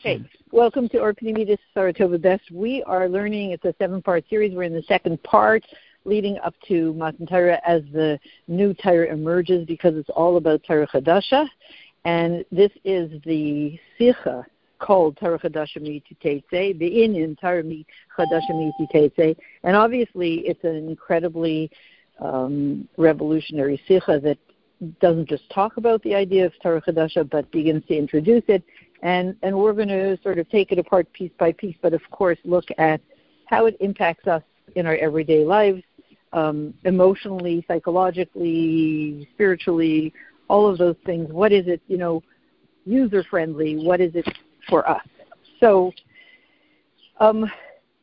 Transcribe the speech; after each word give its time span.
Hey, 0.00 0.24
welcome 0.52 0.88
to 0.90 0.98
Orpinimidis 0.98 1.58
Saratova 1.74 2.22
Best. 2.22 2.48
We 2.52 2.80
are 2.84 3.08
learning, 3.08 3.50
it's 3.50 3.64
a 3.64 3.74
seven 3.76 4.00
part 4.00 4.24
series. 4.30 4.54
We're 4.54 4.62
in 4.62 4.72
the 4.72 4.84
second 4.84 5.20
part 5.24 5.64
leading 6.04 6.38
up 6.44 6.54
to 6.68 6.94
Matan 6.94 7.26
Torah 7.26 7.60
as 7.66 7.82
the 7.92 8.20
new 8.46 8.72
Torah 8.72 9.12
emerges 9.12 9.66
because 9.66 9.96
it's 9.96 10.10
all 10.10 10.36
about 10.36 10.62
Torah 10.62 10.86
Chadasha. 10.86 11.48
And 12.04 12.44
this 12.52 12.70
is 12.84 13.10
the 13.24 13.76
Sicha 13.98 14.44
called 14.78 15.16
Torah 15.16 15.40
Chadasha 15.40 15.78
Mititetse, 15.78 16.78
the 16.78 16.90
Inyan 16.90 17.36
Torah 17.40 17.64
Chadasha 17.64 18.52
Mititetse. 18.52 19.36
And 19.64 19.74
obviously, 19.74 20.34
it's 20.46 20.62
an 20.62 20.76
incredibly 20.76 21.68
um, 22.20 22.88
revolutionary 22.96 23.82
Sicha 23.88 24.22
that 24.22 24.38
doesn't 25.00 25.28
just 25.28 25.50
talk 25.50 25.76
about 25.76 26.00
the 26.04 26.14
idea 26.14 26.46
of 26.46 26.52
Torah 26.62 26.80
Chadasha, 26.80 27.28
but 27.28 27.50
begins 27.50 27.84
to 27.86 27.96
introduce 27.96 28.44
it 28.46 28.62
and 29.02 29.36
and 29.42 29.56
we're 29.56 29.72
going 29.72 29.88
to 29.88 30.18
sort 30.22 30.38
of 30.38 30.48
take 30.50 30.72
it 30.72 30.78
apart 30.78 31.12
piece 31.12 31.30
by 31.38 31.52
piece, 31.52 31.76
but 31.80 31.92
of 31.92 32.02
course 32.10 32.38
look 32.44 32.64
at 32.78 33.00
how 33.46 33.66
it 33.66 33.76
impacts 33.80 34.26
us 34.26 34.42
in 34.74 34.86
our 34.86 34.96
everyday 34.96 35.44
lives, 35.44 35.82
um, 36.32 36.74
emotionally, 36.84 37.64
psychologically, 37.66 39.28
spiritually, 39.34 40.12
all 40.48 40.68
of 40.68 40.78
those 40.78 40.96
things. 41.06 41.32
What 41.32 41.52
is 41.52 41.66
it, 41.66 41.80
you 41.88 41.96
know, 41.96 42.22
user 42.84 43.22
friendly? 43.22 43.76
What 43.76 44.00
is 44.00 44.14
it 44.14 44.28
for 44.68 44.88
us? 44.88 45.06
So, 45.60 45.92
um, 47.20 47.50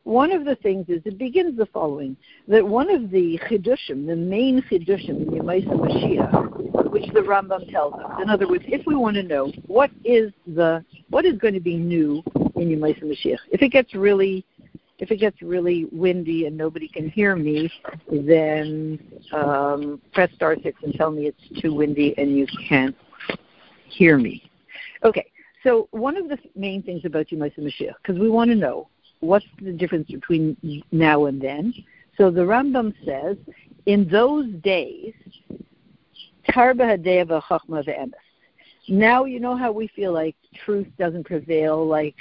one 0.06 0.30
of 0.30 0.44
the 0.44 0.54
things 0.56 0.88
is 0.88 1.02
it 1.04 1.18
begins 1.18 1.56
the 1.56 1.66
following: 1.66 2.16
that 2.46 2.66
one 2.66 2.88
of 2.90 3.10
the 3.10 3.38
chidushim, 3.48 4.06
the 4.06 4.14
main 4.14 4.62
chidushim 4.62 5.20
in 5.20 5.26
Yemaisa 5.26 5.68
Mashiach, 5.68 6.90
which 6.90 7.06
the 7.12 7.20
Rambam 7.20 7.68
tells 7.72 7.94
us. 7.94 8.22
In 8.22 8.30
other 8.30 8.46
words, 8.46 8.64
if 8.68 8.86
we 8.86 8.94
want 8.94 9.16
to 9.16 9.24
know 9.24 9.52
what 9.66 9.90
is 10.04 10.32
the 10.46 10.84
what 11.10 11.24
is 11.24 11.36
going 11.38 11.54
to 11.54 11.60
be 11.60 11.76
new 11.76 12.22
in 12.54 12.68
Yemais 12.68 13.02
Mashiach, 13.02 13.38
if 13.50 13.62
it 13.62 13.70
gets 13.70 13.94
really 13.94 14.44
if 14.98 15.10
it 15.10 15.16
gets 15.16 15.42
really 15.42 15.86
windy 15.90 16.46
and 16.46 16.56
nobody 16.56 16.86
can 16.86 17.10
hear 17.10 17.34
me, 17.34 17.70
then 18.10 18.98
um, 19.32 20.00
press 20.14 20.30
star 20.34 20.56
six 20.62 20.80
and 20.84 20.94
tell 20.94 21.10
me 21.10 21.26
it's 21.26 21.60
too 21.60 21.74
windy 21.74 22.14
and 22.16 22.36
you 22.38 22.46
can't 22.68 22.96
hear 23.88 24.18
me. 24.18 24.48
Okay, 25.02 25.26
so 25.64 25.88
one 25.90 26.16
of 26.16 26.28
the 26.28 26.38
main 26.54 26.80
things 26.80 27.04
about 27.04 27.26
Yemais 27.26 27.58
Mashiach, 27.58 27.94
because 28.00 28.20
we 28.20 28.30
want 28.30 28.50
to 28.50 28.54
know 28.56 28.88
what's 29.20 29.46
the 29.60 29.72
difference 29.72 30.10
between 30.10 30.82
now 30.92 31.26
and 31.26 31.40
then. 31.40 31.74
So 32.16 32.30
the 32.30 32.42
Rambam 32.42 32.94
says, 33.04 33.36
in 33.86 34.08
those 34.08 34.46
days, 34.62 35.14
Tarbahadeva 36.48 37.42
Chokmah 37.42 37.84
Vemes. 37.84 38.14
now 38.88 39.24
you 39.24 39.40
know 39.40 39.56
how 39.56 39.72
we 39.72 39.88
feel 39.88 40.12
like 40.12 40.36
truth 40.64 40.86
doesn't 40.98 41.24
prevail, 41.24 41.86
like 41.86 42.14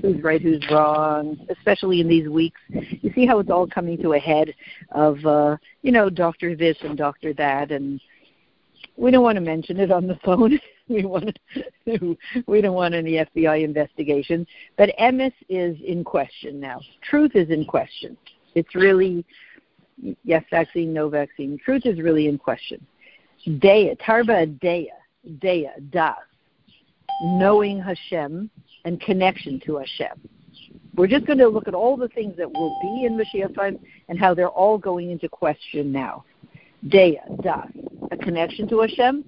who's 0.00 0.22
right, 0.22 0.40
who's 0.40 0.62
wrong, 0.70 1.38
especially 1.48 2.00
in 2.00 2.08
these 2.08 2.28
weeks. 2.28 2.60
You 2.68 3.12
see 3.14 3.26
how 3.26 3.38
it's 3.38 3.50
all 3.50 3.66
coming 3.66 4.00
to 4.02 4.12
a 4.12 4.18
head 4.18 4.54
of, 4.92 5.24
uh, 5.24 5.56
you 5.82 5.92
know, 5.92 6.10
doctor 6.10 6.54
this 6.54 6.76
and 6.82 6.96
doctor 6.96 7.32
that, 7.34 7.70
and 7.70 8.00
we 8.96 9.10
don't 9.10 9.22
want 9.22 9.36
to 9.36 9.40
mention 9.40 9.78
it 9.80 9.90
on 9.90 10.06
the 10.06 10.18
phone. 10.24 10.58
we 10.88 11.04
want 11.04 11.38
to, 11.86 12.16
we 12.46 12.60
don't 12.60 12.74
want 12.74 12.94
any 12.94 13.12
FBI 13.12 13.64
investigation. 13.64 14.46
But 14.76 14.90
emes 15.00 15.32
is 15.48 15.76
in 15.84 16.04
question 16.04 16.60
now. 16.60 16.80
Truth 17.08 17.32
is 17.34 17.50
in 17.50 17.64
question. 17.64 18.16
It's 18.54 18.74
really 18.74 19.24
yes 20.22 20.44
vaccine, 20.50 20.92
no 20.92 21.08
vaccine. 21.08 21.58
Truth 21.64 21.86
is 21.86 22.00
really 22.00 22.28
in 22.28 22.38
question. 22.38 22.84
Dea, 23.58 23.96
Tarba 24.04 24.58
Dea, 24.60 24.90
Dea, 25.40 25.68
Das, 25.90 26.16
knowing 27.22 27.80
Hashem 27.80 28.50
and 28.84 29.00
connection 29.00 29.60
to 29.66 29.76
Hashem. 29.76 30.28
We're 30.96 31.08
just 31.08 31.26
going 31.26 31.38
to 31.38 31.48
look 31.48 31.66
at 31.66 31.74
all 31.74 31.96
the 31.96 32.08
things 32.08 32.36
that 32.36 32.50
will 32.50 32.78
be 32.80 33.04
in 33.04 33.18
Mashiach 33.18 33.54
time 33.54 33.78
and 34.08 34.18
how 34.18 34.32
they're 34.32 34.48
all 34.48 34.78
going 34.78 35.10
into 35.10 35.28
question 35.28 35.90
now. 35.90 36.24
Dea, 36.88 37.18
Das, 37.42 37.68
a 38.10 38.16
connection 38.16 38.68
to 38.68 38.80
Hashem, 38.80 39.24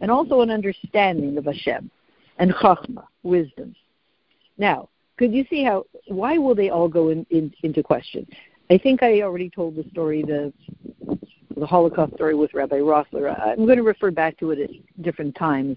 and 0.00 0.10
also 0.10 0.40
an 0.40 0.50
understanding 0.50 1.38
of 1.38 1.44
Hashem, 1.44 1.90
and 2.38 2.52
Chachma, 2.52 3.04
wisdom. 3.22 3.74
Now, 4.58 4.88
could 5.16 5.32
you 5.32 5.44
see 5.48 5.64
how? 5.64 5.84
Why 6.08 6.38
will 6.38 6.54
they 6.54 6.70
all 6.70 6.88
go 6.88 7.10
in, 7.10 7.26
in, 7.30 7.52
into 7.62 7.82
question? 7.82 8.26
I 8.70 8.78
think 8.78 9.02
I 9.02 9.22
already 9.22 9.50
told 9.50 9.76
the 9.76 9.84
story. 9.90 10.22
The 10.22 10.52
the 11.56 11.66
Holocaust 11.66 12.14
story 12.14 12.34
with 12.34 12.54
Rabbi 12.54 12.78
Rossler. 12.78 13.38
I'm 13.40 13.66
going 13.66 13.76
to 13.76 13.84
refer 13.84 14.10
back 14.10 14.38
to 14.38 14.50
it 14.50 14.58
at 14.58 15.02
different 15.02 15.36
times. 15.36 15.76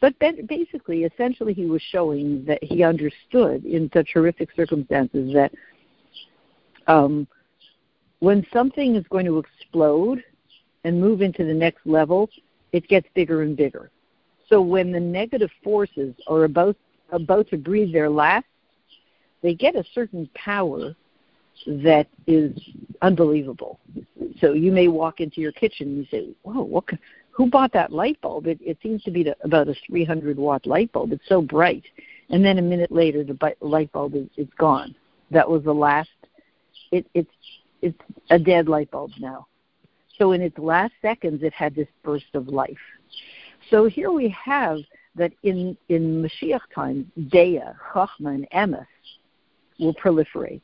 But 0.00 0.14
basically, 0.18 1.04
essentially, 1.04 1.54
he 1.54 1.66
was 1.66 1.80
showing 1.90 2.44
that 2.44 2.62
he 2.62 2.82
understood 2.82 3.64
in 3.64 3.90
such 3.94 4.10
horrific 4.14 4.50
circumstances 4.54 5.32
that 5.32 5.52
um, 6.88 7.26
when 8.18 8.44
something 8.52 8.96
is 8.96 9.04
going 9.10 9.26
to 9.26 9.38
explode 9.38 10.22
and 10.84 11.00
move 11.00 11.22
into 11.22 11.44
the 11.44 11.54
next 11.54 11.86
level, 11.86 12.28
it 12.72 12.86
gets 12.88 13.06
bigger 13.14 13.42
and 13.42 13.56
bigger. 13.56 13.90
So 14.48 14.60
when 14.60 14.92
the 14.92 15.00
negative 15.00 15.50
forces 15.62 16.14
are 16.26 16.44
about 16.44 16.76
about 17.10 17.48
to 17.48 17.58
breathe 17.58 17.92
their 17.92 18.08
last, 18.08 18.46
they 19.42 19.54
get 19.54 19.76
a 19.76 19.84
certain 19.94 20.28
power 20.34 20.94
that 21.66 22.08
is 22.26 22.58
unbelievable. 23.02 23.78
So 24.40 24.52
you 24.52 24.72
may 24.72 24.88
walk 24.88 25.20
into 25.20 25.40
your 25.40 25.52
kitchen 25.52 25.88
and 25.88 25.98
you 25.98 26.06
say, 26.10 26.34
"Whoa, 26.42 26.62
what? 26.62 26.84
Who 27.30 27.48
bought 27.48 27.72
that 27.72 27.92
light 27.92 28.20
bulb? 28.20 28.46
It, 28.46 28.58
it 28.60 28.78
seems 28.82 29.02
to 29.04 29.10
be 29.10 29.22
the, 29.22 29.36
about 29.42 29.68
a 29.68 29.74
300 29.86 30.36
watt 30.36 30.66
light 30.66 30.92
bulb. 30.92 31.12
It's 31.12 31.28
so 31.28 31.40
bright." 31.40 31.84
And 32.30 32.44
then 32.44 32.58
a 32.58 32.62
minute 32.62 32.90
later, 32.90 33.24
the 33.24 33.38
light 33.60 33.92
bulb 33.92 34.14
is 34.14 34.26
it's 34.36 34.52
gone. 34.54 34.94
That 35.30 35.48
was 35.48 35.62
the 35.64 35.74
last. 35.74 36.10
It, 36.90 37.06
it's 37.14 37.30
it's 37.80 37.98
a 38.30 38.38
dead 38.38 38.68
light 38.68 38.90
bulb 38.90 39.12
now. 39.18 39.46
So 40.18 40.32
in 40.32 40.40
its 40.40 40.58
last 40.58 40.92
seconds, 41.00 41.42
it 41.42 41.52
had 41.52 41.74
this 41.74 41.88
burst 42.02 42.34
of 42.34 42.48
life. 42.48 42.76
So 43.70 43.86
here 43.86 44.10
we 44.12 44.28
have 44.44 44.78
that 45.14 45.32
in 45.42 45.76
in 45.88 46.22
Mashiach 46.22 46.60
time, 46.74 47.10
Dea, 47.30 47.60
Chachma, 47.92 48.34
and 48.34 48.46
Emes 48.50 48.86
will 49.78 49.94
proliferate 49.94 50.60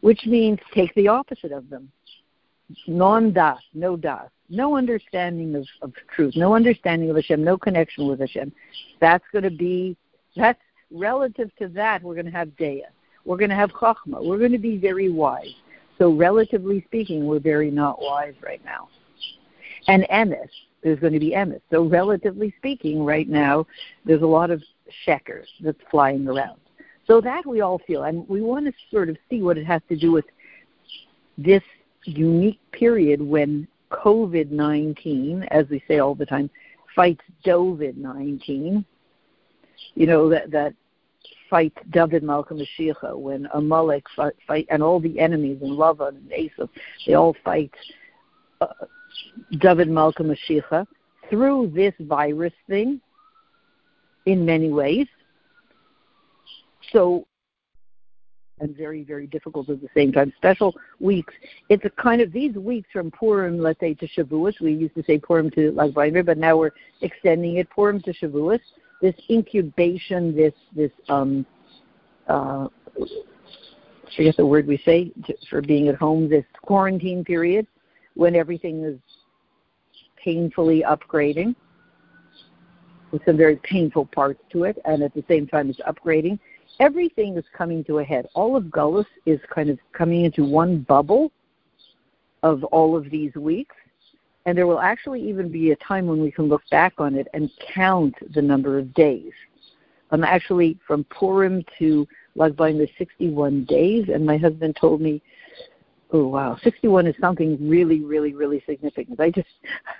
which 0.00 0.26
means 0.26 0.58
take 0.72 0.94
the 0.94 1.08
opposite 1.08 1.52
of 1.52 1.68
them. 1.70 1.90
Non 2.86 3.32
das, 3.32 3.58
no 3.74 3.96
das, 3.96 4.28
no 4.48 4.76
understanding 4.76 5.54
of, 5.54 5.66
of 5.82 5.92
truth, 6.14 6.34
no 6.36 6.54
understanding 6.54 7.08
of 7.10 7.16
Hashem, 7.16 7.42
no 7.42 7.56
connection 7.56 8.06
with 8.06 8.20
Hashem. 8.20 8.52
That's 9.00 9.24
going 9.32 9.44
to 9.44 9.50
be, 9.50 9.96
that's 10.36 10.60
relative 10.90 11.50
to 11.58 11.68
that, 11.68 12.02
we're 12.02 12.14
going 12.14 12.26
to 12.26 12.32
have 12.32 12.56
Dea. 12.56 12.84
We're 13.24 13.38
going 13.38 13.50
to 13.50 13.56
have 13.56 13.70
Chachma. 13.70 14.24
We're 14.24 14.38
going 14.38 14.52
to 14.52 14.58
be 14.58 14.78
very 14.78 15.10
wise. 15.10 15.54
So, 15.98 16.12
relatively 16.12 16.82
speaking, 16.86 17.26
we're 17.26 17.40
very 17.40 17.70
not 17.70 18.00
wise 18.00 18.34
right 18.42 18.64
now. 18.64 18.88
And 19.88 20.04
Emes, 20.12 20.48
there's 20.82 21.00
going 21.00 21.12
to 21.12 21.18
be 21.18 21.30
Emes. 21.30 21.60
So, 21.70 21.84
relatively 21.84 22.54
speaking, 22.58 23.04
right 23.04 23.28
now, 23.28 23.66
there's 24.04 24.22
a 24.22 24.26
lot 24.26 24.50
of 24.50 24.62
sheker 25.06 25.44
that's 25.60 25.80
flying 25.90 26.26
around. 26.28 26.60
So 27.06 27.20
that 27.22 27.46
we 27.46 27.62
all 27.62 27.80
feel, 27.86 28.04
and 28.04 28.28
we 28.28 28.42
want 28.42 28.66
to 28.66 28.72
sort 28.90 29.08
of 29.08 29.16
see 29.30 29.42
what 29.42 29.56
it 29.56 29.66
has 29.66 29.80
to 29.88 29.96
do 29.96 30.12
with 30.12 30.26
this 31.38 31.62
unique 32.04 32.60
period 32.72 33.20
when 33.20 33.66
COVID 33.90 34.50
19, 34.50 35.44
as 35.50 35.66
we 35.70 35.82
say 35.88 35.98
all 35.98 36.14
the 36.14 36.26
time, 36.26 36.50
fights 36.94 37.22
COVID 37.44 37.96
19. 37.96 38.84
You 39.94 40.06
know, 40.06 40.28
that, 40.28 40.50
that 40.50 40.74
fight 41.48 41.72
David 41.90 42.22
Malka 42.22 42.54
Mashiach, 42.54 43.18
when 43.18 43.48
Amalek 43.54 44.04
fight, 44.14 44.34
fight, 44.46 44.66
and 44.70 44.82
all 44.82 45.00
the 45.00 45.18
enemies 45.18 45.58
and 45.62 45.72
Lavan 45.72 46.08
and 46.08 46.30
Esav, 46.30 46.68
they 47.06 47.14
all 47.14 47.34
fight 47.44 47.72
uh, 48.60 48.66
David 49.60 49.88
Malka 49.88 50.22
Mashiach 50.22 50.86
through 51.30 51.72
this 51.74 51.94
virus 52.00 52.52
thing 52.68 53.00
in 54.26 54.44
many 54.44 54.70
ways 54.70 55.06
so 56.92 57.26
and 58.60 58.76
very, 58.76 59.04
very 59.04 59.26
difficult 59.26 59.68
at 59.68 59.80
the 59.80 59.88
same 59.94 60.10
time. 60.10 60.32
Special 60.36 60.74
weeks. 60.98 61.32
It's 61.68 61.84
a 61.84 61.90
kind 61.90 62.20
of 62.20 62.32
these 62.32 62.56
weeks 62.56 62.88
from 62.92 63.10
Purim, 63.12 63.60
let's 63.60 63.78
say, 63.78 63.94
to 63.94 64.08
Shavuos. 64.08 64.60
We 64.60 64.72
used 64.72 64.96
to 64.96 65.04
say 65.04 65.18
Purim 65.18 65.50
to 65.52 65.70
Lag 65.72 65.94
BaOmer, 65.94 66.26
but 66.26 66.38
now 66.38 66.56
we're 66.56 66.72
extending 67.00 67.58
it 67.58 67.70
Purim 67.70 68.00
to 68.02 68.12
Shavuos. 68.12 68.58
This 69.00 69.14
incubation, 69.30 70.34
this 70.34 70.54
this 70.74 70.90
um, 71.08 71.46
uh, 72.28 72.66
I 73.00 74.16
forget 74.16 74.36
the 74.36 74.46
word 74.46 74.66
we 74.66 74.78
say 74.84 75.12
for 75.48 75.62
being 75.62 75.88
at 75.88 75.94
home. 75.94 76.28
This 76.28 76.44
quarantine 76.62 77.24
period 77.24 77.66
when 78.14 78.34
everything 78.34 78.84
is 78.84 78.98
painfully 80.22 80.84
upgrading 80.88 81.54
with 83.12 83.24
some 83.24 83.36
very 83.36 83.56
painful 83.62 84.06
parts 84.06 84.40
to 84.52 84.64
it, 84.64 84.78
and 84.84 85.02
at 85.02 85.14
the 85.14 85.24
same 85.28 85.46
time 85.46 85.70
it's 85.70 85.80
upgrading 85.80 86.38
everything 86.80 87.36
is 87.36 87.44
coming 87.56 87.84
to 87.84 87.98
a 87.98 88.04
head. 88.04 88.26
All 88.34 88.56
of 88.56 88.64
Gullus 88.64 89.06
is 89.26 89.40
kind 89.52 89.70
of 89.70 89.78
coming 89.92 90.24
into 90.24 90.44
one 90.44 90.80
bubble 90.80 91.32
of 92.42 92.64
all 92.64 92.96
of 92.96 93.10
these 93.10 93.34
weeks. 93.34 93.74
And 94.48 94.56
there 94.56 94.66
will 94.66 94.80
actually 94.80 95.20
even 95.28 95.52
be 95.52 95.72
a 95.72 95.76
time 95.76 96.06
when 96.06 96.22
we 96.22 96.30
can 96.30 96.46
look 96.46 96.62
back 96.70 96.94
on 96.96 97.14
it 97.16 97.28
and 97.34 97.50
count 97.74 98.14
the 98.32 98.40
number 98.40 98.78
of 98.78 98.94
days. 98.94 99.30
I'm 100.10 100.24
actually 100.24 100.78
from 100.86 101.04
Purim 101.04 101.62
to 101.78 102.08
Lag 102.34 102.56
BaOmer 102.56 102.88
61 102.96 103.64
days, 103.64 104.08
and 104.08 104.24
my 104.24 104.38
husband 104.38 104.74
told 104.80 105.02
me, 105.02 105.20
"Oh 106.12 106.28
wow, 106.28 106.56
61 106.64 107.06
is 107.06 107.14
something 107.20 107.58
really, 107.68 108.00
really, 108.00 108.32
really 108.32 108.62
significant." 108.64 109.20
I 109.20 109.30
just, 109.30 109.50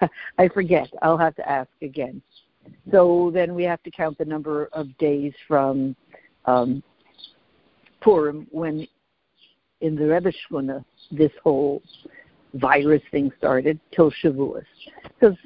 I 0.38 0.48
forget. 0.48 0.88
I'll 1.02 1.18
have 1.18 1.34
to 1.34 1.46
ask 1.46 1.68
again. 1.82 2.22
So 2.90 3.30
then 3.34 3.54
we 3.54 3.64
have 3.64 3.82
to 3.82 3.90
count 3.90 4.16
the 4.16 4.24
number 4.24 4.70
of 4.72 4.96
days 4.96 5.34
from 5.46 5.94
um, 6.46 6.82
Purim 8.00 8.46
when 8.50 8.88
in 9.82 9.94
the 9.94 10.06
Rebbe 10.06 10.32
Shkuna 10.32 10.82
this 11.10 11.32
whole 11.44 11.82
virus 12.58 13.02
thing 13.10 13.32
started 13.38 13.78
till 13.94 14.10
Shavuos. 14.22 14.64
Because 15.02 15.36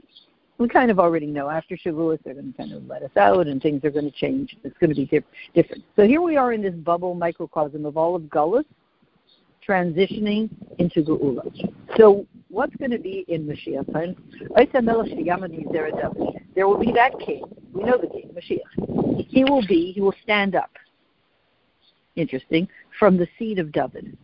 we 0.59 0.69
kind 0.69 0.91
of 0.91 0.99
already 0.99 1.27
know 1.27 1.49
after 1.49 1.77
Shavuos 1.77 2.19
they're 2.25 2.35
going 2.35 2.53
to 2.53 2.57
kind 2.57 2.73
of 2.73 2.87
let 2.87 3.03
us 3.03 3.17
out 3.17 3.47
and 3.47 3.61
things 3.61 3.85
are 3.85 3.91
going 3.91 4.05
to 4.05 4.17
change. 4.17 4.57
It's 4.65 4.77
going 4.79 4.91
to 4.91 4.97
be 4.97 5.07
dip- 5.07 5.27
different. 5.55 5.85
So 5.97 6.07
here 6.07 6.23
we 6.23 6.37
are 6.37 6.53
in 6.53 6.63
this 6.63 6.75
bubble 6.75 7.15
microcosm 7.15 7.85
of 7.85 7.97
all 7.97 8.15
of 8.15 8.23
Gullus 8.23 8.65
transitioning 9.67 10.51
into 10.79 11.03
Geula. 11.03 11.45
So 11.97 12.27
what's 12.49 12.75
going 12.77 12.91
to 12.91 12.99
be 12.99 13.25
in 13.29 13.47
Mashiach 13.47 13.93
time? 13.93 14.17
There 16.55 16.69
will 16.69 16.79
be 16.79 16.93
that 16.93 17.13
king. 17.25 17.45
We 17.73 17.85
know 17.85 17.99
the 17.99 18.09
king, 18.09 18.31
Mashiach. 18.35 19.27
He 19.29 19.45
will 19.45 19.67
be, 19.67 19.93
he 19.93 20.01
will 20.01 20.15
stand 20.23 20.55
up. 20.55 20.71
Interesting. 22.17 22.69
From 22.99 23.17
the 23.17 23.27
seed 23.39 23.59
of 23.59 23.73
David. 23.73 24.17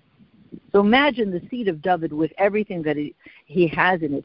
So 0.72 0.80
imagine 0.80 1.30
the 1.30 1.42
seed 1.50 1.68
of 1.68 1.82
David 1.82 2.12
with 2.12 2.32
everything 2.38 2.82
that 2.82 2.96
he, 2.96 3.14
he 3.46 3.66
has 3.68 4.02
in 4.02 4.14
it. 4.14 4.24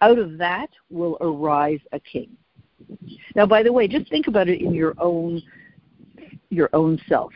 Out 0.00 0.18
of 0.18 0.38
that 0.38 0.70
will 0.90 1.16
arise 1.20 1.80
a 1.92 2.00
king. 2.00 2.36
Now, 3.34 3.46
by 3.46 3.62
the 3.62 3.72
way, 3.72 3.88
just 3.88 4.10
think 4.10 4.26
about 4.26 4.48
it 4.48 4.60
in 4.60 4.74
your 4.74 4.94
own 4.98 5.42
your 6.50 6.70
own 6.72 7.00
self. 7.08 7.32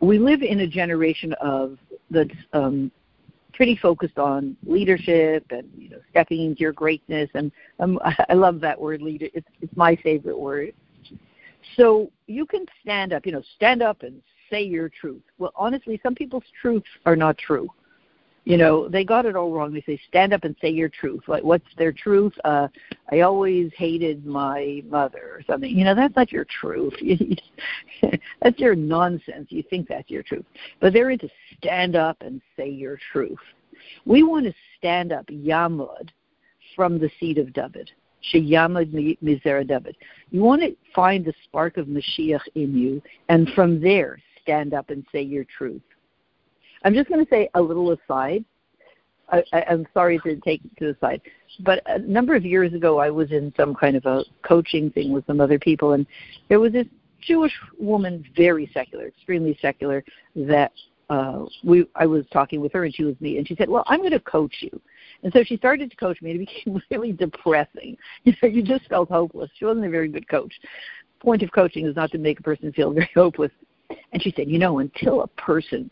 We 0.00 0.18
live 0.18 0.42
in 0.42 0.60
a 0.60 0.66
generation 0.66 1.32
of 1.40 1.78
that's 2.10 2.30
um, 2.52 2.90
pretty 3.52 3.76
focused 3.76 4.18
on 4.18 4.56
leadership 4.64 5.44
and 5.50 5.68
you 5.76 5.90
know 5.90 5.98
stepping 6.10 6.44
into 6.44 6.60
your 6.60 6.72
greatness, 6.72 7.30
and 7.34 7.52
um, 7.78 7.98
I 8.28 8.34
love 8.34 8.60
that 8.60 8.80
word 8.80 9.02
leader. 9.02 9.28
It's, 9.32 9.46
it's 9.60 9.76
my 9.76 9.96
favorite 9.96 10.38
word. 10.38 10.74
So 11.76 12.10
you 12.26 12.46
can 12.46 12.64
stand 12.82 13.12
up, 13.12 13.26
you 13.26 13.32
know, 13.32 13.42
stand 13.56 13.82
up 13.82 14.02
and 14.02 14.20
say 14.50 14.62
your 14.62 14.88
truth. 14.88 15.22
Well, 15.38 15.52
honestly, 15.56 16.00
some 16.02 16.14
people's 16.14 16.44
truths 16.60 16.88
are 17.06 17.16
not 17.16 17.38
true. 17.38 17.68
You 18.44 18.56
know, 18.56 18.88
they 18.88 19.04
got 19.04 19.26
it 19.26 19.36
all 19.36 19.52
wrong. 19.52 19.72
They 19.72 19.82
say 19.82 20.00
stand 20.08 20.32
up 20.32 20.44
and 20.44 20.56
say 20.60 20.70
your 20.70 20.88
truth. 20.88 21.22
Like, 21.28 21.44
what's 21.44 21.66
their 21.76 21.92
truth? 21.92 22.32
Uh, 22.44 22.68
I 23.12 23.20
always 23.20 23.70
hated 23.76 24.24
my 24.24 24.82
mother 24.88 25.30
or 25.34 25.42
something. 25.46 25.70
You 25.70 25.84
know, 25.84 25.94
that's 25.94 26.16
not 26.16 26.32
your 26.32 26.46
truth. 26.60 26.94
that's 28.42 28.58
your 28.58 28.74
nonsense. 28.74 29.48
You 29.50 29.62
think 29.62 29.88
that's 29.88 30.10
your 30.10 30.22
truth, 30.22 30.46
but 30.80 30.92
they're 30.92 31.10
into 31.10 31.28
stand 31.58 31.96
up 31.96 32.16
and 32.22 32.40
say 32.56 32.68
your 32.68 32.98
truth. 33.12 33.38
We 34.06 34.22
want 34.22 34.46
to 34.46 34.54
stand 34.78 35.12
up, 35.12 35.26
Yamud, 35.26 36.08
from 36.74 36.98
the 36.98 37.10
seed 37.20 37.38
of 37.38 37.52
David. 37.52 37.90
Sheyamad 38.32 39.18
Mizera 39.22 39.66
David. 39.66 39.96
You 40.30 40.42
want 40.42 40.62
to 40.62 40.76
find 40.94 41.24
the 41.24 41.32
spark 41.44 41.76
of 41.76 41.86
Mashiach 41.86 42.42
in 42.54 42.76
you, 42.76 43.02
and 43.28 43.48
from 43.54 43.80
there 43.80 44.18
stand 44.50 44.74
up 44.74 44.90
and 44.90 45.04
say 45.12 45.22
your 45.22 45.44
truth. 45.44 45.82
I'm 46.84 46.94
just 46.94 47.08
going 47.08 47.24
to 47.24 47.30
say 47.30 47.48
a 47.54 47.60
little 47.60 47.92
aside. 47.92 48.44
I, 49.32 49.44
I'm 49.52 49.86
sorry 49.94 50.18
to 50.24 50.36
take 50.40 50.60
it 50.64 50.76
to 50.80 50.86
the 50.86 50.96
side, 51.00 51.20
but 51.60 51.82
a 51.86 52.00
number 52.00 52.34
of 52.34 52.44
years 52.44 52.72
ago, 52.74 52.98
I 52.98 53.10
was 53.10 53.30
in 53.30 53.54
some 53.56 53.76
kind 53.76 53.96
of 53.96 54.04
a 54.04 54.24
coaching 54.42 54.90
thing 54.90 55.12
with 55.12 55.24
some 55.26 55.40
other 55.40 55.56
people, 55.56 55.92
and 55.92 56.04
there 56.48 56.58
was 56.58 56.72
this 56.72 56.88
Jewish 57.20 57.52
woman, 57.78 58.24
very 58.34 58.68
secular, 58.74 59.06
extremely 59.06 59.56
secular, 59.62 60.02
that 60.34 60.72
uh, 61.10 61.44
we 61.62 61.86
I 61.94 62.06
was 62.06 62.24
talking 62.32 62.60
with 62.60 62.72
her, 62.72 62.84
and 62.84 62.92
she 62.92 63.04
was 63.04 63.14
me, 63.20 63.38
and 63.38 63.46
she 63.46 63.54
said, 63.54 63.68
"Well, 63.68 63.84
I'm 63.86 64.00
going 64.00 64.10
to 64.10 64.18
coach 64.18 64.56
you." 64.62 64.80
And 65.22 65.32
so 65.32 65.44
she 65.44 65.56
started 65.56 65.90
to 65.90 65.96
coach 65.96 66.20
me, 66.22 66.32
and 66.32 66.40
it 66.40 66.48
became 66.64 66.82
really 66.90 67.12
depressing. 67.12 67.96
You 68.24 68.32
know, 68.42 68.48
you 68.48 68.62
just 68.64 68.88
felt 68.88 69.10
hopeless. 69.10 69.50
She 69.56 69.64
wasn't 69.64 69.86
a 69.86 69.90
very 69.90 70.08
good 70.08 70.28
coach. 70.28 70.52
Point 71.20 71.42
of 71.42 71.52
coaching 71.52 71.86
is 71.86 71.94
not 71.94 72.10
to 72.10 72.18
make 72.18 72.40
a 72.40 72.42
person 72.42 72.72
feel 72.72 72.92
very 73.00 73.10
hopeless. 73.14 73.52
And 74.12 74.22
she 74.22 74.32
said, 74.36 74.48
you 74.48 74.58
know, 74.58 74.78
until 74.78 75.22
a 75.22 75.26
person 75.28 75.90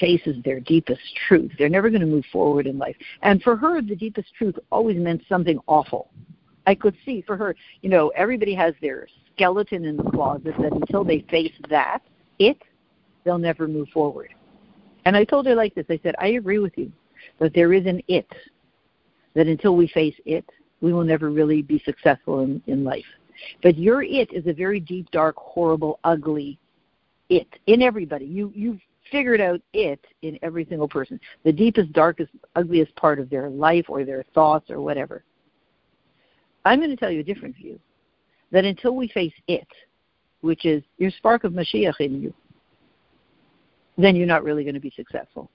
faces 0.00 0.36
their 0.44 0.60
deepest 0.60 1.02
truth, 1.28 1.52
they're 1.58 1.68
never 1.68 1.90
going 1.90 2.00
to 2.00 2.06
move 2.06 2.24
forward 2.32 2.66
in 2.66 2.78
life. 2.78 2.96
And 3.22 3.42
for 3.42 3.56
her, 3.56 3.82
the 3.82 3.96
deepest 3.96 4.34
truth 4.34 4.56
always 4.70 4.96
meant 4.96 5.22
something 5.28 5.58
awful. 5.66 6.10
I 6.66 6.74
could 6.74 6.96
see 7.04 7.22
for 7.22 7.36
her, 7.36 7.54
you 7.82 7.90
know, 7.90 8.08
everybody 8.10 8.54
has 8.54 8.74
their 8.80 9.06
skeleton 9.34 9.84
in 9.84 9.96
the 9.96 10.10
closet 10.10 10.54
that 10.58 10.72
until 10.72 11.04
they 11.04 11.20
face 11.30 11.52
that, 11.68 12.00
it, 12.38 12.60
they'll 13.24 13.38
never 13.38 13.66
move 13.66 13.88
forward. 13.88 14.34
And 15.04 15.16
I 15.16 15.24
told 15.24 15.46
her 15.46 15.54
like 15.54 15.74
this 15.74 15.86
I 15.90 15.98
said, 16.02 16.14
I 16.18 16.28
agree 16.28 16.58
with 16.58 16.76
you, 16.76 16.92
but 17.38 17.52
there 17.54 17.72
is 17.72 17.86
an 17.86 18.00
it, 18.08 18.30
that 19.34 19.46
until 19.46 19.74
we 19.76 19.88
face 19.88 20.14
it, 20.24 20.44
we 20.80 20.92
will 20.92 21.04
never 21.04 21.30
really 21.30 21.62
be 21.62 21.82
successful 21.84 22.40
in, 22.40 22.62
in 22.66 22.84
life. 22.84 23.04
But 23.62 23.78
your 23.78 24.02
it 24.02 24.32
is 24.32 24.46
a 24.46 24.52
very 24.52 24.78
deep, 24.78 25.10
dark, 25.10 25.36
horrible, 25.36 25.98
ugly 26.04 26.58
it 27.32 27.48
in 27.66 27.82
everybody. 27.82 28.26
You 28.26 28.52
you've 28.54 28.80
figured 29.10 29.40
out 29.40 29.60
it 29.72 30.04
in 30.22 30.38
every 30.42 30.64
single 30.66 30.88
person. 30.88 31.18
The 31.44 31.52
deepest, 31.52 31.92
darkest, 31.92 32.30
ugliest 32.56 32.94
part 32.96 33.18
of 33.18 33.28
their 33.30 33.48
life 33.48 33.86
or 33.88 34.04
their 34.04 34.24
thoughts 34.34 34.70
or 34.70 34.80
whatever. 34.80 35.24
I'm 36.64 36.78
going 36.78 36.90
to 36.90 36.96
tell 36.96 37.10
you 37.10 37.20
a 37.20 37.24
different 37.24 37.56
view. 37.56 37.80
That 38.52 38.64
until 38.64 38.94
we 38.94 39.08
face 39.08 39.32
it, 39.48 39.66
which 40.42 40.64
is 40.64 40.82
your 40.98 41.10
spark 41.10 41.44
of 41.44 41.52
Mashiach 41.52 42.00
in 42.00 42.20
you, 42.20 42.34
then 43.96 44.14
you're 44.14 44.26
not 44.26 44.44
really 44.44 44.62
going 44.62 44.74
to 44.74 44.80
be 44.80 44.92
successful. 44.94 45.50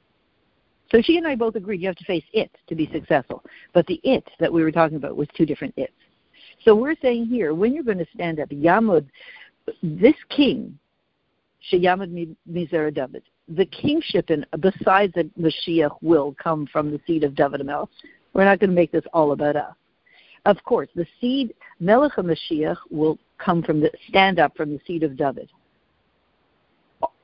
So 0.92 1.02
she 1.02 1.18
and 1.18 1.28
I 1.28 1.36
both 1.36 1.56
agreed 1.56 1.82
you 1.82 1.88
have 1.88 1.98
to 1.98 2.06
face 2.06 2.24
it 2.34 2.50
to 2.68 2.76
be 2.76 2.90
successful. 2.92 3.44
But 3.74 3.86
the 3.88 4.00
it 4.04 4.28
that 4.40 4.52
we 4.52 4.64
were 4.64 4.72
talking 4.72 4.98
about 4.98 5.16
was 5.16 5.28
two 5.36 5.46
different 5.46 5.74
its. 5.78 5.94
So 6.64 6.76
we're 6.76 6.96
saying 7.02 7.28
here, 7.28 7.54
when 7.54 7.74
you're 7.74 7.84
going 7.84 7.98
to 7.98 8.08
stand 8.14 8.40
up, 8.40 8.50
Yamud, 8.50 9.08
this 9.84 10.16
king 10.30 10.78
Mizera 11.74 12.94
David. 12.94 13.24
The 13.50 13.66
kingship, 13.66 14.30
and 14.30 14.46
besides 14.60 15.14
the 15.14 15.30
Mashiach 15.40 15.98
will 16.02 16.36
come 16.42 16.68
from 16.68 16.92
the 16.92 17.00
seed 17.08 17.24
of 17.24 17.36
David 17.36 17.66
Melech, 17.66 17.90
we're 18.34 18.46
not 18.46 18.60
going 18.60 18.70
to 18.70 18.76
make 18.76 18.92
this 18.92 19.06
all 19.14 19.32
about 19.32 19.56
us. 19.56 19.74
Of 20.46 20.64
course, 20.64 20.90
the 20.96 21.06
seed, 21.20 21.54
Melech 21.80 22.14
Mashiach, 22.14 22.78
will 22.90 23.18
come 23.38 23.64
from 23.64 23.80
the, 23.82 23.92
stand 24.10 24.40
up 24.40 24.56
from 24.56 24.72
the 24.72 24.80
seed 24.86 25.04
of 25.04 25.18
David. 25.18 25.50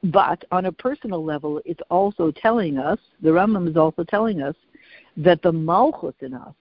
But 0.04 0.44
on 0.52 0.66
a 0.66 0.72
personal 0.72 1.24
level, 1.24 1.62
it's 1.66 1.82
also 1.90 2.32
telling 2.32 2.78
us, 2.78 3.00
the 3.22 3.30
Rambam 3.30 3.70
is 3.70 3.78
also 3.78 4.04
telling 4.04 4.42
us, 4.42 4.56
that 5.16 5.42
the 5.42 5.52
Malchus 5.52 6.16
in 6.22 6.34
us, 6.34 6.54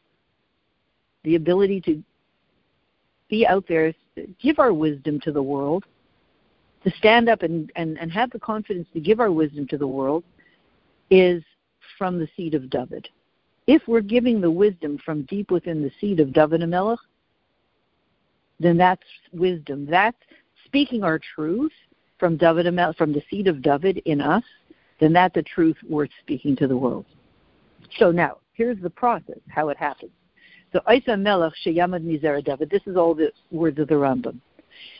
the 1.24 1.34
ability 1.34 1.80
to 1.82 2.02
be 3.28 3.46
out 3.46 3.64
there, 3.66 3.92
give 4.40 4.58
our 4.58 4.72
wisdom 4.72 5.18
to 5.20 5.32
the 5.32 5.42
world, 5.42 5.84
to 6.84 6.90
stand 6.98 7.28
up 7.28 7.42
and, 7.42 7.70
and, 7.76 7.98
and 7.98 8.12
have 8.12 8.30
the 8.30 8.38
confidence 8.38 8.88
to 8.92 9.00
give 9.00 9.20
our 9.20 9.30
wisdom 9.30 9.66
to 9.68 9.78
the 9.78 9.86
world 9.86 10.24
is 11.10 11.42
from 11.98 12.18
the 12.18 12.28
seed 12.36 12.54
of 12.54 12.70
David. 12.70 13.08
If 13.66 13.82
we're 13.86 14.00
giving 14.00 14.40
the 14.40 14.50
wisdom 14.50 14.98
from 15.04 15.22
deep 15.22 15.50
within 15.50 15.82
the 15.82 15.92
seed 16.00 16.18
of 16.20 16.32
David 16.32 16.62
and 16.62 16.70
Melech, 16.70 16.98
then 18.58 18.76
that's 18.76 19.02
wisdom. 19.32 19.86
That's 19.86 20.16
speaking 20.64 21.04
our 21.04 21.20
truth 21.34 21.72
from 22.18 22.36
David 22.36 22.66
from 22.96 23.12
the 23.12 23.22
seed 23.30 23.46
of 23.46 23.62
David 23.62 23.98
in 24.04 24.20
us, 24.20 24.44
then 25.00 25.12
that's 25.12 25.36
a 25.36 25.42
truth 25.42 25.76
worth 25.88 26.10
speaking 26.20 26.56
to 26.56 26.68
the 26.68 26.76
world. 26.76 27.04
So 27.98 28.10
now, 28.10 28.38
here's 28.54 28.80
the 28.80 28.90
process, 28.90 29.38
how 29.48 29.68
it 29.68 29.76
happens. 29.76 30.12
So 30.72 30.80
Isa 30.90 31.16
Melech 31.16 31.52
Sheyamad 31.64 32.04
Mizera 32.04 32.42
David, 32.42 32.70
this 32.70 32.82
is 32.86 32.96
all 32.96 33.14
the 33.14 33.32
words 33.50 33.78
of 33.78 33.88
the 33.88 33.94
Rambam. 33.94 34.38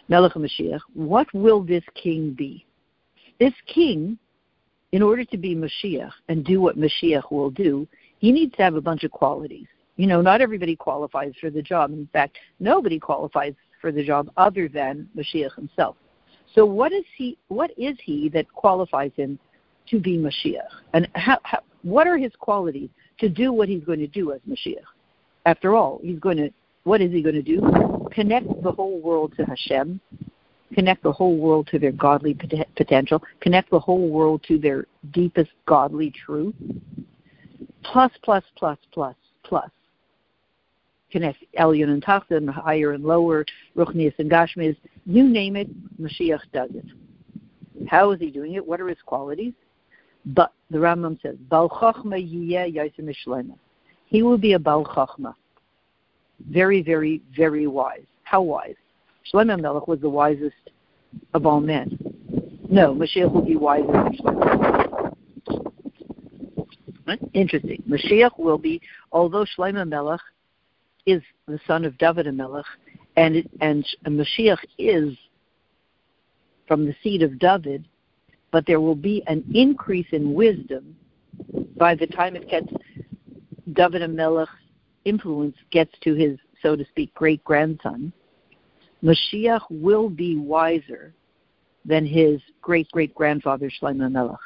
Melech 0.09 0.33
Mashiach, 0.35 0.81
what 0.95 1.33
will 1.33 1.63
this 1.63 1.85
king 1.95 2.33
be? 2.33 2.67
This 3.39 3.55
king, 3.67 4.19
in 4.93 5.03
order 5.03 5.25
to 5.25 5.37
be 5.37 5.55
Mashiach 5.55 6.13
and 6.29 6.45
do 6.45 6.61
what 6.61 6.79
Mashiach 6.79 7.31
will 7.31 7.51
do, 7.51 7.89
he 8.19 8.31
needs 8.31 8.55
to 8.57 8.63
have 8.63 8.75
a 8.75 8.81
bunch 8.81 9.05
of 9.05 9.11
qualities. 9.11 9.67
You 9.97 10.07
know, 10.07 10.21
not 10.21 10.41
everybody 10.41 10.77
qualifies 10.77 11.33
for 11.41 11.51
the 11.51 11.63
job. 11.63 11.91
In 11.93 12.09
fact, 12.13 12.39
nobody 12.61 12.99
qualifies 12.99 13.55
for 13.81 13.93
the 13.93 14.05
job 14.05 14.31
other 14.37 14.69
than 14.69 15.09
Mashiach 15.17 15.55
himself. 15.55 15.97
So 16.55 16.67
what 16.67 16.93
is 16.93 17.05
he 17.17 17.39
what 17.49 17.71
is 17.79 17.97
he 18.03 18.29
that 18.31 18.53
qualifies 18.53 19.13
him 19.17 19.39
to 19.89 19.99
be 19.99 20.19
Mashiach? 20.19 20.69
And 20.93 21.09
how, 21.15 21.39
how, 21.43 21.61
what 21.83 22.07
are 22.07 22.17
his 22.17 22.33
qualities 22.39 22.91
to 23.19 23.29
do 23.29 23.53
what 23.53 23.69
he's 23.69 23.85
going 23.85 24.01
to 24.01 24.07
do 24.07 24.33
as 24.33 24.41
Mashiach? 24.49 24.85
After 25.47 25.75
all, 25.75 26.01
he's 26.03 26.19
going 26.19 26.37
to 26.37 26.51
what 26.85 27.01
is 27.01 27.13
he 27.13 27.23
going 27.23 27.35
to 27.35 27.43
do? 27.43 27.61
Connect 28.13 28.47
the 28.63 28.73
whole 28.73 29.01
world 29.01 29.35
to 29.37 29.45
Hashem, 29.45 30.01
connect 30.75 31.03
the 31.03 31.13
whole 31.13 31.37
world 31.37 31.69
to 31.69 31.79
their 31.79 31.93
godly 31.93 32.37
potential, 32.77 33.23
connect 33.41 33.71
the 33.71 33.79
whole 33.79 34.09
world 34.09 34.43
to 34.49 34.59
their 34.59 34.87
deepest 35.13 35.51
godly 35.67 36.11
truth. 36.11 36.55
Plus, 37.85 38.13
plus, 38.23 38.45
plus, 38.57 38.79
plus, 38.93 39.17
plus. 39.45 39.71
Connect 41.11 41.39
Elyon 41.59 41.91
and 41.91 42.03
Tachton, 42.03 42.49
higher 42.49 42.93
and 42.93 43.05
lower, 43.05 43.45
Ruchnias 43.77 44.15
and 44.19 44.31
Gashmias, 44.31 44.77
You 45.05 45.29
name 45.29 45.57
it, 45.57 45.69
Mashiach 46.01 46.41
does 46.53 46.71
it. 46.75 46.87
How 47.89 48.13
is 48.13 48.21
he 48.21 48.31
doing 48.31 48.55
it? 48.55 48.67
What 48.67 48.81
are 48.81 48.89
his 48.89 48.99
qualities? 49.05 49.53
But 50.25 50.53
the 50.71 50.79
Rambam 50.79 51.21
says, 51.21 51.37
Bal 51.51 51.69
Chachma 51.69 52.19
He 54.07 54.23
will 54.23 54.39
be 54.39 54.53
a 54.53 54.59
Bal 54.59 54.85
Chachma. 54.85 55.35
Very, 56.51 56.83
very, 56.83 57.23
very 57.37 57.67
wise. 57.67 58.05
How 58.25 58.43
wise? 58.43 58.75
Shlomo 59.33 59.61
Melech 59.61 59.87
was 59.89 60.01
the 60.01 60.09
wisest 60.09 60.71
of 61.35 61.47
all 61.47 61.61
men. 61.61 61.99
No, 62.69 62.95
Mashiach 62.95 63.33
will 63.33 63.45
be 63.45 63.57
wiser 63.57 63.87
than 63.87 64.17
Shlomo. 64.17 65.15
Interesting. 67.35 67.83
Mashiach 67.89 68.39
will 68.39 68.59
be, 68.59 68.81
although 69.13 69.45
Shlomo 69.45 69.87
Melech 69.87 70.21
is 71.07 71.23
the 71.47 71.61
son 71.67 71.85
of 71.85 71.99
David 71.99 72.33
Melech, 72.35 72.65
and 73.17 73.49
and 73.61 73.85
Mashiach 74.07 74.59
is 74.79 75.17
from 76.67 76.87
the 76.87 76.95
seed 77.03 77.23
of 77.23 77.39
David, 77.39 77.87
but 78.51 78.67
there 78.67 78.81
will 78.81 78.95
be 78.95 79.23
an 79.27 79.45
increase 79.55 80.07
in 80.13 80.35
wisdom 80.35 80.97
by 81.77 81.95
the 81.95 82.07
time 82.07 82.37
it 82.37 82.49
gets 82.49 82.69
David 83.73 84.09
Melech's 84.11 84.51
influence 85.05 85.57
gets 85.71 85.93
to 86.03 86.15
his, 86.15 86.39
so 86.63 86.77
to 86.77 86.85
speak, 86.87 87.13
great 87.15 87.43
grandson. 87.45 88.13
Mashiach 89.03 89.63
will 89.71 90.09
be 90.09 90.37
wiser 90.37 91.13
than 91.85 92.07
his 92.07 92.41
great 92.61 92.89
great 92.93 93.15
grandfather 93.15 93.71
Shlomo 93.71 94.11
Melech. 94.11 94.39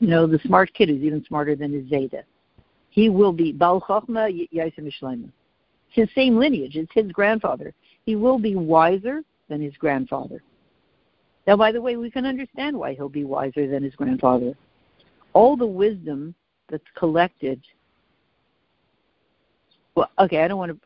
You 0.00 0.08
know, 0.08 0.26
the 0.26 0.38
smart 0.46 0.72
kid 0.74 0.88
is 0.88 1.02
even 1.02 1.24
smarter 1.24 1.56
than 1.56 1.72
his 1.72 1.88
Zeta. 1.88 2.22
He 2.90 3.10
will 3.10 3.32
be 3.32 3.52
Bal 3.52 3.80
Chochma 3.80 4.48
Yaisim 4.52 4.90
Shlomo. 5.00 5.30
His 5.90 6.08
same 6.14 6.36
lineage, 6.36 6.76
it's 6.76 6.92
his 6.94 7.10
grandfather. 7.12 7.74
He 8.06 8.16
will 8.16 8.38
be 8.38 8.54
wiser 8.54 9.22
than 9.48 9.60
his 9.60 9.74
grandfather. 9.76 10.42
Now, 11.46 11.56
by 11.56 11.72
the 11.72 11.80
way, 11.80 11.96
we 11.96 12.10
can 12.10 12.26
understand 12.26 12.76
why 12.76 12.94
he'll 12.94 13.08
be 13.08 13.24
wiser 13.24 13.66
than 13.66 13.82
his 13.82 13.94
grandfather. 13.94 14.54
All 15.32 15.56
the 15.56 15.66
wisdom 15.66 16.34
that's 16.68 16.84
collected. 16.94 17.60
Well, 19.98 20.10
okay, 20.20 20.44
I 20.44 20.48
don't 20.48 20.58
want 20.58 20.80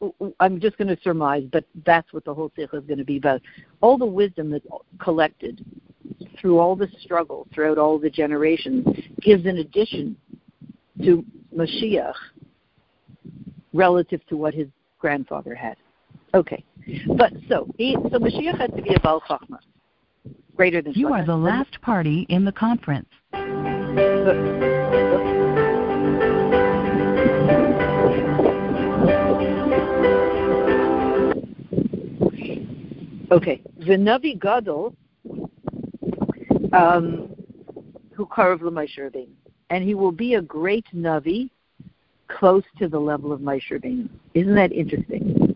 to. 0.00 0.34
I'm 0.40 0.60
just 0.60 0.76
going 0.78 0.88
to 0.88 1.00
surmise, 1.00 1.44
but 1.52 1.64
that's 1.86 2.12
what 2.12 2.24
the 2.24 2.34
whole 2.34 2.50
sikh 2.56 2.70
is 2.72 2.82
going 2.86 2.98
to 2.98 3.04
be 3.04 3.18
about. 3.18 3.40
All 3.80 3.96
the 3.96 4.06
wisdom 4.06 4.50
that's 4.50 4.66
collected 4.98 5.64
through 6.40 6.58
all 6.58 6.74
the 6.74 6.88
struggle, 7.00 7.46
throughout 7.54 7.78
all 7.78 8.00
the 8.00 8.10
generations, 8.10 8.84
gives 9.20 9.46
an 9.46 9.58
addition 9.58 10.16
to 11.04 11.24
Mashiach 11.56 12.14
relative 13.72 14.26
to 14.26 14.36
what 14.36 14.54
his 14.54 14.66
grandfather 14.98 15.54
had. 15.54 15.76
Okay, 16.34 16.64
but 17.16 17.32
so 17.48 17.72
he, 17.78 17.96
so 18.10 18.18
Mashiach 18.18 18.58
had 18.58 18.74
to 18.74 18.82
be 18.82 18.92
a 18.92 19.00
Baal 19.00 19.20
Chachma 19.20 19.58
greater 20.56 20.82
than 20.82 20.94
You 20.94 21.12
are 21.12 21.24
the 21.24 21.36
last 21.36 21.80
party 21.80 22.26
in 22.28 22.44
the 22.44 22.50
conference. 22.50 23.08
Okay, 33.30 33.60
the 33.76 33.96
Navi 33.96 34.40
Gadol, 34.40 34.96
um, 36.72 37.34
who 38.14 38.24
carved 38.26 38.62
the 38.62 39.26
and 39.70 39.84
he 39.84 39.94
will 39.94 40.12
be 40.12 40.34
a 40.34 40.42
great 40.42 40.86
Navi 40.94 41.50
close 42.28 42.62
to 42.78 42.88
the 42.88 42.98
level 42.98 43.32
of 43.32 43.40
Moshe 43.40 44.08
Isn't 44.34 44.54
that 44.54 44.72
interesting? 44.72 45.54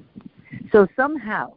So 0.71 0.87
somehow, 0.97 1.55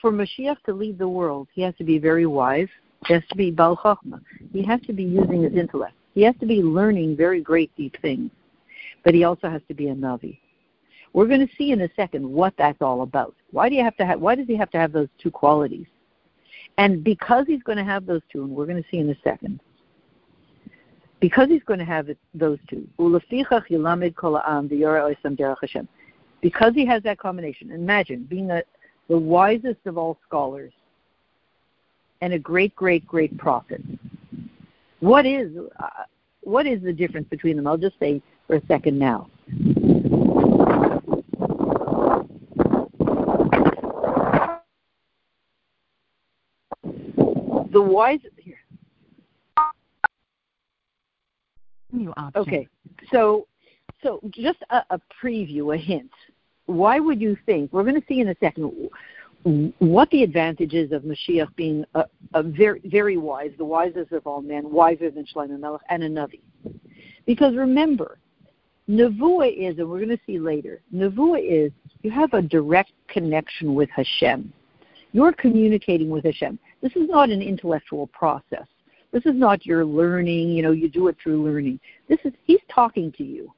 for 0.00 0.12
Mashiach 0.12 0.62
to 0.66 0.72
lead 0.72 0.98
the 0.98 1.08
world, 1.08 1.48
he 1.52 1.62
has 1.62 1.74
to 1.76 1.84
be 1.84 1.98
very 1.98 2.26
wise. 2.26 2.68
He 3.06 3.14
has 3.14 3.22
to 3.30 3.36
be 3.36 3.50
Bal 3.50 3.76
Chachma. 3.76 4.20
He 4.52 4.62
has 4.64 4.80
to 4.82 4.92
be 4.92 5.02
using 5.02 5.42
his 5.42 5.54
intellect. 5.54 5.94
He 6.14 6.22
has 6.22 6.34
to 6.40 6.46
be 6.46 6.62
learning 6.62 7.16
very 7.16 7.40
great, 7.40 7.74
deep 7.76 7.96
things. 8.02 8.30
But 9.04 9.14
he 9.14 9.24
also 9.24 9.48
has 9.48 9.62
to 9.68 9.74
be 9.74 9.88
a 9.88 9.94
Navi. 9.94 10.38
We're 11.12 11.26
going 11.26 11.46
to 11.46 11.54
see 11.56 11.72
in 11.72 11.80
a 11.80 11.88
second 11.96 12.28
what 12.28 12.54
that's 12.56 12.80
all 12.80 13.02
about. 13.02 13.34
Why 13.50 13.68
do 13.68 13.74
you 13.74 13.82
have 13.82 13.96
to 13.96 14.06
have? 14.06 14.20
Why 14.20 14.34
does 14.34 14.46
he 14.46 14.56
have 14.56 14.70
to 14.70 14.78
have 14.78 14.92
those 14.92 15.08
two 15.20 15.30
qualities? 15.30 15.86
And 16.78 17.02
because 17.02 17.46
he's 17.46 17.62
going 17.62 17.78
to 17.78 17.84
have 17.84 18.06
those 18.06 18.22
two, 18.32 18.44
and 18.44 18.50
we're 18.50 18.66
going 18.66 18.82
to 18.82 18.88
see 18.90 18.98
in 18.98 19.10
a 19.10 19.16
second, 19.22 19.60
because 21.20 21.48
he's 21.48 21.62
going 21.64 21.80
to 21.80 21.84
have 21.84 22.08
it, 22.08 22.18
those 22.32 22.58
two, 22.68 22.88
because 26.40 26.74
he 26.74 26.86
has 26.86 27.02
that 27.02 27.18
combination. 27.18 27.70
Imagine 27.72 28.24
being 28.24 28.50
a 28.50 28.62
the 29.08 29.18
wisest 29.18 29.84
of 29.86 29.98
all 29.98 30.16
scholars, 30.26 30.72
and 32.20 32.32
a 32.32 32.38
great, 32.38 32.74
great, 32.76 33.04
great 33.06 33.36
prophet. 33.38 33.82
What 35.00 35.26
is 35.26 35.50
uh, 35.80 36.04
what 36.42 36.66
is 36.66 36.80
the 36.82 36.92
difference 36.92 37.28
between 37.28 37.56
them? 37.56 37.66
I'll 37.66 37.76
just 37.76 37.98
say 37.98 38.22
for 38.46 38.56
a 38.56 38.66
second 38.66 38.98
now. 38.98 39.28
The 47.84 47.92
wise 47.92 48.20
here. 48.36 48.58
Okay, 52.36 52.68
so 53.12 53.46
so 54.02 54.20
just 54.30 54.58
a, 54.70 54.84
a 54.90 55.00
preview, 55.22 55.74
a 55.74 55.78
hint 55.78 56.10
why 56.70 57.00
would 57.00 57.20
you 57.20 57.36
think? 57.46 57.72
We're 57.72 57.82
going 57.82 58.00
to 58.00 58.06
see 58.06 58.20
in 58.20 58.28
a 58.28 58.34
second 58.40 58.90
what 59.78 60.10
the 60.10 60.22
advantages 60.22 60.92
of 60.92 61.02
Mashiach 61.02 61.54
being 61.56 61.84
a, 61.94 62.04
a 62.34 62.42
very, 62.42 62.80
very 62.84 63.16
wise, 63.16 63.50
the 63.58 63.64
wisest 63.64 64.12
of 64.12 64.26
all 64.26 64.42
men, 64.42 64.70
wiser 64.70 65.10
than 65.10 65.24
Shlomo 65.24 65.58
Melech, 65.58 65.80
and 65.88 66.02
a 66.02 66.08
Navi. 66.08 66.40
Because 67.26 67.54
remember, 67.54 68.18
Nevuah 68.88 69.52
is, 69.56 69.78
and 69.78 69.88
we're 69.88 69.98
going 69.98 70.10
to 70.10 70.20
see 70.26 70.38
later, 70.38 70.80
Nevuah 70.94 71.40
is 71.42 71.72
you 72.02 72.10
have 72.10 72.32
a 72.34 72.42
direct 72.42 72.92
connection 73.08 73.74
with 73.74 73.88
Hashem. 73.90 74.52
You're 75.12 75.32
communicating 75.32 76.10
with 76.10 76.24
Hashem. 76.24 76.58
This 76.82 76.96
is 76.96 77.08
not 77.08 77.30
an 77.30 77.42
intellectual 77.42 78.06
process. 78.08 78.66
This 79.12 79.26
is 79.26 79.34
not 79.34 79.66
your 79.66 79.84
learning, 79.84 80.50
you 80.50 80.62
know, 80.62 80.70
you 80.70 80.88
do 80.88 81.08
it 81.08 81.16
through 81.22 81.42
learning. 81.42 81.80
This 82.08 82.20
is, 82.24 82.32
he's 82.44 82.60
talking 82.68 83.12
to 83.12 83.24
you. 83.24 83.52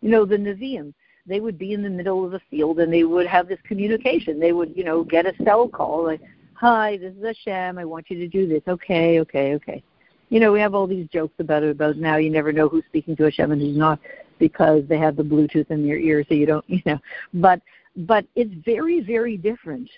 You 0.00 0.10
know, 0.10 0.24
the 0.24 0.36
Nevi'im, 0.36 0.94
they 1.26 1.40
would 1.40 1.58
be 1.58 1.74
in 1.74 1.82
the 1.82 1.90
middle 1.90 2.24
of 2.24 2.30
the 2.30 2.40
field 2.50 2.80
and 2.80 2.92
they 2.92 3.04
would 3.04 3.26
have 3.26 3.46
this 3.46 3.58
communication. 3.64 4.40
They 4.40 4.52
would, 4.52 4.74
you 4.74 4.84
know, 4.84 5.04
get 5.04 5.26
a 5.26 5.34
cell 5.44 5.68
call 5.68 6.04
like, 6.04 6.22
"Hi, 6.54 6.96
this 6.96 7.14
is 7.14 7.24
Hashem. 7.24 7.78
I 7.78 7.84
want 7.84 8.08
you 8.08 8.18
to 8.18 8.28
do 8.28 8.48
this." 8.48 8.62
Okay, 8.66 9.20
okay, 9.20 9.54
okay. 9.54 9.82
You 10.30 10.40
know, 10.40 10.52
we 10.52 10.60
have 10.60 10.74
all 10.74 10.86
these 10.86 11.08
jokes 11.08 11.34
about 11.38 11.62
it 11.62 11.70
about 11.70 11.96
now 11.96 12.16
you 12.16 12.30
never 12.30 12.52
know 12.52 12.68
who's 12.68 12.84
speaking 12.86 13.16
to 13.16 13.24
Hashem 13.24 13.52
and 13.52 13.60
who's 13.60 13.76
not 13.76 13.98
because 14.38 14.84
they 14.88 14.98
have 14.98 15.16
the 15.16 15.22
Bluetooth 15.22 15.70
in 15.70 15.86
their 15.86 15.98
ear, 15.98 16.24
so 16.26 16.34
you 16.34 16.46
don't, 16.46 16.64
you 16.68 16.82
know. 16.86 16.98
But 17.34 17.60
but 17.96 18.24
it's 18.34 18.54
very 18.64 19.00
very 19.00 19.36
different 19.36 19.90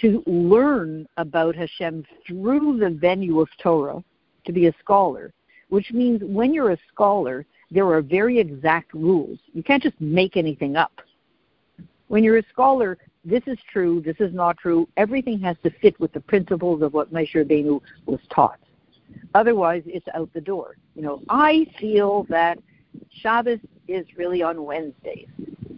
to 0.00 0.22
learn 0.26 1.06
about 1.16 1.56
Hashem 1.56 2.04
through 2.26 2.78
the 2.78 2.90
venue 2.90 3.40
of 3.40 3.48
Torah, 3.62 4.02
to 4.44 4.52
be 4.52 4.66
a 4.66 4.74
scholar, 4.78 5.32
which 5.68 5.92
means 5.92 6.22
when 6.22 6.52
you're 6.52 6.72
a 6.72 6.78
scholar, 6.92 7.44
there 7.70 7.86
are 7.86 8.02
very 8.02 8.38
exact 8.38 8.94
rules. 8.94 9.38
You 9.52 9.62
can't 9.62 9.82
just 9.82 10.00
make 10.00 10.36
anything 10.36 10.76
up. 10.76 10.92
When 12.08 12.22
you're 12.22 12.38
a 12.38 12.48
scholar, 12.52 12.98
this 13.24 13.42
is 13.46 13.58
true, 13.72 14.00
this 14.00 14.16
is 14.20 14.32
not 14.32 14.56
true. 14.58 14.88
Everything 14.96 15.40
has 15.40 15.56
to 15.64 15.70
fit 15.82 15.98
with 15.98 16.12
the 16.12 16.20
principles 16.20 16.82
of 16.82 16.94
what 16.94 17.12
Moshe 17.12 17.34
Rabbeinu 17.34 17.80
was 18.06 18.20
taught. 18.32 18.60
Otherwise, 19.34 19.82
it's 19.86 20.06
out 20.14 20.32
the 20.32 20.40
door. 20.40 20.76
You 20.94 21.02
know, 21.02 21.22
I 21.28 21.66
feel 21.80 22.24
that 22.28 22.58
Shabbos 23.10 23.58
is 23.88 24.06
really 24.16 24.42
on 24.42 24.64
Wednesdays. 24.64 25.28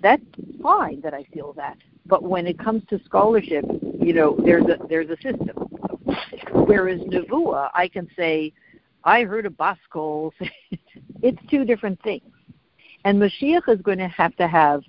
That's 0.02 0.22
fine 0.62 1.00
that 1.00 1.14
I 1.14 1.24
feel 1.32 1.54
that. 1.54 1.78
But 2.08 2.22
when 2.22 2.46
it 2.46 2.58
comes 2.58 2.82
to 2.88 3.00
scholarship, 3.04 3.64
you 4.00 4.12
know, 4.14 4.36
there's 4.44 4.64
a 4.64 4.78
there's 4.88 5.10
a 5.10 5.16
system. 5.16 5.68
Whereas 6.52 7.00
Nevuah, 7.00 7.70
I 7.74 7.88
can 7.88 8.08
say, 8.16 8.52
I 9.04 9.22
heard 9.22 9.46
a 9.46 9.50
bas 9.50 9.78
kol. 9.90 10.32
it's 11.22 11.38
two 11.50 11.64
different 11.64 12.00
things. 12.02 12.22
And 13.04 13.20
Mashiach 13.20 13.68
is 13.68 13.80
going 13.82 13.98
to 13.98 14.08
have 14.08 14.34
to 14.36 14.48
have 14.48 14.82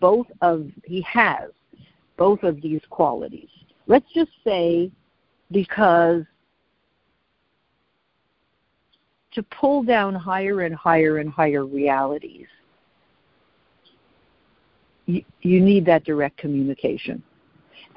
both 0.00 0.26
of, 0.40 0.66
he 0.84 1.02
has 1.02 1.50
both 2.16 2.42
of 2.42 2.60
these 2.62 2.80
qualities. 2.90 3.48
Let's 3.86 4.06
just 4.14 4.30
say 4.44 4.90
because 5.50 6.24
to 9.32 9.42
pull 9.44 9.82
down 9.82 10.14
higher 10.14 10.62
and 10.62 10.74
higher 10.74 11.18
and 11.18 11.30
higher 11.30 11.64
realities, 11.64 12.46
you, 15.10 15.24
you 15.42 15.60
need 15.60 15.84
that 15.86 16.04
direct 16.04 16.36
communication. 16.36 17.22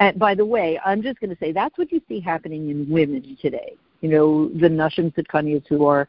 And 0.00 0.18
by 0.18 0.34
the 0.34 0.44
way, 0.44 0.80
I'm 0.84 1.02
just 1.02 1.20
going 1.20 1.30
to 1.30 1.36
say 1.38 1.52
that's 1.52 1.78
what 1.78 1.92
you 1.92 2.00
see 2.08 2.20
happening 2.20 2.70
in 2.70 2.88
women 2.88 3.36
today 3.40 3.76
you 4.04 4.10
know, 4.10 4.48
the 4.48 4.68
Nashim 4.68 5.14
Sitkanias 5.14 5.66
who 5.66 5.86
are 5.86 6.06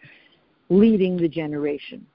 leading 0.67 1.15
the 1.15 1.29
generation. 1.29 2.05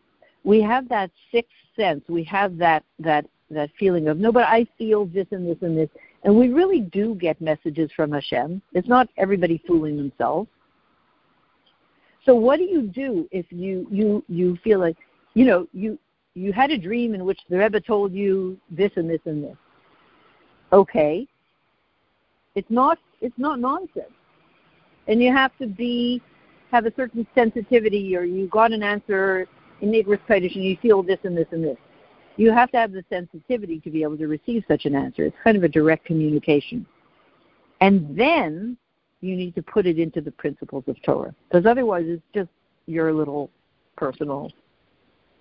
We 0.44 0.60
have 0.60 0.86
that 0.90 1.10
sixth 1.32 1.54
sense. 1.74 2.04
We 2.06 2.22
have 2.24 2.58
that 2.58 2.84
that 2.98 3.24
that 3.50 3.70
feeling 3.78 4.08
of 4.08 4.18
no, 4.18 4.30
but 4.30 4.42
I 4.42 4.66
feel 4.76 5.06
this 5.06 5.26
and 5.30 5.48
this 5.48 5.56
and 5.62 5.78
this, 5.78 5.88
And 6.22 6.36
we 6.36 6.50
really 6.50 6.82
do 6.82 7.14
get 7.14 7.40
messages 7.40 7.90
from 7.96 8.12
Hashem. 8.12 8.60
It's 8.74 8.88
not 8.88 9.08
everybody 9.16 9.62
fooling 9.66 9.96
themselves. 9.96 10.50
So 12.26 12.34
what 12.34 12.58
do 12.58 12.64
you 12.64 12.82
do 12.82 13.26
if 13.32 13.46
you 13.48 13.86
you 13.90 14.22
you 14.28 14.58
feel 14.62 14.80
like 14.80 14.98
you 15.32 15.46
know 15.46 15.66
you 15.72 15.98
you 16.40 16.52
had 16.52 16.70
a 16.70 16.78
dream 16.78 17.14
in 17.14 17.24
which 17.24 17.40
the 17.48 17.58
Rebbe 17.58 17.80
told 17.80 18.12
you 18.12 18.58
this 18.70 18.90
and 18.96 19.08
this 19.08 19.20
and 19.26 19.44
this? 19.44 19.56
Okay, 20.72 21.26
it's 22.54 22.70
not 22.70 22.98
it's 23.20 23.38
not 23.38 23.60
nonsense, 23.60 24.12
and 25.08 25.22
you 25.22 25.32
have 25.32 25.56
to 25.58 25.66
be 25.66 26.22
have 26.70 26.86
a 26.86 26.92
certain 26.94 27.26
sensitivity, 27.34 28.16
or 28.16 28.24
you 28.24 28.46
got 28.48 28.72
an 28.72 28.82
answer 28.82 29.46
in 29.80 29.90
Igros 29.90 30.20
Kodesh 30.28 30.54
and 30.54 30.64
you 30.64 30.76
feel 30.80 31.02
this 31.02 31.18
and 31.24 31.36
this 31.36 31.48
and 31.50 31.64
this. 31.64 31.76
You 32.36 32.52
have 32.52 32.70
to 32.70 32.78
have 32.78 32.92
the 32.92 33.04
sensitivity 33.10 33.80
to 33.80 33.90
be 33.90 34.02
able 34.02 34.16
to 34.18 34.26
receive 34.26 34.64
such 34.68 34.84
an 34.84 34.94
answer. 34.94 35.24
It's 35.24 35.36
kind 35.42 35.56
of 35.56 35.64
a 35.64 35.68
direct 35.68 36.04
communication. 36.04 36.86
And 37.80 38.16
then 38.16 38.76
you 39.20 39.36
need 39.36 39.54
to 39.56 39.62
put 39.62 39.86
it 39.86 39.98
into 39.98 40.20
the 40.20 40.30
principles 40.30 40.84
of 40.86 41.00
Torah. 41.02 41.34
Because 41.48 41.66
otherwise 41.66 42.04
it's 42.06 42.22
just 42.34 42.50
your 42.86 43.12
little 43.12 43.50
personal 43.96 44.50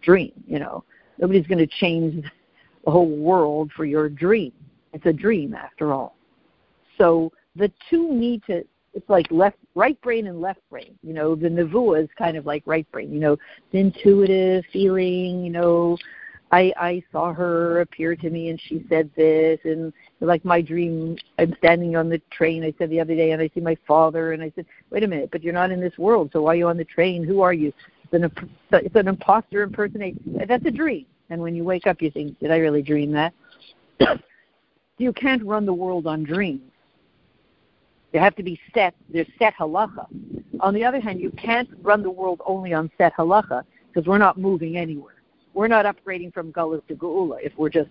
dream, 0.01 0.31
you 0.47 0.59
know. 0.59 0.83
Nobody's 1.17 1.47
going 1.47 1.59
to 1.59 1.67
change 1.67 2.23
the 2.85 2.91
whole 2.91 3.09
world 3.09 3.71
for 3.75 3.85
your 3.85 4.09
dream. 4.09 4.53
It's 4.93 5.05
a 5.05 5.13
dream 5.13 5.53
after 5.53 5.93
all. 5.93 6.15
So 6.97 7.31
the 7.55 7.71
two 7.89 8.13
need 8.13 8.43
to 8.47 8.63
it's 8.93 9.09
like 9.09 9.27
left 9.29 9.57
right 9.75 9.99
brain 10.01 10.27
and 10.27 10.41
left 10.41 10.61
brain. 10.69 10.97
You 11.03 11.13
know, 11.13 11.35
the 11.35 11.47
nevuah 11.47 12.03
is 12.03 12.09
kind 12.17 12.37
of 12.37 12.45
like 12.45 12.63
right 12.65 12.89
brain, 12.91 13.11
you 13.11 13.19
know, 13.19 13.37
the 13.71 13.77
intuitive 13.77 14.63
feeling, 14.73 15.43
you 15.43 15.51
know, 15.51 15.97
I 16.51 16.73
I 16.77 17.03
saw 17.11 17.33
her 17.33 17.81
appear 17.81 18.15
to 18.15 18.29
me 18.29 18.49
and 18.49 18.59
she 18.59 18.85
said 18.89 19.09
this 19.15 19.59
and 19.63 19.93
like 20.19 20.43
my 20.43 20.61
dream 20.61 21.17
I'm 21.37 21.55
standing 21.57 21.95
on 21.95 22.09
the 22.09 22.19
train 22.31 22.63
I 22.63 22.73
said 22.77 22.89
the 22.89 22.99
other 22.99 23.15
day 23.15 23.31
and 23.31 23.41
I 23.41 23.49
see 23.53 23.61
my 23.61 23.77
father 23.87 24.33
and 24.33 24.41
I 24.41 24.51
said 24.55 24.65
wait 24.89 25.03
a 25.03 25.07
minute 25.07 25.29
but 25.31 25.43
you're 25.43 25.53
not 25.53 25.71
in 25.71 25.79
this 25.79 25.97
world 25.97 26.31
so 26.33 26.41
why 26.41 26.53
are 26.53 26.55
you 26.55 26.67
on 26.67 26.77
the 26.77 26.85
train? 26.85 27.23
Who 27.23 27.41
are 27.41 27.53
you? 27.53 27.71
It's 28.03 28.13
an 28.13 28.49
it's 28.71 28.95
an 28.95 29.07
imposter 29.07 29.61
impersonation 29.63 30.41
that's 30.47 30.65
a 30.65 30.71
dream. 30.71 31.05
And 31.29 31.41
when 31.41 31.55
you 31.55 31.63
wake 31.63 31.85
up 31.85 32.01
you 32.01 32.09
think 32.09 32.39
did 32.39 32.51
I 32.51 32.57
really 32.57 32.81
dream 32.81 33.11
that? 33.13 33.33
You 35.01 35.13
can't 35.13 35.41
run 35.45 35.65
the 35.65 35.73
world 35.73 36.07
on 36.07 36.25
dreams. 36.25 36.73
You 38.11 38.19
have 38.19 38.35
to 38.35 38.43
be 38.43 38.59
set 38.73 38.93
there's 39.07 39.29
set 39.37 39.53
halacha. 39.55 40.07
On 40.59 40.73
the 40.73 40.83
other 40.83 40.99
hand 40.99 41.21
you 41.21 41.31
can't 41.31 41.69
run 41.81 42.03
the 42.03 42.09
world 42.09 42.41
only 42.45 42.73
on 42.73 42.91
set 42.97 43.13
halacha 43.15 43.63
because 43.87 44.05
we're 44.07 44.17
not 44.17 44.37
moving 44.37 44.75
anywhere 44.75 45.18
we're 45.53 45.67
not 45.67 45.85
upgrading 45.85 46.33
from 46.33 46.51
Gullus 46.51 46.85
to 46.87 46.95
Geula 46.95 47.37
if 47.41 47.53
we're 47.57 47.69
just 47.69 47.89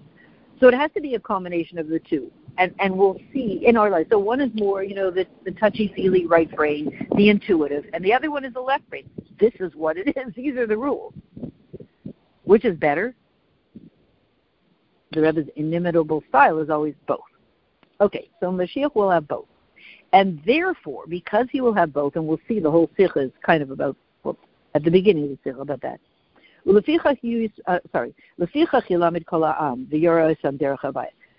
so 0.60 0.66
it 0.66 0.74
has 0.74 0.90
to 0.94 1.00
be 1.00 1.14
a 1.14 1.20
combination 1.20 1.78
of 1.78 1.88
the 1.88 2.00
two. 2.00 2.30
And 2.58 2.74
and 2.80 2.96
we'll 2.96 3.20
see 3.32 3.62
in 3.64 3.76
our 3.76 3.90
life. 3.90 4.08
So 4.10 4.18
one 4.18 4.40
is 4.40 4.50
more, 4.54 4.82
you 4.82 4.94
know, 4.94 5.10
the, 5.10 5.26
the 5.44 5.52
touchy 5.52 5.92
feely 5.94 6.26
right 6.26 6.50
brain, 6.54 7.06
the 7.16 7.28
intuitive, 7.28 7.84
and 7.92 8.04
the 8.04 8.12
other 8.12 8.30
one 8.30 8.44
is 8.44 8.52
the 8.52 8.60
left 8.60 8.88
brain. 8.90 9.08
This 9.38 9.52
is 9.60 9.72
what 9.74 9.96
it 9.96 10.08
is. 10.16 10.34
These 10.34 10.56
are 10.56 10.66
the 10.66 10.76
rules. 10.76 11.14
Which 12.44 12.64
is 12.64 12.76
better? 12.76 13.14
The 15.12 15.22
Rebbe's 15.22 15.48
inimitable 15.56 16.24
style 16.28 16.58
is 16.58 16.68
always 16.68 16.94
both. 17.06 17.20
Okay, 18.00 18.28
so 18.40 18.50
Mashiach 18.50 18.94
will 18.94 19.10
have 19.10 19.28
both. 19.28 19.46
And 20.12 20.40
therefore, 20.46 21.04
because 21.08 21.46
he 21.50 21.60
will 21.60 21.74
have 21.74 21.92
both, 21.92 22.16
and 22.16 22.26
we'll 22.26 22.40
see 22.48 22.60
the 22.60 22.70
whole 22.70 22.90
sikha 22.96 23.20
is 23.20 23.32
kind 23.44 23.62
of 23.62 23.70
about, 23.70 23.96
well, 24.22 24.36
at 24.74 24.82
the 24.82 24.90
beginning 24.90 25.24
of 25.24 25.30
the 25.30 25.38
sikha 25.44 25.60
about 25.60 25.82
that, 25.82 26.00
uh, 27.66 27.78
sorry, 27.92 28.14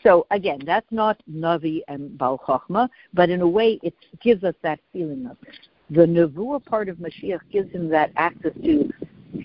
So 0.01 0.25
again, 0.31 0.57
that's 0.65 0.87
not 0.89 1.21
Navi 1.31 1.81
and 1.87 2.17
Bal 2.17 2.39
Chachma, 2.39 2.89
but 3.13 3.29
in 3.29 3.41
a 3.41 3.47
way 3.47 3.79
it 3.83 3.93
gives 4.19 4.43
us 4.43 4.55
that 4.63 4.79
feeling 4.91 5.27
of 5.27 5.37
it. 5.43 5.53
The 5.91 6.07
Nevuah 6.07 6.65
part 6.65 6.89
of 6.89 6.97
Mashiach 6.97 7.41
gives 7.51 7.71
him 7.71 7.89
that 7.89 8.11
access 8.15 8.53
to 8.63 8.91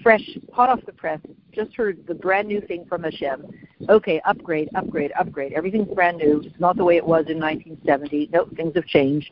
fresh, 0.02 0.22
hot 0.52 0.70
off 0.70 0.80
the 0.86 0.92
press, 0.92 1.20
just 1.52 1.74
heard 1.74 2.06
the 2.06 2.14
brand 2.14 2.48
new 2.48 2.60
thing 2.60 2.84
from 2.88 3.02
Hashem. 3.02 3.44
Okay, 3.88 4.20
upgrade, 4.24 4.68
upgrade, 4.74 5.12
upgrade. 5.18 5.52
Everything's 5.52 5.92
brand 5.94 6.18
new. 6.18 6.42
It's 6.44 6.60
not 6.60 6.76
the 6.76 6.84
way 6.84 6.96
it 6.96 7.06
was 7.06 7.26
in 7.28 7.38
1970. 7.38 8.30
No, 8.32 8.46
things 8.56 8.74
have 8.74 8.86
changed. 8.86 9.30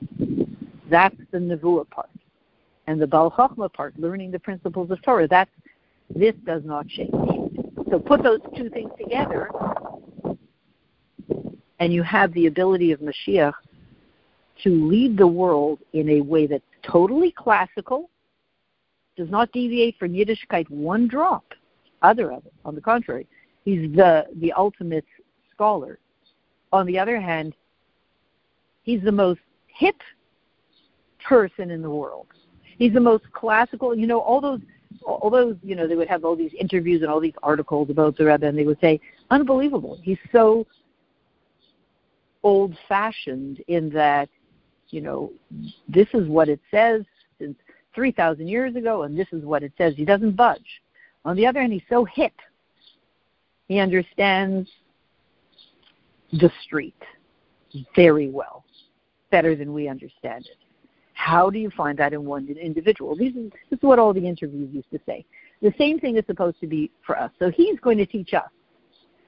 That's 0.91 1.17
the 1.33 1.39
Nevuah 1.39 1.89
part. 1.91 2.11
And 2.87 3.01
the 3.01 3.07
Bal 3.07 3.31
Chachma 3.31 3.73
part, 3.73 3.99
learning 3.99 4.31
the 4.31 4.39
principles 4.39 4.91
of 4.91 5.01
Torah, 5.03 5.27
that's, 5.27 5.51
this 6.15 6.35
does 6.45 6.63
not 6.65 6.87
change. 6.87 7.13
So 7.91 7.99
put 7.99 8.23
those 8.23 8.41
two 8.57 8.69
things 8.69 8.91
together, 8.99 9.49
and 11.79 11.93
you 11.93 12.03
have 12.03 12.33
the 12.35 12.47
ability 12.47 12.93
of 12.93 13.01
Mashiach 13.01 13.55
to 14.63 14.71
lead 14.89 15.17
the 15.17 15.27
world 15.27 15.81
in 15.93 16.09
a 16.11 16.21
way 16.21 16.47
that's 16.47 16.65
totally 16.83 17.33
classical, 17.33 18.11
does 19.17 19.31
not 19.31 19.53
deviate 19.53 19.99
from 19.99 20.13
Yiddishkeit 20.13 20.69
one 20.71 21.07
drop, 21.09 21.45
other 22.03 22.33
of 22.33 22.45
it. 22.47 22.53
On 22.65 22.75
the 22.75 22.81
contrary, 22.81 23.27
he's 23.65 23.95
the, 23.95 24.27
the 24.37 24.53
ultimate 24.53 25.05
scholar. 25.53 25.99
On 26.73 26.87
the 26.87 26.99
other 26.99 27.21
hand, 27.21 27.55
he's 28.83 29.03
the 29.03 29.13
most 29.13 29.41
hip 29.69 29.97
person 31.25 31.71
in 31.71 31.81
the 31.83 31.91
world. 31.91 32.27
He's 32.77 32.93
the 32.93 33.01
most 33.01 33.25
classical. 33.33 33.97
You 33.97 34.07
know, 34.07 34.21
all 34.21 34.41
those, 34.41 34.61
all 35.07 35.31
those, 35.31 35.57
you 35.63 35.77
know, 35.77 35.87
they 35.87 35.95
would 35.95 36.09
have 36.09 36.25
all 36.25 36.37
these 36.37 36.53
interviews 36.59 37.03
and 37.03 37.11
all 37.11 37.21
these 37.21 37.35
articles 37.43 37.91
about 37.91 38.17
the 38.17 38.25
Rebbe, 38.25 38.47
and 38.47 38.59
they 38.59 38.65
would 38.65 38.81
say, 38.81 39.01
unbelievable. 39.31 39.99
He's 40.03 40.19
so 40.33 40.67
old-fashioned 42.43 43.61
in 43.69 43.91
that, 43.91 44.29
you 44.91 45.01
know, 45.01 45.33
this 45.89 46.09
is 46.13 46.29
what 46.29 46.49
it 46.49 46.61
says 46.71 47.03
since 47.39 47.57
3,000 47.95 48.49
years 48.49 48.77
ago, 48.77 49.03
and 49.03 49.19
this 49.19 49.29
is 49.33 49.45
what 49.45 49.63
it 49.63 49.73
says. 49.79 49.95
He 49.97 50.05
doesn't 50.05 50.33
budge. 50.33 50.83
On 51.25 51.37
the 51.37 51.47
other 51.47 51.61
hand, 51.61 51.73
he's 51.73 51.83
so 51.89 52.05
hip. 52.05 52.35
He 53.69 53.79
understands 53.79 54.69
the 56.33 56.51
street 56.65 57.01
very 57.97 58.29
well, 58.29 58.65
better 59.31 59.55
than 59.55 59.73
we 59.73 59.89
understand 59.89 60.47
it. 60.47 60.59
How 61.15 61.49
do 61.49 61.59
you 61.59 61.71
find 61.71 61.97
that 61.99 62.13
in 62.13 62.25
one 62.25 62.47
individual? 62.49 63.17
This 63.17 63.35
is, 63.35 63.51
this 63.71 63.79
is 63.79 63.83
what 63.83 63.99
all 63.99 64.13
the 64.13 64.27
interviews 64.27 64.69
used 64.73 64.91
to 64.91 65.01
say. 65.07 65.25
The 65.63 65.73
same 65.79 65.99
thing 65.99 66.17
is 66.17 66.25
supposed 66.27 66.61
to 66.61 66.67
be 66.67 66.91
for 67.07 67.19
us. 67.19 67.31
So 67.39 67.51
he's 67.51 67.79
going 67.81 67.99
to 67.99 68.07
teach 68.07 68.35
us 68.35 68.51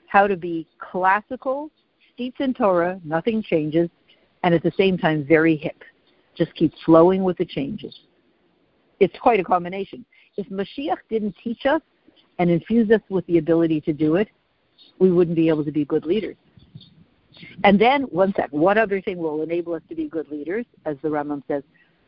how 0.08 0.26
to 0.26 0.36
be 0.36 0.66
classical, 0.78 1.70
steeped 2.12 2.40
in 2.40 2.52
Torah, 2.52 3.00
nothing 3.04 3.42
changes, 3.42 3.88
and 4.42 4.54
at 4.54 4.62
the 4.62 4.72
same 4.76 4.98
time 4.98 5.24
very 5.24 5.56
hip. 5.56 5.82
Just 6.36 6.54
keep 6.54 6.72
flowing 6.84 7.24
with 7.24 7.38
the 7.38 7.46
changes. 7.46 7.98
It's 9.00 9.18
quite 9.20 9.40
a 9.40 9.44
combination. 9.44 10.04
If 10.36 10.48
Mashiach 10.48 10.98
didn't 11.10 11.36
teach 11.42 11.66
us 11.66 11.82
and 12.38 12.50
infuse 12.50 12.90
us 12.90 13.00
with 13.08 13.26
the 13.26 13.38
ability 13.38 13.80
to 13.82 13.92
do 13.92 14.16
it, 14.16 14.28
we 14.98 15.10
wouldn't 15.10 15.36
be 15.36 15.48
able 15.48 15.64
to 15.64 15.72
be 15.72 15.84
good 15.84 16.04
leaders. 16.04 16.36
And 17.64 17.78
then, 17.78 18.02
one 18.04 18.32
what 18.50 18.78
other 18.78 19.00
thing 19.00 19.18
will 19.18 19.42
enable 19.42 19.74
us 19.74 19.82
to 19.88 19.94
be 19.94 20.08
good 20.08 20.30
leaders? 20.30 20.64
As 20.86 20.96
the 21.02 21.08
Rambam 21.08 21.42
says, 21.48 21.62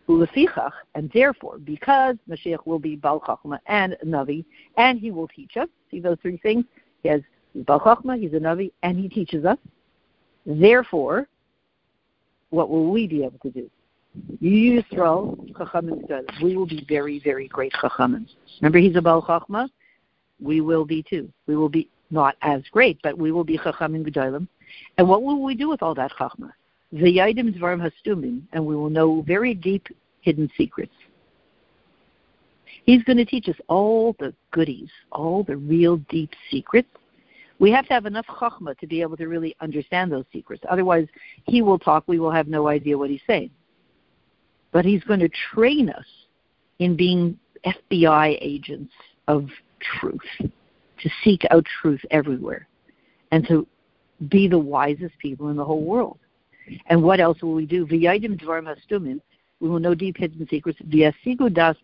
ulefichach, 0.09 0.72
and 0.94 1.11
therefore, 1.12 1.59
because 1.59 2.16
Mashiach 2.29 2.66
will 2.66 2.79
be 2.79 2.96
Bal 2.96 3.20
Chachma 3.20 3.59
and 3.66 3.96
Navi, 4.05 4.44
and 4.79 4.98
he 4.98 5.11
will 5.11 5.29
teach 5.29 5.57
us, 5.57 5.68
see 5.90 6.01
those 6.01 6.16
three 6.22 6.38
things? 6.38 6.64
He 7.03 7.11
has 7.11 7.20
Bal 7.55 7.81
Chachma, 7.81 8.18
he's 8.18 8.33
a 8.33 8.37
Navi, 8.37 8.72
and 8.83 8.98
he 8.98 9.09
teaches 9.09 9.44
us. 9.44 9.59
Therefore, 10.46 11.29
what 12.51 12.70
will 12.70 12.90
we 12.90 13.07
be 13.07 13.22
able 13.22 13.38
to 13.40 13.51
do? 13.51 13.70
Yisrael, 14.42 15.51
Chachamim 15.53 16.42
We 16.42 16.57
will 16.57 16.66
be 16.66 16.85
very, 16.88 17.21
very 17.21 17.49
great 17.49 17.73
Chachamim. 17.73 18.27
Remember, 18.61 18.79
he's 18.79 18.97
a 18.97 19.03
Bal 19.03 19.23
Chachma? 19.23 19.68
We 20.40 20.61
will 20.61 20.85
be 20.85 21.03
too. 21.03 21.31
We 21.47 21.57
will 21.57 21.68
be 21.68 21.88
not 22.11 22.37
as 22.42 22.62
great, 22.71 22.99
but 23.03 23.16
we 23.18 23.33
will 23.33 23.44
be 23.44 23.59
Chachamim 23.59 24.07
Gedolim. 24.09 24.49
And 24.97 25.09
what 25.09 25.23
will 25.23 25.42
we 25.42 25.55
do 25.55 25.68
with 25.68 25.83
all 25.83 25.94
that 25.94 26.12
Chachma? 26.12 26.53
V'yadim 26.94 27.57
Dvarim 27.59 27.90
Hastumim, 27.90 28.42
and 28.53 28.64
we 28.64 28.75
will 28.77 28.90
know 28.90 29.23
very 29.23 29.55
deep 29.55 29.88
hidden 30.21 30.51
secrets. 30.57 30.92
He's 32.85 33.03
going 33.03 33.18
to 33.18 33.25
teach 33.25 33.49
us 33.49 33.57
all 33.68 34.16
the 34.18 34.33
goodies, 34.51 34.88
all 35.12 35.42
the 35.44 35.57
real 35.57 35.99
deep 36.09 36.31
secrets. 36.51 36.88
We 37.59 37.71
have 37.73 37.87
to 37.88 37.92
have 37.92 38.07
enough 38.07 38.27
chachma 38.27 38.79
to 38.79 38.87
be 38.87 39.03
able 39.03 39.16
to 39.18 39.27
really 39.27 39.55
understand 39.61 40.12
those 40.12 40.25
secrets. 40.33 40.62
Otherwise, 40.71 41.07
he 41.47 41.61
will 41.61 41.79
talk, 41.79 42.05
we 42.07 42.18
will 42.18 42.31
have 42.31 42.47
no 42.49 42.68
idea 42.68 42.97
what 42.97 43.11
he's 43.11 43.21
saying. 43.27 43.51
But 44.72 44.85
he's 44.85 45.02
going 45.04 45.20
to 45.20 45.31
train 45.52 45.88
us 45.90 46.07
in 46.78 46.96
being 46.96 47.38
FBI 47.64 48.38
agents 48.40 48.92
of 49.26 49.48
truth, 50.00 50.20
to 50.40 51.11
seek 51.22 51.42
out 51.50 51.64
truth 51.81 52.00
everywhere, 52.11 52.66
and 53.31 53.46
to 53.48 53.66
be 54.28 54.48
the 54.48 54.59
wisest 54.59 55.16
people 55.18 55.48
in 55.48 55.57
the 55.57 55.64
whole 55.64 55.85
world. 55.85 56.18
And 56.87 57.02
what 57.02 57.20
else 57.20 57.40
will 57.42 57.54
we 57.54 57.66
do? 57.66 57.87
We 57.90 59.68
will 59.68 59.81
know 59.81 59.94
deep 59.94 60.16
hidden 60.16 60.46
secrets. 60.48 60.78
V'yasigu 60.88 61.52
das. 61.52 61.76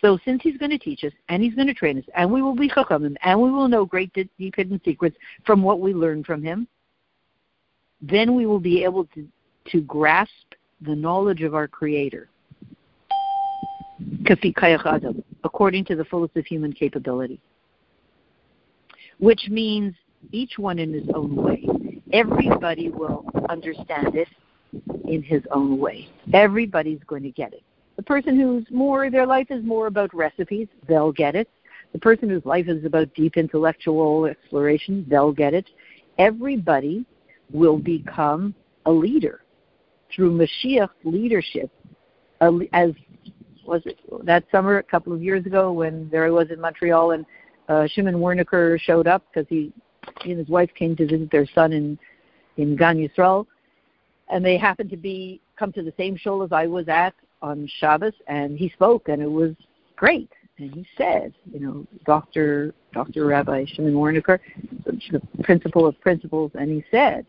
So 0.00 0.18
since 0.24 0.42
he's 0.42 0.58
going 0.58 0.70
to 0.70 0.78
teach 0.78 1.04
us, 1.04 1.12
and 1.28 1.42
he's 1.42 1.54
going 1.54 1.68
to 1.68 1.74
train 1.74 1.98
us, 1.98 2.04
and 2.14 2.30
we 2.30 2.42
will 2.42 2.54
be 2.54 2.68
chachamim, 2.68 3.16
and 3.22 3.40
we 3.40 3.50
will 3.50 3.68
know 3.68 3.84
great 3.86 4.12
deep 4.12 4.56
hidden 4.56 4.80
secrets 4.84 5.16
from 5.44 5.62
what 5.62 5.80
we 5.80 5.94
learn 5.94 6.22
from 6.24 6.42
him, 6.42 6.66
then 8.02 8.34
we 8.34 8.46
will 8.46 8.60
be 8.60 8.84
able 8.84 9.06
to, 9.06 9.26
to 9.70 9.80
grasp 9.82 10.30
the 10.80 10.94
knowledge 10.94 11.42
of 11.42 11.54
our 11.54 11.68
Creator, 11.68 12.28
according 15.44 15.84
to 15.86 15.96
the 15.96 16.04
fullest 16.04 16.36
of 16.36 16.46
human 16.46 16.72
capability. 16.72 17.40
Which 19.18 19.48
means 19.48 19.94
each 20.32 20.58
one 20.58 20.78
in 20.78 20.92
his 20.92 21.08
own 21.14 21.34
way. 21.34 21.66
Everybody 22.12 22.90
will 22.90 23.24
understand 23.48 24.14
it 24.14 24.28
in 25.06 25.22
his 25.22 25.42
own 25.50 25.78
way. 25.78 26.08
Everybody's 26.32 27.00
going 27.06 27.22
to 27.22 27.30
get 27.30 27.52
it. 27.52 27.62
The 27.96 28.02
person 28.02 28.38
who's 28.38 28.66
more, 28.70 29.10
their 29.10 29.26
life 29.26 29.46
is 29.50 29.64
more 29.64 29.86
about 29.86 30.12
recipes, 30.14 30.68
they'll 30.86 31.12
get 31.12 31.34
it. 31.34 31.48
The 31.92 31.98
person 31.98 32.28
whose 32.28 32.44
life 32.44 32.68
is 32.68 32.84
about 32.84 33.14
deep 33.14 33.38
intellectual 33.38 34.26
exploration, 34.26 35.06
they'll 35.08 35.32
get 35.32 35.54
it. 35.54 35.70
Everybody 36.18 37.06
will 37.50 37.78
become 37.78 38.54
a 38.84 38.92
leader 38.92 39.40
through 40.14 40.36
Mashiach 40.36 40.90
leadership, 41.04 41.70
as 42.40 42.92
was 43.66 43.82
it 43.84 43.98
that 44.24 44.44
summer 44.52 44.78
a 44.78 44.82
couple 44.82 45.12
of 45.12 45.22
years 45.22 45.44
ago 45.44 45.72
when 45.72 46.08
there 46.10 46.24
I 46.24 46.30
was 46.30 46.50
in 46.50 46.60
Montreal 46.60 47.12
and 47.12 47.26
uh, 47.68 47.86
Shimon 47.88 48.16
Waronker 48.16 48.80
showed 48.80 49.06
up 49.06 49.24
because 49.28 49.48
he, 49.48 49.72
he 50.22 50.30
and 50.30 50.38
his 50.38 50.48
wife 50.48 50.70
came 50.74 50.94
to 50.96 51.06
visit 51.06 51.30
their 51.30 51.46
son 51.54 51.72
in 51.72 51.98
in 52.56 52.74
Gan 52.74 52.96
Yisrael, 52.96 53.46
and 54.30 54.44
they 54.44 54.56
happened 54.56 54.90
to 54.90 54.96
be 54.96 55.40
come 55.58 55.72
to 55.72 55.82
the 55.82 55.92
same 55.96 56.16
shul 56.16 56.42
as 56.42 56.52
I 56.52 56.66
was 56.66 56.88
at 56.88 57.14
on 57.42 57.68
Shabbos, 57.78 58.14
and 58.28 58.56
he 58.56 58.70
spoke, 58.70 59.08
and 59.08 59.20
it 59.20 59.30
was 59.30 59.54
great. 59.94 60.30
And 60.58 60.72
he 60.72 60.86
said, 60.96 61.34
you 61.52 61.60
know, 61.60 61.86
Doctor 62.06 62.72
Doctor 62.94 63.26
Rabbi 63.26 63.66
Shimon 63.66 63.94
Waronker, 63.94 64.38
the 64.84 65.20
principal 65.42 65.86
of 65.86 66.00
principles, 66.00 66.50
and 66.54 66.70
he 66.70 66.84
said, 66.90 67.26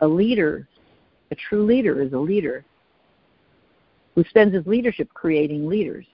a 0.00 0.06
leader 0.06 0.68
a 1.34 1.48
true 1.48 1.64
leader 1.64 2.00
is 2.00 2.12
a 2.12 2.18
leader 2.18 2.64
who 4.14 4.22
spends 4.24 4.54
his 4.54 4.64
leadership 4.66 5.08
creating 5.12 5.66
leaders. 5.66 6.06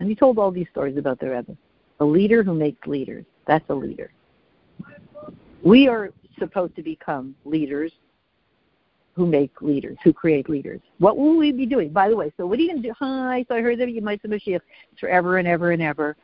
And 0.00 0.08
he 0.08 0.16
told 0.16 0.36
all 0.38 0.50
these 0.50 0.66
stories 0.72 0.96
about 0.96 1.20
the 1.20 1.30
Rebbe. 1.30 1.56
A 2.00 2.04
leader 2.04 2.42
who 2.42 2.54
makes 2.54 2.84
leaders. 2.88 3.24
That's 3.46 3.64
a 3.68 3.74
leader. 3.74 4.10
We 5.62 5.86
are 5.86 6.10
supposed 6.38 6.74
to 6.76 6.82
become 6.82 7.36
leaders 7.44 7.92
who 9.14 9.26
make 9.26 9.52
leaders, 9.60 9.96
who 10.02 10.12
create 10.12 10.48
leaders. 10.48 10.80
What 10.98 11.16
will 11.16 11.36
we 11.36 11.52
be 11.52 11.66
doing? 11.66 11.90
By 11.90 12.08
the 12.08 12.16
way, 12.16 12.32
so 12.36 12.46
what 12.46 12.58
are 12.58 12.62
you 12.62 12.70
going 12.70 12.82
to 12.82 12.88
do? 12.88 12.94
Hi, 12.98 13.44
so 13.46 13.54
I 13.54 13.60
heard 13.60 13.78
that 13.78 13.92
you 13.92 14.02
might 14.02 14.22
say 14.22 14.28
Mashiach. 14.28 14.60
It's 14.90 15.00
forever 15.00 15.38
and 15.38 15.46
ever 15.46 15.70
and 15.70 15.82
ever. 15.82 16.16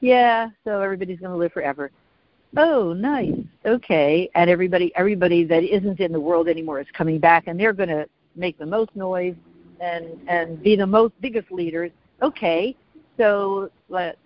Yeah, 0.00 0.48
so 0.64 0.80
everybody's 0.80 1.18
going 1.18 1.32
to 1.32 1.36
live 1.36 1.52
forever. 1.52 1.90
Oh, 2.56 2.92
nice. 2.92 3.34
Okay. 3.64 4.30
And 4.34 4.48
everybody 4.48 4.92
everybody 4.96 5.44
that 5.44 5.62
isn't 5.62 6.00
in 6.00 6.12
the 6.12 6.20
world 6.20 6.48
anymore 6.48 6.80
is 6.80 6.86
coming 6.96 7.18
back 7.18 7.44
and 7.46 7.58
they're 7.58 7.72
going 7.72 7.88
to 7.88 8.06
make 8.34 8.58
the 8.58 8.66
most 8.66 8.94
noise 8.94 9.34
and 9.80 10.06
and 10.28 10.62
be 10.62 10.76
the 10.76 10.86
most 10.86 11.14
biggest 11.20 11.50
leaders. 11.50 11.90
Okay. 12.22 12.76
So 13.16 13.70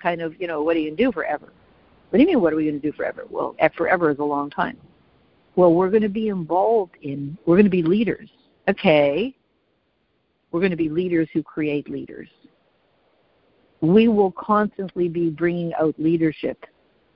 kind 0.02 0.20
of, 0.20 0.40
you 0.40 0.46
know, 0.46 0.62
what 0.62 0.76
are 0.76 0.80
you 0.80 0.90
going 0.90 0.96
to 0.96 1.04
do 1.04 1.12
forever? 1.12 1.52
What 2.10 2.16
do 2.16 2.22
you 2.22 2.26
mean 2.26 2.40
what 2.40 2.52
are 2.52 2.56
we 2.56 2.64
going 2.64 2.80
to 2.80 2.90
do 2.90 2.92
forever? 2.96 3.24
Well, 3.30 3.54
forever 3.76 4.10
is 4.10 4.18
a 4.18 4.24
long 4.24 4.50
time. 4.50 4.76
Well, 5.56 5.74
we're 5.74 5.90
going 5.90 6.02
to 6.02 6.08
be 6.08 6.28
involved 6.28 6.96
in 7.02 7.36
we're 7.46 7.56
going 7.56 7.64
to 7.64 7.70
be 7.70 7.82
leaders. 7.82 8.28
Okay. 8.68 9.34
We're 10.52 10.60
going 10.60 10.70
to 10.70 10.76
be 10.76 10.88
leaders 10.88 11.28
who 11.32 11.42
create 11.42 11.88
leaders. 11.88 12.28
We 13.80 14.08
will 14.08 14.32
constantly 14.32 15.08
be 15.08 15.30
bringing 15.30 15.72
out 15.74 15.94
leadership 15.98 16.66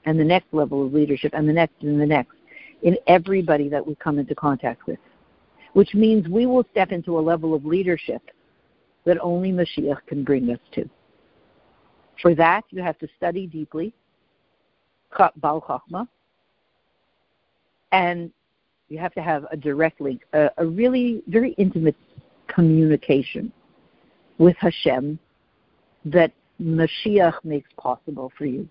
and 0.06 0.18
the 0.18 0.24
next 0.24 0.52
level 0.52 0.84
of 0.86 0.92
leadership 0.92 1.32
and 1.34 1.48
the 1.48 1.52
next 1.52 1.74
and 1.80 2.00
the 2.00 2.06
next 2.06 2.34
in 2.82 2.96
everybody 3.06 3.68
that 3.68 3.84
we 3.86 3.94
come 3.96 4.18
into 4.18 4.34
contact 4.34 4.86
with, 4.86 4.98
which 5.72 5.94
means 5.94 6.28
we 6.28 6.46
will 6.46 6.64
step 6.70 6.92
into 6.92 7.18
a 7.18 7.20
level 7.20 7.54
of 7.54 7.64
leadership 7.64 8.22
that 9.04 9.18
only 9.20 9.52
Mashiach 9.52 10.06
can 10.06 10.22
bring 10.24 10.50
us 10.50 10.58
to. 10.72 10.88
For 12.20 12.34
that, 12.34 12.64
you 12.70 12.82
have 12.82 12.98
to 12.98 13.08
study 13.16 13.46
deeply, 13.46 13.94
Baal 15.36 15.60
Chachma, 15.62 16.06
and 17.92 18.30
you 18.88 18.98
have 18.98 19.14
to 19.14 19.22
have 19.22 19.46
a 19.50 19.56
direct 19.56 20.00
link, 20.00 20.22
a, 20.32 20.50
a 20.58 20.66
really 20.66 21.22
very 21.26 21.52
intimate 21.52 21.96
communication 22.48 23.52
with 24.38 24.56
Hashem 24.58 25.18
that 26.04 26.32
Mashiach 26.60 27.44
makes 27.44 27.68
possible 27.76 28.30
for 28.36 28.46
you 28.46 28.68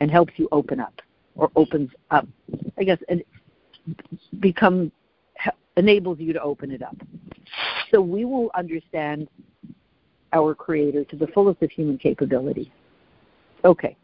and 0.00 0.10
helps 0.10 0.32
you 0.36 0.48
open 0.52 0.80
up 0.80 1.00
or 1.36 1.50
opens 1.56 1.90
up. 2.10 2.26
I 2.78 2.84
guess 2.84 2.98
and 3.08 3.22
become 4.40 4.90
enables 5.76 6.18
you 6.20 6.32
to 6.32 6.42
open 6.42 6.70
it 6.70 6.82
up. 6.82 6.96
So 7.90 8.00
we 8.00 8.24
will 8.24 8.50
understand 8.54 9.28
our 10.32 10.54
Creator 10.54 11.04
to 11.04 11.16
the 11.16 11.26
fullest 11.28 11.62
of 11.62 11.70
human 11.70 11.98
capability. 11.98 12.72
Okay, 13.64 13.96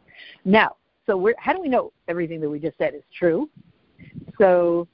now, 0.45 0.77
so 1.07 1.33
how 1.39 1.53
do 1.53 1.61
we 1.61 1.69
know 1.69 1.93
everything 2.09 2.41
that 2.41 2.49
we 2.49 2.59
just 2.59 2.79
said 2.79 2.95
is 2.95 3.03
true? 3.17 3.49
So 4.39 4.87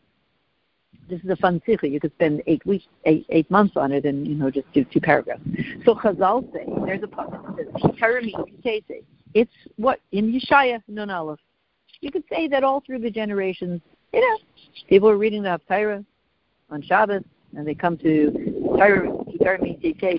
this 1.09 1.20
is 1.22 1.30
a 1.30 1.37
fun 1.37 1.61
sikha. 1.66 1.88
You 1.88 2.00
could 2.00 2.12
spend 2.12 2.42
eight 2.46 2.64
weeks, 2.66 2.87
eight, 3.04 3.26
eight 3.28 3.50
months 3.50 3.76
on 3.76 3.92
it, 3.92 4.04
and 4.04 4.26
you 4.26 4.35
know 4.35 4.50
just 4.50 4.70
do 4.72 4.85
two 4.85 5.00
paragraphs. 5.00 5.42
So 5.85 5.94
Chazal 5.94 6.52
say 6.52 6.66
there's 6.85 7.02
a 7.02 7.06
pasuk 7.06 7.56
that 7.56 7.66
says, 8.74 9.02
it's 9.37 9.53
what 9.77 10.01
in 10.12 10.33
Yeshaya 10.33 10.83
Nun 10.88 11.11
Aleph. 11.11 11.38
You 12.01 12.11
could 12.11 12.25
say 12.31 12.49
that 12.49 12.64
all 12.64 12.81
through 12.81 13.01
the 13.01 13.11
generations, 13.11 13.83
you 14.14 14.20
know, 14.20 14.38
people 14.88 15.11
are 15.11 15.18
reading 15.18 15.42
the 15.42 15.51
Haftarah 15.51 16.05
on 16.70 16.83
Shabbos, 16.83 17.22
and 17.55 17.66
they 17.66 17.75
come 17.75 17.99
to 17.99 18.31
Torah 18.79 19.12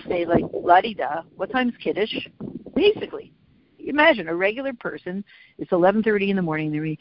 say 0.08 0.24
like 0.24 0.44
Ladida, 0.44 1.24
what 1.36 1.50
time's 1.50 1.74
Kiddush? 1.82 2.14
Basically, 2.76 3.32
imagine 3.80 4.28
a 4.28 4.34
regular 4.34 4.72
person. 4.72 5.24
It's 5.58 5.72
11:30 5.72 6.30
in 6.30 6.36
the 6.36 6.42
morning. 6.42 6.70
They 6.70 6.78
read, 6.78 6.98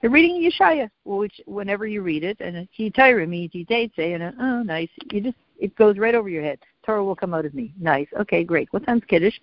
they're 0.00 0.10
reading 0.10 0.36
Yeshaya, 0.42 0.90
which 1.04 1.40
whenever 1.46 1.86
you 1.86 2.02
read 2.02 2.24
it, 2.24 2.36
and 2.40 2.68
he 2.72 2.90
Torah 2.90 3.26
me 3.26 3.48
say, 3.96 4.12
and 4.12 4.34
oh, 4.38 4.62
nice. 4.62 4.90
You 5.10 5.22
just 5.22 5.38
It 5.58 5.74
goes 5.76 5.96
right 5.96 6.14
over 6.14 6.28
your 6.28 6.42
head. 6.42 6.58
Torah 6.84 7.04
will 7.04 7.16
come 7.16 7.32
out 7.32 7.46
of 7.46 7.54
me. 7.54 7.72
Nice. 7.80 8.08
Okay, 8.20 8.44
great. 8.44 8.68
What 8.70 8.84
time's 8.84 9.04
Kiddush? 9.08 9.38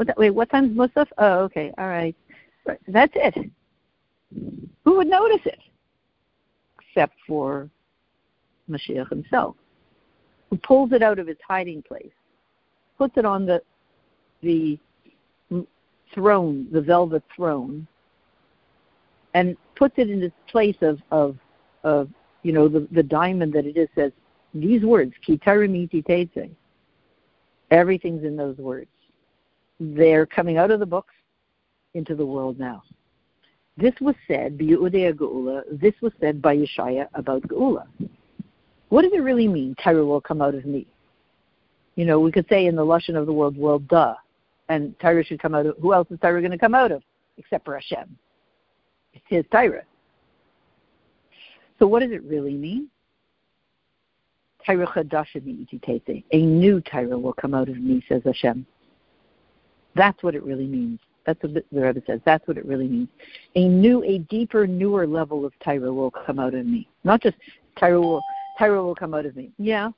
What 0.00 0.16
wait, 0.16 0.30
what 0.30 0.48
time's 0.48 0.74
Musaf? 0.74 1.08
Oh, 1.18 1.40
okay. 1.40 1.74
All 1.76 1.86
right. 1.86 2.16
That's 2.88 3.12
it. 3.14 3.34
Who 4.82 4.96
would 4.96 5.08
notice 5.08 5.44
it? 5.44 5.58
Except 6.80 7.12
for 7.28 7.68
Mashiach 8.70 9.10
himself, 9.10 9.56
who 10.48 10.56
pulls 10.56 10.92
it 10.92 11.02
out 11.02 11.18
of 11.18 11.28
its 11.28 11.42
hiding 11.46 11.82
place, 11.82 12.14
puts 12.96 13.18
it 13.18 13.26
on 13.26 13.44
the 13.44 13.60
the 14.40 14.78
throne, 16.14 16.66
the 16.72 16.80
velvet 16.80 17.22
throne, 17.36 17.86
and 19.34 19.54
puts 19.76 19.96
it 19.98 20.08
in 20.08 20.22
its 20.22 20.34
place 20.48 20.78
of 20.80 20.98
of 21.10 21.36
of 21.84 22.08
you 22.42 22.54
know 22.54 22.68
the 22.68 22.88
the 22.90 23.02
diamond 23.02 23.52
that 23.52 23.66
it 23.66 23.76
is 23.76 23.90
says 23.94 24.12
these 24.54 24.82
words 24.82 25.12
kitarimiti 25.28 26.02
tete. 26.06 26.50
Everything's 27.70 28.24
in 28.24 28.34
those 28.34 28.56
words. 28.56 28.88
They're 29.80 30.26
coming 30.26 30.58
out 30.58 30.70
of 30.70 30.78
the 30.78 30.86
books 30.86 31.14
into 31.94 32.14
the 32.14 32.26
world 32.26 32.58
now. 32.58 32.82
This 33.78 33.94
was 34.00 34.14
said, 34.28 34.58
Geula, 34.58 35.62
this 35.72 35.94
was 36.02 36.12
said 36.20 36.42
by 36.42 36.56
Yeshaya 36.56 37.08
about 37.14 37.42
Geula. 37.42 37.86
What 38.90 39.02
does 39.02 39.12
it 39.14 39.22
really 39.22 39.48
mean, 39.48 39.74
Torah 39.82 40.04
will 40.04 40.20
come 40.20 40.42
out 40.42 40.54
of 40.54 40.66
me? 40.66 40.86
You 41.94 42.04
know, 42.04 42.20
we 42.20 42.30
could 42.30 42.46
say 42.48 42.66
in 42.66 42.76
the 42.76 42.84
Lashon 42.84 43.16
of 43.16 43.26
the 43.26 43.32
world, 43.32 43.56
well, 43.56 43.78
duh. 43.78 44.14
And 44.68 44.98
Torah 45.00 45.24
should 45.24 45.40
come 45.40 45.54
out 45.54 45.66
of, 45.66 45.76
who 45.80 45.94
else 45.94 46.08
is 46.10 46.18
Torah 46.20 46.40
going 46.40 46.50
to 46.50 46.58
come 46.58 46.74
out 46.74 46.92
of? 46.92 47.02
Except 47.38 47.64
for 47.64 47.74
Hashem. 47.74 48.16
It's 49.14 49.24
his 49.28 49.44
Torah. 49.50 49.84
So 51.78 51.86
what 51.86 52.00
does 52.00 52.12
it 52.12 52.22
really 52.24 52.54
mean? 52.54 52.88
A 56.32 56.36
new 56.36 56.80
Torah 56.82 57.18
will 57.18 57.32
come 57.32 57.54
out 57.54 57.68
of 57.68 57.78
me, 57.78 58.04
says 58.08 58.22
Hashem. 58.24 58.66
That's 59.94 60.22
what 60.22 60.34
it 60.34 60.42
really 60.42 60.66
means. 60.66 61.00
That's 61.26 61.42
what 61.42 61.54
the 61.54 61.80
Rebbe 61.80 62.02
says. 62.06 62.20
That's 62.24 62.46
what 62.48 62.56
it 62.56 62.64
really 62.64 62.88
means. 62.88 63.08
A 63.54 63.68
new, 63.68 64.02
a 64.04 64.18
deeper, 64.18 64.66
newer 64.66 65.06
level 65.06 65.44
of 65.44 65.52
Torah 65.62 65.92
will 65.92 66.10
come 66.10 66.38
out 66.38 66.54
of 66.54 66.66
me. 66.66 66.88
Not 67.04 67.22
just 67.22 67.36
Torah 67.78 68.00
will, 68.00 68.22
Torah 68.58 68.82
will 68.82 68.94
come 68.94 69.14
out 69.14 69.26
of 69.26 69.36
me. 69.36 69.50
Yeah. 69.58 69.90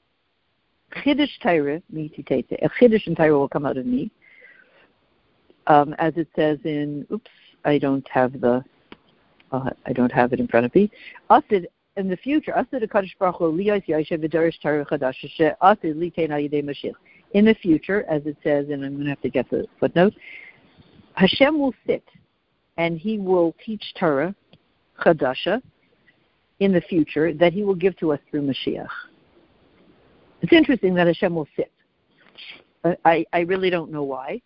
Chiddush 0.97 1.31
Torah, 1.43 1.81
mititete. 1.95 2.53
A 2.63 2.69
Chiddush 2.69 3.07
and 3.07 3.17
Torah 3.17 3.39
will 3.39 3.49
come 3.49 3.65
out 3.65 3.77
of 3.77 3.87
me. 3.87 4.11
Um, 5.69 5.95
as 5.99 6.13
it 6.17 6.29
says 6.35 6.59
in, 6.65 7.07
oops, 7.13 7.31
I 7.65 7.79
don't 7.79 8.07
have 8.09 8.41
the, 8.41 8.65
uh, 9.53 9.71
I 9.87 9.93
don't 9.93 10.13
have 10.13 10.33
it 10.33 10.41
in 10.41 10.49
front 10.49 10.67
of 10.67 10.75
me. 10.75 10.91
Asid 11.31 11.69
in 11.97 12.09
the 12.09 12.17
future, 12.17 12.53
Asid 12.53 12.83
Kadosh 12.91 13.17
Baruch 13.19 13.37
Hu 13.37 13.53
liyos 13.53 13.87
yashem 13.87 14.25
v'darish 14.25 14.61
Torah 14.61 14.85
chadash 14.85 15.15
asid 15.63 15.97
litein 15.97 16.31
ayidei 16.31 16.65
Mashiach 16.65 16.95
in 17.35 17.45
the 17.45 17.55
future, 17.55 18.05
as 18.09 18.23
it 18.27 18.37
says, 18.43 18.69
and 18.71 18.85
I'm 18.85 18.95
going 18.95 19.05
to 19.05 19.11
have 19.11 19.21
to 19.23 19.31
get 19.31 19.49
the 19.51 19.67
footnote, 19.81 20.15
Hashem 21.15 21.59
will 21.59 21.75
sit 21.87 22.05
and 22.77 22.99
he 22.99 23.19
will 23.19 23.55
teach 23.65 23.83
Torah, 23.99 24.35
Chadasha, 25.01 25.63
in 26.61 26.73
the 26.73 26.81
future 26.81 27.35
that 27.35 27.53
he 27.53 27.65
will 27.65 27.75
give 27.75 27.97
to 27.99 28.13
us 28.13 28.21
through 28.31 28.43
Mashiach. 28.43 28.87
It's 30.43 30.53
interesting 30.53 30.95
that 30.95 31.07
Hashem 31.07 31.35
will 31.35 31.49
sit. 31.57 31.73
I, 33.05 33.25
I 33.33 33.41
really 33.41 33.71
don't 33.71 33.91
know 33.93 34.03
why. 34.03 34.41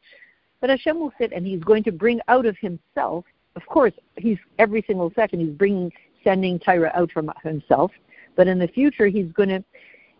But 0.60 0.70
Hashem 0.70 0.98
will 0.98 1.12
sit 1.18 1.32
and 1.32 1.46
he's 1.46 1.62
going 1.62 1.84
to 1.84 1.92
bring 1.92 2.20
out 2.28 2.46
of 2.46 2.56
himself, 2.58 3.24
of 3.56 3.66
course, 3.66 3.92
he's 4.16 4.38
every 4.58 4.84
single 4.86 5.10
second 5.14 5.40
he's 5.40 5.50
bringing, 5.50 5.90
sending 6.22 6.58
Torah 6.58 6.92
out 6.94 7.10
from 7.10 7.30
himself. 7.42 7.90
But 8.36 8.48
in 8.48 8.58
the 8.58 8.68
future, 8.68 9.06
he's 9.06 9.32
going 9.32 9.48
to 9.48 9.64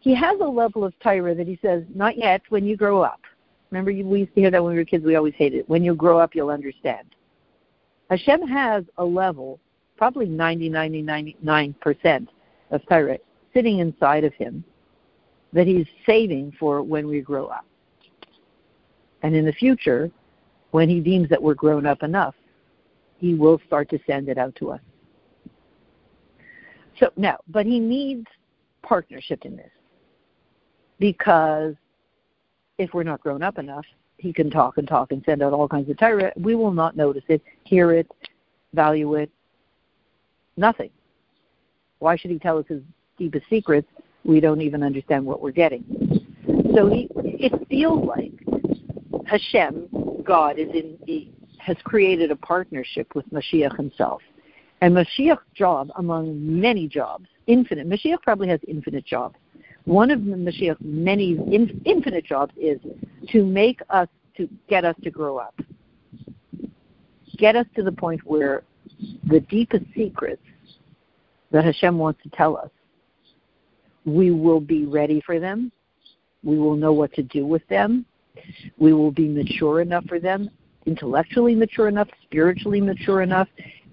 he 0.07 0.14
has 0.14 0.38
a 0.40 0.45
level 0.45 0.85
of 0.85 0.97
Torah 1.01 1.35
that 1.35 1.49
he 1.49 1.59
says, 1.61 1.83
not 1.92 2.16
yet, 2.16 2.40
when 2.51 2.64
you 2.64 2.77
grow 2.77 3.03
up. 3.03 3.19
Remember, 3.73 3.90
we 3.90 4.21
used 4.21 4.33
to 4.37 4.40
hear 4.40 4.53
that 4.53 4.62
when 4.62 4.73
we 4.73 4.79
were 4.79 4.85
kids, 4.85 5.05
we 5.05 5.16
always 5.16 5.35
hated 5.35 5.59
it. 5.59 5.69
When 5.69 5.83
you 5.83 5.97
grow 5.97 6.21
up, 6.21 6.33
you'll 6.33 6.51
understand. 6.51 7.09
Hashem 8.09 8.47
has 8.47 8.85
a 8.99 9.05
level, 9.05 9.59
probably 9.97 10.27
90, 10.27 10.69
90, 10.69 11.03
99% 11.03 12.29
of 12.71 12.88
Torah 12.88 13.19
sitting 13.53 13.81
inside 13.81 14.23
of 14.23 14.33
him 14.35 14.62
that 15.53 15.66
he's 15.66 15.88
saving 16.07 16.53
for 16.57 16.85
when 16.85 17.09
we 17.09 17.21
grow 17.21 17.49
up. 17.49 17.66
And 19.25 19.35
in 19.35 19.45
the 19.45 19.55
future, 19.55 20.09
when 20.71 20.88
he 20.88 21.01
deems 21.01 21.29
that 21.31 21.42
we're 21.42 21.55
grown 21.55 21.85
up 21.85 22.05
enough, 22.05 22.37
he 23.19 23.35
will 23.35 23.61
start 23.66 23.90
to 23.90 23.99
send 24.07 24.29
it 24.29 24.38
out 24.38 24.55
to 24.61 24.71
us. 24.71 24.81
So 27.01 27.11
now, 27.16 27.38
but 27.49 27.66
he 27.66 27.81
needs 27.81 28.29
partnership 28.83 29.45
in 29.45 29.57
this 29.57 29.71
because 30.99 31.75
if 32.79 32.93
we're 32.95 33.03
not 33.03 33.21
grown 33.21 33.43
up 33.43 33.59
enough, 33.59 33.85
he 34.19 34.33
can 34.33 34.51
talk 34.51 34.79
and 34.79 34.89
talk 34.89 35.13
and 35.13 35.23
send 35.27 35.43
out 35.43 35.53
all 35.53 35.69
kinds 35.69 35.91
of 35.91 35.99
Torah. 35.99 36.33
We 36.37 36.55
will 36.55 36.73
not 36.73 36.97
notice 36.97 37.25
it, 37.29 37.43
hear 37.65 37.93
it, 37.93 38.11
value 38.75 39.15
it, 39.15 39.31
nothing. 40.57 40.91
Why 41.99 42.17
should 42.17 42.31
he 42.31 42.39
tell 42.39 42.59
us 42.59 42.65
his 42.69 42.83
deepest 43.19 43.47
secrets? 43.49 43.89
We 44.25 44.41
don't 44.41 44.61
even 44.61 44.83
understand 44.83 45.25
what 45.25 45.41
we're 45.41 45.53
getting. 45.53 45.85
So 46.75 46.89
he, 46.89 47.09
it 47.15 47.69
feels 47.69 48.07
like 48.07 48.33
Hashem, 49.27 49.89
God, 50.25 50.59
is 50.59 50.69
in, 50.71 50.99
he 51.07 51.33
has 51.59 51.77
created 51.85 52.31
a 52.31 52.37
partnership 52.37 53.15
with 53.15 53.29
Mashiach 53.31 53.77
himself. 53.77 54.23
And 54.83 54.95
Mashiach's 54.95 55.41
job, 55.55 55.91
among 55.97 56.61
many 56.61 56.87
jobs, 56.87 57.27
infinite, 57.47 57.89
Mashiach 57.89 58.21
probably 58.23 58.49
has 58.49 58.61
infinite 58.69 59.07
jobs 59.07 59.37
one 59.87 60.11
of 60.11 60.25
the 60.25 60.33
Mashiach's 60.33 60.81
many 60.81 61.38
infinite 61.85 62.27
jobs 62.27 62.53
is 62.57 62.79
to 63.29 63.46
make 63.46 63.81
us, 63.88 64.09
to 64.37 64.49
get 64.68 64.85
us 64.85 64.96
to 65.03 65.11
grow 65.11 65.38
up. 65.38 65.59
Get 67.38 67.57
us 67.57 67.66
to 67.77 67.83
the 67.83 67.92
point 67.92 68.20
where 68.25 68.64
the 69.29 69.40
deepest 69.40 69.85
secrets 69.94 70.42
that 71.53 71.64
Hashem 71.64 71.96
wants 71.96 72.20
to 72.25 72.31
tell 72.31 72.57
us, 72.57 72.70
we 74.05 74.33
will 74.33 74.61
be 74.61 74.87
ready 74.87 75.22
for 75.25 75.38
them. 75.38 75.70
We 76.42 76.59
will 76.59 76.77
know 76.77 76.92
what 76.92 77.12
to 77.14 77.22
do 77.22 77.46
with 77.46 77.66
them. 77.68 78.07
We 78.79 78.92
will 78.92 79.12
be 79.12 79.29
mature 79.29 79.81
enough 79.81 80.05
for 80.07 80.18
them, 80.18 80.51
intellectually 80.85 81.55
mature 81.55 81.88
enough, 81.88 82.09
spiritually 82.25 82.81
mature 82.81 83.22
enough, 83.22 83.49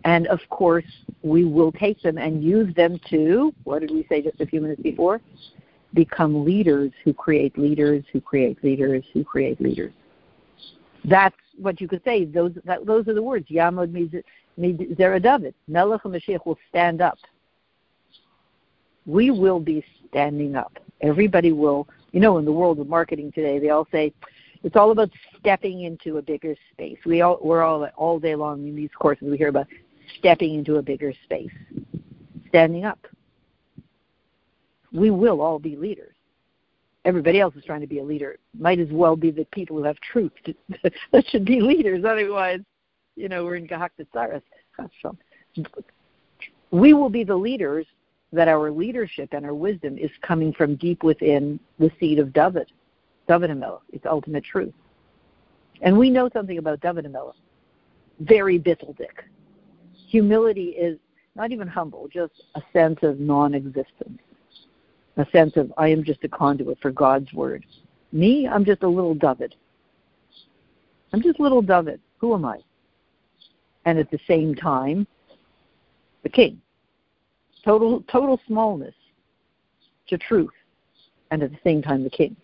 and 0.05 0.27
of 0.27 0.39
course, 0.49 0.85
we 1.21 1.45
will 1.45 1.71
take 1.71 2.01
them 2.01 2.17
and 2.17 2.43
use 2.43 2.73
them 2.75 2.99
to, 3.09 3.53
what 3.63 3.79
did 3.79 3.91
we 3.91 4.05
say 4.09 4.21
just 4.21 4.41
a 4.41 4.45
few 4.45 4.59
minutes 4.59 4.81
before? 4.81 5.21
Become 5.93 6.43
leaders 6.43 6.91
who 7.03 7.13
create 7.13 7.57
leaders 7.57 8.03
who 8.11 8.19
create 8.19 8.63
leaders 8.63 9.03
who 9.13 9.23
create 9.23 9.59
leaders. 9.61 9.93
That's 11.05 11.35
what 11.57 11.79
you 11.81 11.87
could 11.87 12.03
say. 12.03 12.25
Those 12.25 12.53
that, 12.65 12.85
those 12.85 13.07
are 13.07 13.13
the 13.13 13.21
words. 13.21 13.47
Yamod 13.49 14.23
Zera 14.59 15.21
David. 15.21 15.53
Melech 15.67 16.03
Mashiach 16.03 16.45
will 16.45 16.57
stand 16.69 17.01
up. 17.01 17.17
We 19.05 19.31
will 19.31 19.59
be 19.59 19.83
standing 20.09 20.55
up. 20.55 20.77
Everybody 21.01 21.51
will. 21.51 21.87
You 22.11 22.19
know, 22.19 22.37
in 22.37 22.45
the 22.45 22.51
world 22.51 22.79
of 22.79 22.87
marketing 22.87 23.31
today, 23.31 23.59
they 23.59 23.69
all 23.69 23.87
say 23.91 24.13
it's 24.63 24.75
all 24.75 24.91
about 24.91 25.09
stepping 25.39 25.81
into 25.81 26.17
a 26.17 26.21
bigger 26.21 26.55
space. 26.71 26.97
We 27.05 27.21
all 27.21 27.39
we're 27.41 27.63
all 27.63 27.87
all 27.95 28.19
day 28.19 28.35
long 28.35 28.67
in 28.67 28.75
these 28.75 28.91
courses 28.97 29.27
we 29.29 29.37
hear 29.37 29.49
about 29.49 29.67
stepping 30.19 30.55
into 30.55 30.77
a 30.77 30.81
bigger 30.81 31.13
space, 31.25 31.51
standing 32.49 32.85
up 32.85 32.99
we 34.93 35.09
will 35.09 35.41
all 35.41 35.59
be 35.59 35.75
leaders. 35.75 36.15
Everybody 37.05 37.41
else 37.41 37.55
is 37.55 37.65
trying 37.65 37.81
to 37.81 37.87
be 37.87 37.99
a 37.99 38.03
leader. 38.03 38.37
Might 38.57 38.79
as 38.79 38.87
well 38.91 39.15
be 39.15 39.31
the 39.31 39.45
people 39.45 39.77
who 39.77 39.83
have 39.83 39.99
truth 39.99 40.31
that 41.11 41.27
should 41.27 41.43
be 41.43 41.59
leaders. 41.59 42.05
Otherwise, 42.05 42.61
you 43.15 43.27
know, 43.27 43.43
we're 43.43 43.55
in 43.55 43.67
Gahaktatsaras. 43.67 44.41
We 46.71 46.93
will 46.93 47.09
be 47.09 47.23
the 47.23 47.35
leaders 47.35 47.85
that 48.31 48.47
our 48.47 48.71
leadership 48.71 49.29
and 49.33 49.45
our 49.45 49.53
wisdom 49.53 49.95
is 49.95 50.09
coming 50.23 50.51
from 50.51 50.75
deep 50.75 51.03
within 51.03 51.59
the 51.77 51.91
seed 51.99 52.17
of 52.17 52.33
David, 52.33 52.71
David. 53.27 53.51
It's 53.91 54.07
ultimate 54.07 54.43
truth. 54.43 54.73
And 55.83 55.95
we 55.95 56.09
know 56.09 56.31
something 56.33 56.57
about 56.57 56.81
David 56.81 57.05
Hamelech. 57.05 57.35
Very 58.21 58.59
bitteldik. 58.59 59.21
Humility 60.09 60.69
is 60.69 60.97
not 61.35 61.51
even 61.51 61.67
humble, 61.67 62.07
just 62.11 62.33
a 62.55 62.61
sense 62.73 62.97
of 63.03 63.19
non-existence 63.19 64.19
a 65.17 65.25
sense 65.31 65.55
of 65.57 65.71
I 65.77 65.89
am 65.89 66.03
just 66.03 66.23
a 66.23 66.29
conduit 66.29 66.79
for 66.81 66.91
God's 66.91 67.31
word. 67.33 67.65
Me, 68.11 68.47
I'm 68.47 68.65
just 68.65 68.83
a 68.83 68.87
little 68.87 69.15
David. 69.15 69.55
I'm 71.11 71.21
just 71.21 71.39
little 71.39 71.61
David. 71.61 71.99
Who 72.19 72.33
am 72.33 72.45
I? 72.45 72.59
And 73.85 73.99
at 73.99 74.09
the 74.11 74.19
same 74.27 74.55
time, 74.55 75.05
the 76.23 76.29
king. 76.29 76.61
Total 77.63 78.03
total 78.11 78.39
smallness 78.47 78.95
to 80.07 80.17
truth, 80.17 80.51
and 81.31 81.43
at 81.43 81.51
the 81.51 81.59
same 81.63 81.81
time 81.81 82.03
the 82.03 82.09
king. 82.09 82.35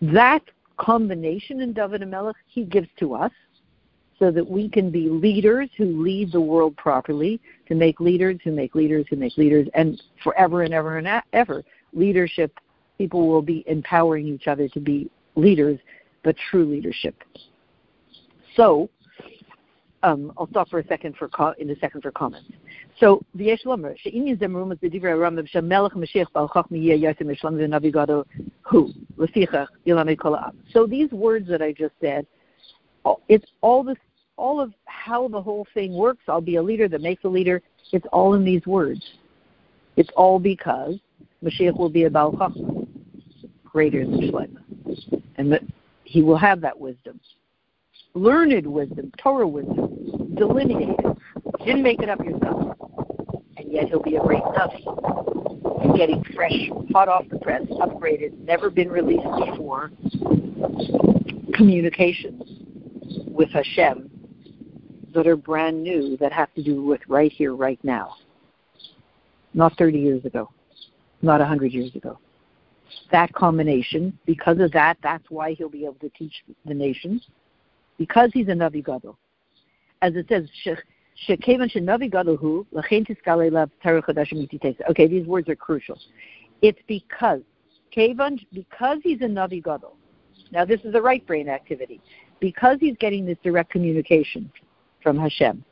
That 0.00 0.42
combination 0.76 1.60
in 1.60 1.72
David 1.72 2.02
and 2.02 2.10
Melech 2.10 2.36
he 2.46 2.64
gives 2.64 2.88
to 2.98 3.14
us 3.14 3.32
so 4.18 4.30
that 4.30 4.48
we 4.48 4.68
can 4.68 4.90
be 4.90 5.08
leaders 5.08 5.68
who 5.76 6.02
lead 6.02 6.32
the 6.32 6.40
world 6.40 6.76
properly, 6.76 7.40
to 7.68 7.74
make 7.74 8.00
leaders 8.00 8.38
who 8.44 8.52
make 8.52 8.74
leaders 8.74 9.06
who 9.10 9.16
make 9.16 9.36
leaders, 9.36 9.68
and 9.74 10.00
forever 10.22 10.62
and 10.62 10.72
ever 10.72 10.98
and 10.98 11.22
ever, 11.32 11.64
leadership 11.92 12.52
people 12.98 13.26
will 13.26 13.42
be 13.42 13.64
empowering 13.66 14.26
each 14.26 14.46
other 14.46 14.68
to 14.68 14.80
be 14.80 15.10
leaders, 15.34 15.78
but 16.22 16.36
true 16.50 16.64
leadership. 16.64 17.16
So, 18.56 18.88
um, 20.04 20.32
I'll 20.36 20.48
stop 20.48 20.68
for 20.68 20.78
a 20.78 20.86
second 20.86 21.16
for 21.16 21.28
co- 21.28 21.54
in 21.58 21.70
a 21.70 21.76
second 21.76 22.02
for 22.02 22.12
comments. 22.12 22.50
So 23.00 23.24
kol 30.16 30.38
So 30.72 30.86
these 30.86 31.10
words 31.10 31.48
that 31.48 31.62
I 31.62 31.72
just 31.72 31.94
said, 32.00 32.26
it's 33.28 33.46
all 33.60 33.82
this, 33.82 33.98
all 34.36 34.60
of 34.60 34.72
how 34.86 35.28
the 35.28 35.40
whole 35.40 35.66
thing 35.74 35.94
works. 35.94 36.22
I'll 36.28 36.40
be 36.40 36.56
a 36.56 36.62
leader 36.62 36.88
that 36.88 37.00
makes 37.00 37.24
a 37.24 37.28
leader. 37.28 37.62
It's 37.92 38.06
all 38.12 38.34
in 38.34 38.44
these 38.44 38.66
words. 38.66 39.04
It's 39.96 40.10
all 40.16 40.38
because 40.38 40.96
Mashiach 41.42 41.76
will 41.78 41.90
be 41.90 42.04
a 42.04 42.10
bal 42.10 42.32
chachma, 42.32 42.86
greater 43.64 44.04
than 44.04 44.20
Shlomo, 44.20 45.22
and 45.36 45.52
that 45.52 45.62
he 46.04 46.22
will 46.22 46.38
have 46.38 46.60
that 46.62 46.78
wisdom 46.78 47.20
learned 48.14 48.66
wisdom, 48.66 49.12
Torah 49.18 49.46
wisdom, 49.46 50.34
delineated. 50.36 50.96
Didn't 51.64 51.82
make 51.82 52.00
it 52.00 52.08
up 52.08 52.24
yourself. 52.24 52.76
And 53.56 53.72
yet 53.72 53.88
he'll 53.88 54.02
be 54.02 54.16
a 54.16 54.20
great 54.20 54.42
Navi. 54.42 55.96
Getting 55.96 56.24
fresh, 56.34 56.70
hot 56.92 57.08
off 57.08 57.24
the 57.30 57.38
press, 57.38 57.62
upgraded, 57.70 58.38
never 58.38 58.70
been 58.70 58.88
released 58.88 59.26
before. 59.46 59.90
Communications 61.54 62.63
with 63.34 63.50
Hashem 63.50 64.10
that 65.12 65.26
are 65.26 65.36
brand 65.36 65.82
new 65.82 66.16
that 66.18 66.32
have 66.32 66.54
to 66.54 66.62
do 66.62 66.82
with 66.82 67.00
right 67.08 67.32
here, 67.32 67.54
right 67.54 67.80
now. 67.82 68.14
Not 69.52 69.76
30 69.76 69.98
years 69.98 70.24
ago, 70.24 70.50
not 71.20 71.40
100 71.40 71.72
years 71.72 71.94
ago. 71.94 72.18
That 73.10 73.32
combination, 73.32 74.16
because 74.24 74.60
of 74.60 74.70
that, 74.72 74.96
that's 75.02 75.28
why 75.30 75.54
he'll 75.54 75.68
be 75.68 75.84
able 75.84 75.94
to 75.94 76.08
teach 76.10 76.44
the 76.64 76.74
nations 76.74 77.26
because 77.98 78.30
he's 78.32 78.48
a 78.48 78.52
Navi 78.52 78.84
Gadol. 78.84 79.18
As 80.02 80.14
it 80.16 80.26
says, 80.28 80.48
Okay, 84.90 85.06
these 85.06 85.26
words 85.26 85.48
are 85.48 85.56
crucial. 85.56 85.98
It's 86.62 86.80
because, 86.86 87.40
because 88.52 88.98
he's 89.02 89.20
a 89.20 89.26
Navi 89.26 89.62
Gadol. 89.62 89.96
Now, 90.50 90.64
this 90.64 90.80
is 90.84 90.94
a 90.94 91.00
right 91.00 91.24
brain 91.26 91.48
activity. 91.48 92.00
Because 92.44 92.76
he's 92.78 92.96
getting 92.98 93.24
this 93.24 93.38
direct 93.42 93.70
communication 93.70 94.52
from 95.02 95.18
Hashem, 95.18 95.64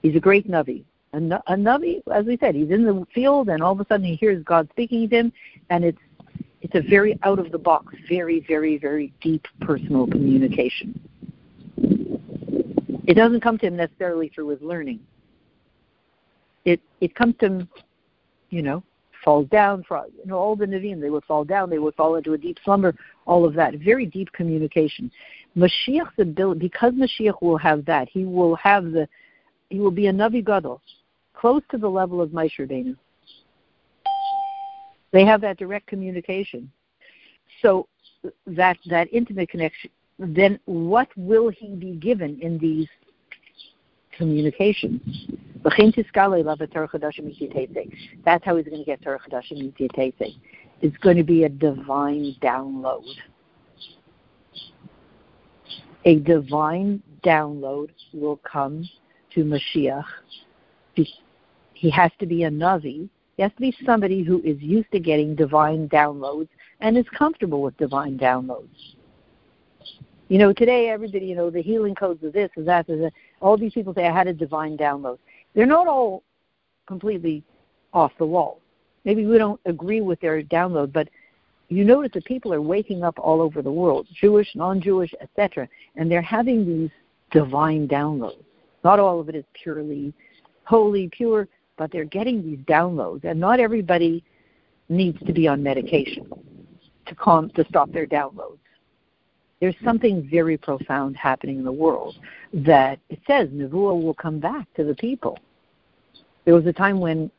he's 0.00 0.14
a 0.14 0.20
great 0.20 0.48
Navi. 0.48 0.84
A, 1.12 1.16
a 1.16 1.56
Navi, 1.56 2.00
as 2.14 2.24
we 2.24 2.36
said, 2.38 2.54
he's 2.54 2.70
in 2.70 2.84
the 2.84 3.04
field 3.12 3.48
and 3.48 3.60
all 3.64 3.72
of 3.72 3.80
a 3.80 3.86
sudden 3.88 4.06
he 4.06 4.14
hears 4.14 4.44
God 4.44 4.68
speaking 4.70 5.08
to 5.08 5.16
him, 5.16 5.32
and 5.70 5.84
it's 5.84 5.98
it's 6.60 6.76
a 6.76 6.88
very 6.88 7.18
out 7.24 7.40
of 7.40 7.50
the 7.50 7.58
box, 7.58 7.96
very, 8.08 8.44
very, 8.46 8.78
very 8.78 9.12
deep 9.20 9.44
personal 9.60 10.06
communication. 10.06 11.00
It 13.08 13.14
doesn't 13.14 13.40
come 13.40 13.58
to 13.58 13.66
him 13.66 13.74
necessarily 13.74 14.28
through 14.28 14.50
his 14.50 14.62
learning. 14.62 15.00
It 16.64 16.80
it 17.00 17.16
comes 17.16 17.34
to 17.40 17.46
him, 17.46 17.68
you 18.50 18.62
know, 18.62 18.84
falls 19.24 19.48
down. 19.48 19.84
You 19.90 20.26
know, 20.26 20.38
all 20.38 20.54
the 20.54 20.66
Nevi'im, 20.66 21.00
they 21.00 21.10
would 21.10 21.24
fall 21.24 21.44
down, 21.44 21.70
they 21.70 21.80
would 21.80 21.96
fall 21.96 22.14
into 22.14 22.34
a 22.34 22.38
deep 22.38 22.58
slumber. 22.64 22.94
All 23.26 23.44
of 23.44 23.54
that, 23.54 23.74
very 23.74 24.06
deep 24.06 24.30
communication. 24.30 25.10
Mashiach's 25.56 26.18
ability, 26.18 26.60
because 26.60 26.92
Mashiach 26.94 27.40
will 27.42 27.58
have 27.58 27.84
that, 27.86 28.08
he 28.08 28.24
will 28.24 28.54
have 28.56 28.84
the, 28.92 29.08
he 29.70 29.78
will 29.80 29.90
be 29.90 30.06
a 30.06 30.12
Navi 30.12 30.44
Gadol, 30.44 30.80
close 31.34 31.62
to 31.70 31.78
the 31.78 31.88
level 31.88 32.20
of 32.20 32.30
Rabbeinu. 32.30 32.96
They 35.12 35.24
have 35.26 35.42
that 35.42 35.58
direct 35.58 35.86
communication. 35.86 36.70
So 37.60 37.86
that 38.46 38.78
that 38.86 39.08
intimate 39.12 39.50
connection 39.50 39.90
then 40.18 40.58
what 40.66 41.08
will 41.16 41.48
he 41.48 41.74
be 41.74 41.92
given 41.96 42.38
in 42.40 42.58
these 42.58 42.88
communications? 44.16 45.00
That's 45.64 45.74
how 48.44 48.56
he's 48.56 48.66
going 48.66 48.78
to 48.78 48.84
get 48.84 49.02
Torah 49.02 49.20
Chadashim. 49.28 49.74
It's 50.80 50.96
going 50.98 51.16
to 51.16 51.24
be 51.24 51.44
a 51.44 51.48
divine 51.48 52.34
download. 52.42 53.04
A 56.04 56.18
divine 56.20 57.02
download 57.24 57.90
will 58.12 58.38
come 58.38 58.88
to 59.34 59.44
Mashiach. 59.44 60.04
He 60.94 61.90
has 61.90 62.10
to 62.18 62.26
be 62.26 62.44
a 62.44 62.50
Navi. 62.50 63.08
He 63.36 63.42
has 63.42 63.52
to 63.52 63.60
be 63.60 63.76
somebody 63.84 64.22
who 64.22 64.40
is 64.42 64.60
used 64.60 64.90
to 64.92 65.00
getting 65.00 65.34
divine 65.34 65.88
downloads 65.88 66.48
and 66.80 66.96
is 66.96 67.06
comfortable 67.16 67.62
with 67.62 67.76
divine 67.76 68.18
downloads. 68.18 68.94
You 70.28 70.38
know, 70.38 70.52
today 70.52 70.88
everybody, 70.88 71.26
you 71.26 71.34
know, 71.34 71.50
the 71.50 71.62
healing 71.62 71.94
codes 71.94 72.22
of 72.24 72.32
this 72.32 72.50
and 72.56 72.66
that, 72.68 72.88
and 72.88 73.02
that. 73.04 73.12
All 73.40 73.56
these 73.56 73.72
people 73.72 73.94
say 73.94 74.06
I 74.06 74.12
had 74.12 74.28
a 74.28 74.32
divine 74.32 74.76
download. 74.78 75.18
They're 75.54 75.66
not 75.66 75.86
all 75.86 76.22
completely 76.86 77.42
off 77.92 78.12
the 78.18 78.26
wall. 78.26 78.60
Maybe 79.04 79.26
we 79.26 79.38
don't 79.38 79.60
agree 79.66 80.00
with 80.00 80.20
their 80.20 80.42
download, 80.42 80.92
but 80.92 81.08
you 81.76 81.84
notice 81.84 82.12
that 82.14 82.24
people 82.24 82.52
are 82.52 82.62
waking 82.62 83.02
up 83.02 83.18
all 83.18 83.40
over 83.40 83.62
the 83.62 83.72
world, 83.72 84.06
Jewish, 84.12 84.48
non-Jewish, 84.54 85.14
etc., 85.20 85.68
and 85.96 86.10
they're 86.10 86.22
having 86.22 86.66
these 86.66 86.90
divine 87.30 87.88
downloads. 87.88 88.44
Not 88.84 88.98
all 88.98 89.20
of 89.20 89.28
it 89.28 89.34
is 89.34 89.44
purely 89.54 90.12
holy, 90.64 91.08
pure, 91.08 91.48
but 91.76 91.90
they're 91.90 92.04
getting 92.04 92.42
these 92.42 92.58
downloads, 92.66 93.24
and 93.24 93.38
not 93.38 93.60
everybody 93.60 94.24
needs 94.88 95.18
to 95.26 95.32
be 95.32 95.48
on 95.48 95.62
medication 95.62 96.30
to 97.06 97.14
calm 97.14 97.50
to 97.50 97.64
stop 97.68 97.90
their 97.92 98.06
downloads 98.06 98.58
there's 99.62 99.76
something 99.84 100.28
very 100.28 100.58
profound 100.58 101.16
happening 101.16 101.58
in 101.58 101.64
the 101.64 101.70
world 101.70 102.16
that 102.52 102.98
it 103.10 103.20
says 103.28 103.48
Nevuah 103.50 104.02
will 104.02 104.12
come 104.12 104.40
back 104.40 104.66
to 104.74 104.82
the 104.82 104.96
people. 104.96 105.38
There 106.44 106.52
was 106.52 106.66
a 106.66 106.72
time 106.72 106.98
when 106.98 107.30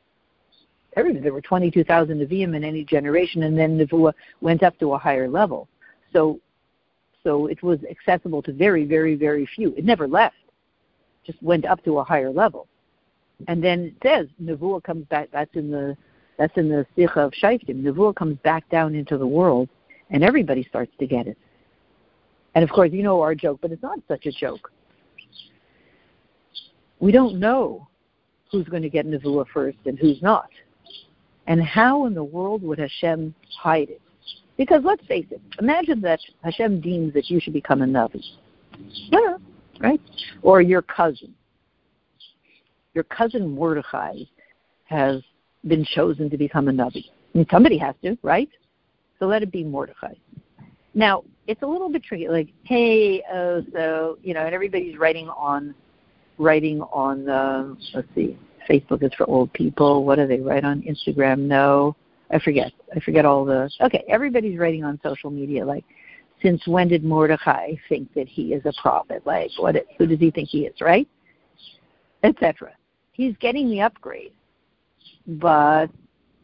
there 0.96 1.34
were 1.34 1.42
22,000 1.42 2.20
Nevi'im 2.20 2.56
in 2.56 2.64
any 2.64 2.84
generation, 2.84 3.44
and 3.44 3.58
then 3.58 3.78
Nevuah 3.78 4.14
went 4.42 4.64
up 4.64 4.78
to 4.80 4.94
a 4.94 4.98
higher 4.98 5.28
level. 5.28 5.68
So, 6.12 6.40
so 7.24 7.48
it 7.48 7.62
was 7.64 7.80
accessible 7.90 8.42
to 8.44 8.54
very, 8.54 8.86
very, 8.86 9.16
very 9.16 9.48
few. 9.56 9.74
It 9.76 9.86
never 9.86 10.08
left, 10.08 10.36
just 11.26 11.42
went 11.42 11.66
up 11.66 11.84
to 11.86 12.00
a 12.00 12.04
higher 12.04 12.32
level. 12.32 12.68
And 13.48 13.64
then 13.64 13.96
it 14.02 14.08
says 14.08 14.28
Nevuah 14.42 14.84
comes 14.84 15.06
back. 15.06 15.30
That's 15.32 15.54
in 15.56 15.72
the 15.72 15.98
that's 16.38 16.56
in 16.58 16.70
the 16.70 16.86
Sicha 16.98 17.18
of 17.18 17.32
Shoftim. 17.32 17.84
Nevuah 17.84 18.16
comes 18.16 18.38
back 18.44 18.68
down 18.70 18.96
into 18.96 19.18
the 19.18 19.28
world, 19.28 19.70
and 20.10 20.24
everybody 20.24 20.64
starts 20.64 20.92
to 21.00 21.06
get 21.06 21.28
it. 21.28 21.38
And 22.56 22.64
of 22.64 22.70
course, 22.70 22.92
you 22.92 23.04
know 23.04 23.22
our 23.22 23.36
joke, 23.36 23.60
but 23.62 23.72
it's 23.72 23.84
not 23.84 24.00
such 24.08 24.26
a 24.26 24.32
joke. 24.32 24.72
We 27.00 27.12
don't 27.12 27.40
know 27.40 27.88
who's 28.52 28.68
going 28.68 28.84
to 28.84 28.90
get 28.90 29.06
Nevuah 29.06 29.48
first 29.54 29.78
and 29.86 29.98
who's 29.98 30.22
not. 30.22 30.50
And 31.48 31.62
how 31.62 32.06
in 32.06 32.14
the 32.14 32.24
world 32.24 32.64
would 32.64 32.80
Hashem 32.80 33.34
hide 33.62 33.90
it? 33.90 34.02
Because 34.58 34.82
let's 34.84 35.06
face 35.08 35.26
it, 35.32 35.42
imagine 35.60 36.00
that 36.02 36.20
Hashem 36.44 36.80
deems 36.80 37.14
that 37.14 37.30
you 37.30 37.40
should 37.40 37.54
become 37.54 37.82
a 37.82 37.86
Navi. 37.86 38.22
Yeah, 39.12 39.38
right? 39.80 40.00
Or 40.42 40.62
your 40.62 40.82
cousin. 40.82 41.34
Your 42.94 43.04
cousin 43.06 43.50
Mordechai 43.50 44.20
has 44.86 45.22
been 45.68 45.84
chosen 45.84 46.30
to 46.30 46.38
become 46.38 46.68
a 46.68 46.72
Navi. 46.72 47.06
I 47.34 47.38
mean, 47.40 47.48
somebody 47.50 47.78
has 47.80 47.96
to, 48.04 48.16
right? 48.22 48.50
So 49.20 49.26
let 49.26 49.42
it 49.42 49.52
be 49.52 49.64
Mordechai. 49.64 50.14
Now, 50.94 51.24
it's 51.48 51.62
a 51.64 51.68
little 51.68 51.90
bit 51.90 52.04
tricky. 52.04 52.28
Like, 52.28 52.50
hey, 52.64 53.24
oh, 53.34 53.64
so 53.74 54.18
you 54.22 54.34
know, 54.34 54.46
and 54.46 54.54
everybody's 54.54 54.98
writing 54.98 55.30
on, 55.30 55.74
writing 56.38 56.82
on. 56.82 57.28
Uh, 57.28 57.74
let's 57.96 58.08
see, 58.14 58.38
Facebook 58.70 59.04
is 59.04 59.14
for 59.16 59.30
old 59.30 59.52
people. 59.54 60.06
What 60.06 60.16
do 60.16 60.28
they 60.28 60.40
write 60.40 60.64
on 60.64 60.82
Instagram? 60.82 61.40
No, 61.40 61.96
I 62.32 62.40
forget. 62.40 62.72
I 62.96 63.00
forget 63.00 63.26
all 63.26 63.46
those. 63.46 63.76
Okay, 63.82 64.04
everybody's 64.08 64.58
writing 64.58 64.84
on 64.84 65.00
social 65.04 65.30
media. 65.30 65.66
Like, 65.66 65.86
since 66.42 66.66
when 66.68 66.88
did 66.88 67.04
Mordecai 67.04 67.74
think 67.90 68.14
that 68.14 68.28
he 68.28 68.54
is 68.54 68.64
a 68.66 68.74
prophet? 68.82 69.24
Like, 69.26 69.52
what? 69.58 69.76
Who 69.98 70.08
does 70.08 70.20
he 70.20 70.32
think 70.32 70.50
he 70.50 70.66
is? 70.66 70.82
Right? 70.82 71.08
Etc. 72.24 72.72
He's 73.12 73.36
getting 73.38 73.70
the 73.70 73.82
upgrade, 73.82 74.34
but 75.28 75.88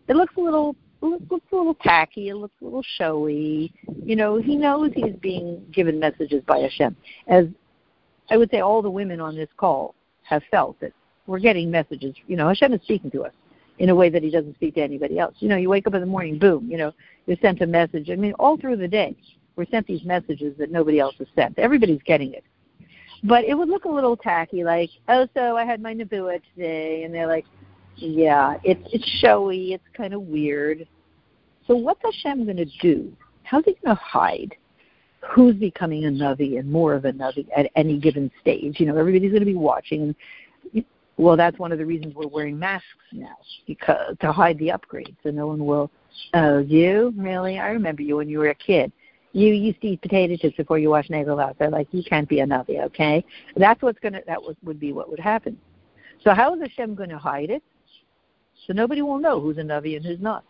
it 0.07 0.15
looks 0.15 0.34
a 0.38 0.41
little 0.41 0.76
it 1.01 1.32
looks 1.32 1.45
a 1.51 1.55
little 1.55 1.76
tacky, 1.76 2.30
it 2.30 2.36
looks 2.36 2.55
a 2.61 2.65
little 2.65 2.84
showy. 2.97 3.74
You 4.03 4.15
know, 4.15 4.38
he 4.38 4.55
knows 4.55 4.91
he's 4.93 5.15
being 5.22 5.65
given 5.72 5.99
messages 5.99 6.43
by 6.45 6.59
Hashem. 6.59 6.95
As 7.28 7.45
I 8.30 8.38
would 8.38 8.51
say 8.51 8.59
all 8.59 8.82
the 8.82 8.89
women 8.89 9.20
on 9.20 9.36
this 9.36 9.49
call 9.57 9.95
have 10.24 10.43
felt 10.51 10.80
that 10.82 10.93
we're 11.30 11.39
getting 11.39 11.69
messages. 11.69 12.15
You 12.27 12.36
know, 12.36 12.47
Hashem 12.47 12.73
is 12.73 12.82
speaking 12.82 13.11
to 13.11 13.23
us 13.23 13.34
in 13.77 13.89
a 13.89 13.95
way 13.95 14.09
that 14.09 14.23
he 14.23 14.32
doesn't 14.32 14.55
speak 14.55 14.75
to 14.75 14.82
anybody 14.82 15.19
else. 15.19 15.36
You 15.39 15.47
know, 15.47 15.55
you 15.55 15.69
wake 15.69 15.88
up 15.88 15.93
in 15.93 16.01
the 16.01 16.07
morning, 16.07 16.39
boom, 16.39 16.69
you 16.69 16.77
know, 16.77 16.91
you're 17.27 17.38
sent 17.41 17.61
a 17.61 17.67
message. 17.67 18.09
I 18.09 18.15
mean, 18.15 18.34
all 18.34 18.57
through 18.57 18.77
the 18.77 18.88
day, 18.88 19.15
we're 19.55 19.67
sent 19.67 19.86
these 19.88 20.03
messages 20.03 20.57
that 20.57 20.71
nobody 20.71 20.99
else 20.99 21.15
is 21.19 21.27
sent. 21.36 21.57
Everybody's 21.59 22.01
getting 22.03 22.34
it. 22.34 22.43
But 23.23 23.43
it 23.43 23.53
would 23.53 23.69
look 23.69 23.86
a 23.86 23.89
little 23.89 24.17
tacky, 24.17 24.63
like, 24.63 24.89
oh, 25.07 25.27
so 25.36 25.55
I 25.55 25.65
had 25.65 25.82
my 25.82 25.93
Nevuah 25.93 26.41
today, 26.55 27.03
and 27.03 27.13
they're 27.13 27.27
like, 27.27 27.45
yeah, 27.95 28.55
it's 28.63 28.82
it's 28.93 29.05
showy. 29.19 29.73
It's 29.73 29.84
kind 29.95 30.13
of 30.13 30.21
weird. 30.21 30.88
So 31.67 31.75
what's 31.75 31.99
Hashem 32.01 32.45
going 32.45 32.57
to 32.57 32.65
do? 32.82 33.11
How's 33.43 33.65
he 33.65 33.75
going 33.84 33.95
to 33.95 34.01
hide 34.01 34.55
who's 35.21 35.55
becoming 35.55 36.05
a 36.05 36.07
Navi 36.07 36.57
and 36.59 36.71
more 36.71 36.93
of 36.93 37.03
a 37.03 37.11
Navi 37.11 37.45
at 37.55 37.69
any 37.75 37.99
given 37.99 38.32
stage? 38.39 38.80
You 38.80 38.86
know, 38.86 38.97
everybody's 38.97 39.32
going 39.32 39.41
to 39.41 39.45
be 39.45 39.55
watching. 39.55 40.15
Well, 41.20 41.36
that's 41.36 41.59
one 41.59 41.74
of 41.74 41.78
the 41.78 41.86
reasons 41.86 42.15
we're 42.15 42.28
wearing 42.28 42.57
masks 42.57 42.88
now, 43.11 43.36
because 43.67 44.15
to 44.22 44.32
hide 44.32 44.57
the 44.57 44.70
upgrades, 44.70 45.17
so 45.22 45.32
no 45.32 45.47
one 45.47 45.65
will. 45.65 45.91
Oh, 46.34 46.59
you 46.59 47.13
really? 47.17 47.59
I 47.59 47.72
remember 47.72 48.01
you 48.03 48.15
when 48.15 48.30
you 48.30 48.39
were 48.39 48.51
a 48.51 48.55
kid. 48.55 48.89
You 49.34 49.51
used 49.51 49.82
to 49.82 49.88
eat 49.88 50.01
potato 50.01 50.38
chips 50.38 50.55
before 50.55 50.80
you 50.80 50.89
wash 50.89 51.09
Nagel 51.09 51.41
out. 51.41 51.59
They're 51.59 51.70
like, 51.70 51.89
you 51.91 52.03
can't 52.05 52.30
be 52.30 52.39
a 52.39 52.45
Navi, 52.45 52.82
okay? 52.86 53.26
That's 53.57 53.82
what's 53.82 53.99
gonna. 53.99 54.22
That 54.28 54.41
would, 54.41 54.80
be 54.80 54.93
what 54.93 55.09
would 55.09 55.20
happen. 55.20 55.59
So 56.24 56.34
how 56.34 56.55
is 56.55 56.61
Hashem 56.61 56.95
going 56.95 57.09
to 57.09 57.17
hide 57.17 57.49
it? 57.49 57.63
So 58.65 58.72
nobody 58.72 59.01
will 59.01 59.20
know 59.20 59.41
who's 59.41 59.57
a 59.57 59.61
Navi 59.61 59.97
and 59.97 60.05
who's 60.05 60.22
not. 60.22 60.45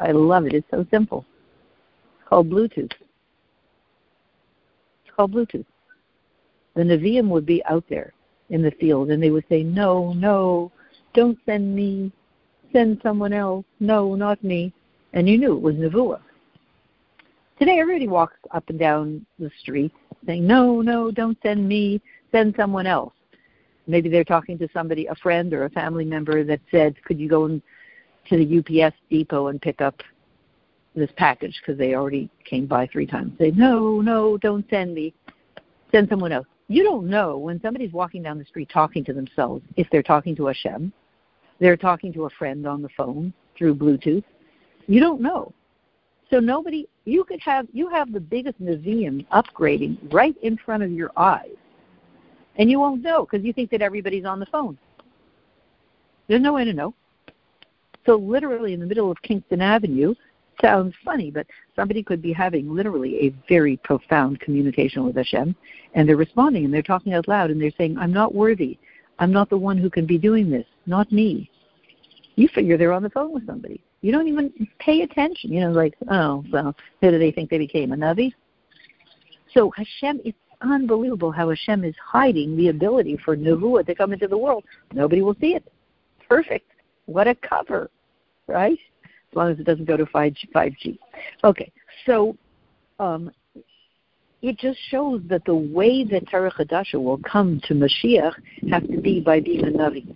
I 0.00 0.12
love 0.12 0.46
it. 0.46 0.54
It's 0.54 0.66
so 0.70 0.86
simple. 0.90 1.26
It's 2.18 2.28
called 2.30 2.48
Bluetooth. 2.48 2.92
It's 5.04 5.14
called 5.14 5.34
Bluetooth. 5.34 5.66
The 6.74 6.82
Naviim 6.82 7.28
would 7.28 7.44
be 7.44 7.62
out 7.66 7.84
there 7.90 8.14
in 8.50 8.62
the 8.62 8.70
field 8.72 9.10
and 9.10 9.22
they 9.22 9.30
would 9.30 9.44
say, 9.48 9.62
No, 9.62 10.12
no, 10.12 10.70
don't 11.14 11.38
send 11.46 11.74
me. 11.74 12.12
Send 12.72 13.00
someone 13.02 13.32
else. 13.32 13.64
No, 13.80 14.14
not 14.14 14.42
me. 14.42 14.72
And 15.12 15.28
you 15.28 15.38
knew 15.38 15.56
it 15.56 15.62
was 15.62 15.76
Nevuah. 15.76 16.20
Today 17.58 17.78
everybody 17.80 18.08
walks 18.08 18.36
up 18.52 18.68
and 18.68 18.78
down 18.78 19.24
the 19.38 19.50
street 19.60 19.92
saying, 20.26 20.46
No, 20.46 20.80
no, 20.80 21.10
don't 21.10 21.38
send 21.42 21.66
me. 21.66 22.00
Send 22.32 22.54
someone 22.56 22.86
else. 22.86 23.12
Maybe 23.86 24.08
they're 24.08 24.24
talking 24.24 24.58
to 24.58 24.68
somebody, 24.72 25.06
a 25.06 25.14
friend 25.14 25.52
or 25.52 25.64
a 25.64 25.70
family 25.70 26.04
member 26.04 26.44
that 26.44 26.60
said, 26.70 27.02
Could 27.04 27.18
you 27.18 27.28
go 27.28 27.46
in 27.46 27.62
to 28.28 28.36
the 28.36 28.58
UPS 28.58 28.96
depot 29.08 29.48
and 29.48 29.62
pick 29.62 29.80
up 29.80 30.02
this 30.96 31.10
package 31.16 31.60
because 31.60 31.78
they 31.78 31.94
already 31.94 32.28
came 32.44 32.66
by 32.66 32.86
three 32.86 33.06
times. 33.06 33.32
Say, 33.38 33.52
no, 33.52 34.00
no, 34.00 34.38
don't 34.38 34.68
send 34.70 34.94
me. 34.94 35.14
Send 35.92 36.08
someone 36.08 36.32
else. 36.32 36.46
You 36.68 36.82
don't 36.82 37.06
know 37.08 37.38
when 37.38 37.60
somebody's 37.60 37.92
walking 37.92 38.22
down 38.22 38.38
the 38.38 38.44
street 38.44 38.68
talking 38.72 39.04
to 39.04 39.12
themselves 39.12 39.62
if 39.76 39.88
they're 39.90 40.02
talking 40.02 40.34
to 40.36 40.46
Hashem, 40.46 40.92
they're 41.60 41.76
talking 41.76 42.12
to 42.14 42.24
a 42.24 42.30
friend 42.30 42.66
on 42.66 42.82
the 42.82 42.88
phone 42.96 43.32
through 43.56 43.76
Bluetooth. 43.76 44.24
You 44.86 45.00
don't 45.00 45.20
know. 45.20 45.52
So 46.30 46.40
nobody, 46.40 46.88
you 47.04 47.22
could 47.24 47.40
have, 47.40 47.66
you 47.72 47.88
have 47.88 48.12
the 48.12 48.20
biggest 48.20 48.58
museum 48.58 49.24
upgrading 49.32 50.12
right 50.12 50.34
in 50.42 50.56
front 50.56 50.82
of 50.82 50.90
your 50.90 51.12
eyes, 51.16 51.54
and 52.56 52.68
you 52.68 52.80
won't 52.80 53.02
know 53.02 53.24
because 53.24 53.44
you 53.44 53.52
think 53.52 53.70
that 53.70 53.80
everybody's 53.80 54.24
on 54.24 54.40
the 54.40 54.46
phone. 54.46 54.76
There's 56.26 56.42
no 56.42 56.52
way 56.52 56.64
to 56.64 56.72
know. 56.72 56.94
So 58.06 58.16
literally 58.16 58.72
in 58.72 58.80
the 58.80 58.86
middle 58.86 59.10
of 59.10 59.20
Kingston 59.22 59.60
Avenue 59.60 60.14
sounds 60.60 60.94
funny, 61.04 61.30
but 61.30 61.46
somebody 61.74 62.02
could 62.02 62.22
be 62.22 62.32
having 62.32 62.74
literally 62.74 63.26
a 63.26 63.34
very 63.48 63.76
profound 63.78 64.40
communication 64.40 65.04
with 65.04 65.16
Hashem, 65.16 65.54
and 65.94 66.08
they're 66.08 66.16
responding 66.16 66.64
and 66.64 66.72
they're 66.72 66.82
talking 66.82 67.14
out 67.14 67.28
loud 67.28 67.50
and 67.50 67.60
they're 67.60 67.70
saying, 67.76 67.98
"I'm 67.98 68.12
not 68.12 68.34
worthy. 68.34 68.78
I'm 69.18 69.32
not 69.32 69.48
the 69.48 69.58
one 69.58 69.78
who 69.78 69.90
can 69.90 70.06
be 70.06 70.18
doing 70.18 70.50
this. 70.50 70.66
Not 70.86 71.10
me." 71.12 71.50
You 72.36 72.48
figure 72.48 72.76
they're 72.76 72.92
on 72.92 73.02
the 73.02 73.10
phone 73.10 73.32
with 73.32 73.46
somebody. 73.46 73.80
You 74.02 74.12
don't 74.12 74.28
even 74.28 74.68
pay 74.78 75.02
attention. 75.02 75.52
You 75.52 75.60
know, 75.60 75.72
like, 75.72 75.94
oh, 76.10 76.44
well, 76.52 76.76
who 77.00 77.10
do 77.10 77.18
they 77.18 77.30
think 77.30 77.48
they 77.48 77.58
became? 77.58 77.92
A 77.92 77.96
Navi? 77.96 78.32
So 79.54 79.70
Hashem, 79.70 80.20
it's 80.24 80.38
unbelievable 80.60 81.32
how 81.32 81.48
Hashem 81.48 81.82
is 81.84 81.94
hiding 81.96 82.56
the 82.56 82.68
ability 82.68 83.16
for 83.24 83.36
Nevuah 83.36 83.86
to 83.86 83.94
come 83.94 84.12
into 84.12 84.28
the 84.28 84.36
world. 84.36 84.64
Nobody 84.92 85.22
will 85.22 85.36
see 85.40 85.54
it. 85.54 85.64
Perfect. 86.28 86.70
What 87.06 87.26
a 87.26 87.34
cover 87.34 87.90
right? 88.46 88.78
As 89.32 89.36
long 89.36 89.50
as 89.50 89.58
it 89.58 89.64
doesn't 89.64 89.84
go 89.84 89.96
to 89.96 90.06
5G. 90.06 90.50
5G. 90.54 90.98
Okay, 91.44 91.72
so 92.06 92.36
um, 92.98 93.30
it 94.42 94.58
just 94.58 94.78
shows 94.90 95.22
that 95.28 95.44
the 95.44 95.54
way 95.54 96.04
that 96.04 96.28
Torah 96.30 96.52
Chadasha 96.52 97.02
will 97.02 97.18
come 97.18 97.60
to 97.64 97.74
Mashiach 97.74 98.34
has 98.70 98.82
to 98.90 99.00
be 99.00 99.20
by 99.20 99.40
being 99.40 99.64
a 99.64 99.70
Navi, 99.70 100.06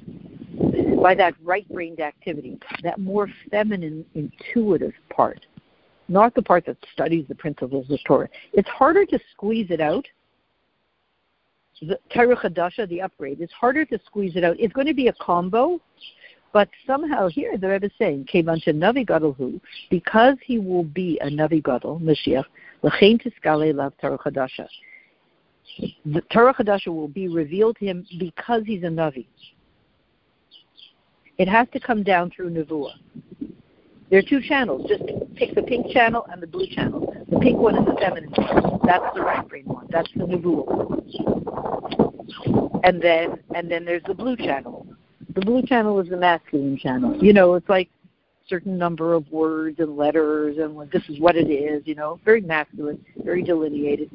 by 1.03 1.15
that 1.15 1.35
right-brained 1.43 2.01
activity, 2.01 2.59
that 2.83 2.99
more 2.99 3.29
feminine, 3.51 4.05
intuitive 4.15 4.93
part, 5.09 5.45
not 6.09 6.35
the 6.35 6.43
part 6.43 6.67
that 6.67 6.77
studies 6.93 7.25
the 7.29 7.35
principles 7.35 7.91
of 7.91 7.99
Torah. 8.07 8.29
It's 8.53 8.69
harder 8.69 9.07
to 9.07 9.19
squeeze 9.33 9.67
it 9.71 9.81
out. 9.81 10.07
The 11.83 11.99
Torah 12.15 12.37
Chadasha, 12.37 12.87
the 12.91 13.01
upgrade, 13.01 13.41
it's 13.41 13.55
harder 13.55 13.87
to 13.87 13.99
squeeze 14.05 14.37
it 14.37 14.45
out. 14.45 14.55
It's 14.61 14.75
going 14.75 14.87
to 14.87 14.93
be 14.93 15.09
a 15.09 15.15
combo 15.15 15.81
but 16.53 16.69
somehow 16.87 17.29
here 17.29 17.57
the 17.57 17.69
Rebbe 17.69 17.87
is 17.87 17.93
saying, 17.99 18.27
Kevan 18.27 18.61
Navi 18.61 19.07
Gadol 19.07 19.61
because 19.89 20.37
he 20.45 20.59
will 20.59 20.85
be 20.85 21.19
a 21.23 21.27
Navi 21.27 21.63
Gadol, 21.63 22.01
Mashiach, 22.01 22.45
L'chein 22.83 23.19
Tiskale 23.21 23.75
Lav 23.75 23.93
Torah 24.01 24.19
Chadasha. 24.19 24.67
The 26.05 26.21
Torah 26.33 26.55
Chadasha 26.55 26.89
will 26.89 27.09
be 27.09 27.29
revealed 27.29 27.77
to 27.79 27.87
him 27.87 28.05
because 28.19 28.63
he's 28.67 28.83
a 28.83 28.87
Navi. 28.87 29.27
It 31.39 31.49
has 31.49 31.69
to 31.73 31.81
come 31.81 32.03
down 32.03 32.31
through 32.35 32.51
Nevuah. 32.51 32.95
There 34.11 34.19
are 34.19 34.23
two 34.29 34.41
channels. 34.43 34.89
Just 34.89 35.05
pick 35.37 35.55
the 35.55 35.63
pink 35.63 35.93
channel 35.93 36.27
and 36.33 36.43
the 36.43 36.47
blue 36.49 36.67
channel. 36.67 37.15
The 37.31 37.39
pink 37.39 37.59
one 37.59 37.77
is 37.79 37.85
the 37.87 37.95
feminine. 38.01 38.33
That's 38.85 39.15
the 39.15 39.23
right 39.23 39.49
brain 39.49 39.67
one. 39.67 39.87
That's 39.89 40.11
the 40.17 40.25
Nevuah. 40.25 41.01
And 42.83 43.01
then 43.01 43.39
and 43.55 43.71
then 43.71 43.85
there's 43.85 44.03
the 44.03 44.15
blue 44.15 44.37
channel 44.37 44.87
the 45.35 45.41
blue 45.41 45.63
channel 45.63 45.99
is 46.01 46.09
the 46.09 46.17
masculine 46.17 46.77
channel. 46.77 47.17
You 47.23 47.33
know, 47.33 47.55
it's 47.55 47.69
like 47.69 47.89
certain 48.49 48.77
number 48.77 49.15
of 49.15 49.31
words 49.31 49.79
and 49.79 49.97
letters 49.97 50.59
and 50.59 50.91
this 50.91 51.03
is 51.09 51.21
what 51.21 51.37
it 51.37 51.51
is, 51.51 51.83
you 51.87 51.95
know, 51.95 52.19
very 52.25 52.41
masculine, 52.41 53.05
very 53.25 53.43
delineated. 53.43 54.11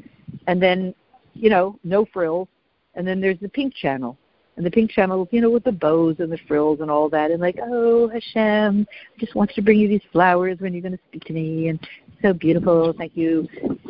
And 0.48 0.62
then, 0.62 0.94
you 1.34 1.50
know, 1.50 1.80
no 1.84 2.06
frills. 2.12 2.48
And 2.96 3.08
then 3.08 3.22
there's 3.22 3.40
the 3.40 3.50
pink 3.50 3.74
channel. 3.74 4.18
And 4.58 4.66
the 4.66 4.72
pink 4.72 4.92
channel, 4.92 5.28
you 5.32 5.42
know, 5.42 5.50
with 5.50 5.66
the 5.66 5.72
bows 5.72 6.18
and 6.20 6.32
the 6.32 6.38
frills 6.48 6.80
and 6.80 6.90
all 6.90 7.10
that, 7.10 7.30
and 7.30 7.42
like, 7.42 7.58
oh 7.62 8.08
Hashem, 8.08 8.88
I 8.90 9.20
just 9.20 9.36
wanted 9.36 9.54
to 9.56 9.62
bring 9.62 9.80
you 9.80 9.90
these 9.90 10.02
flowers 10.14 10.60
when 10.60 10.74
you're 10.74 10.82
going 10.82 10.96
to 10.96 11.04
speak 11.10 11.26
to 11.26 11.34
me, 11.34 11.68
and 11.68 11.80
so 12.22 12.32
beautiful, 12.32 12.94
thank 12.98 13.18
you. 13.18 13.50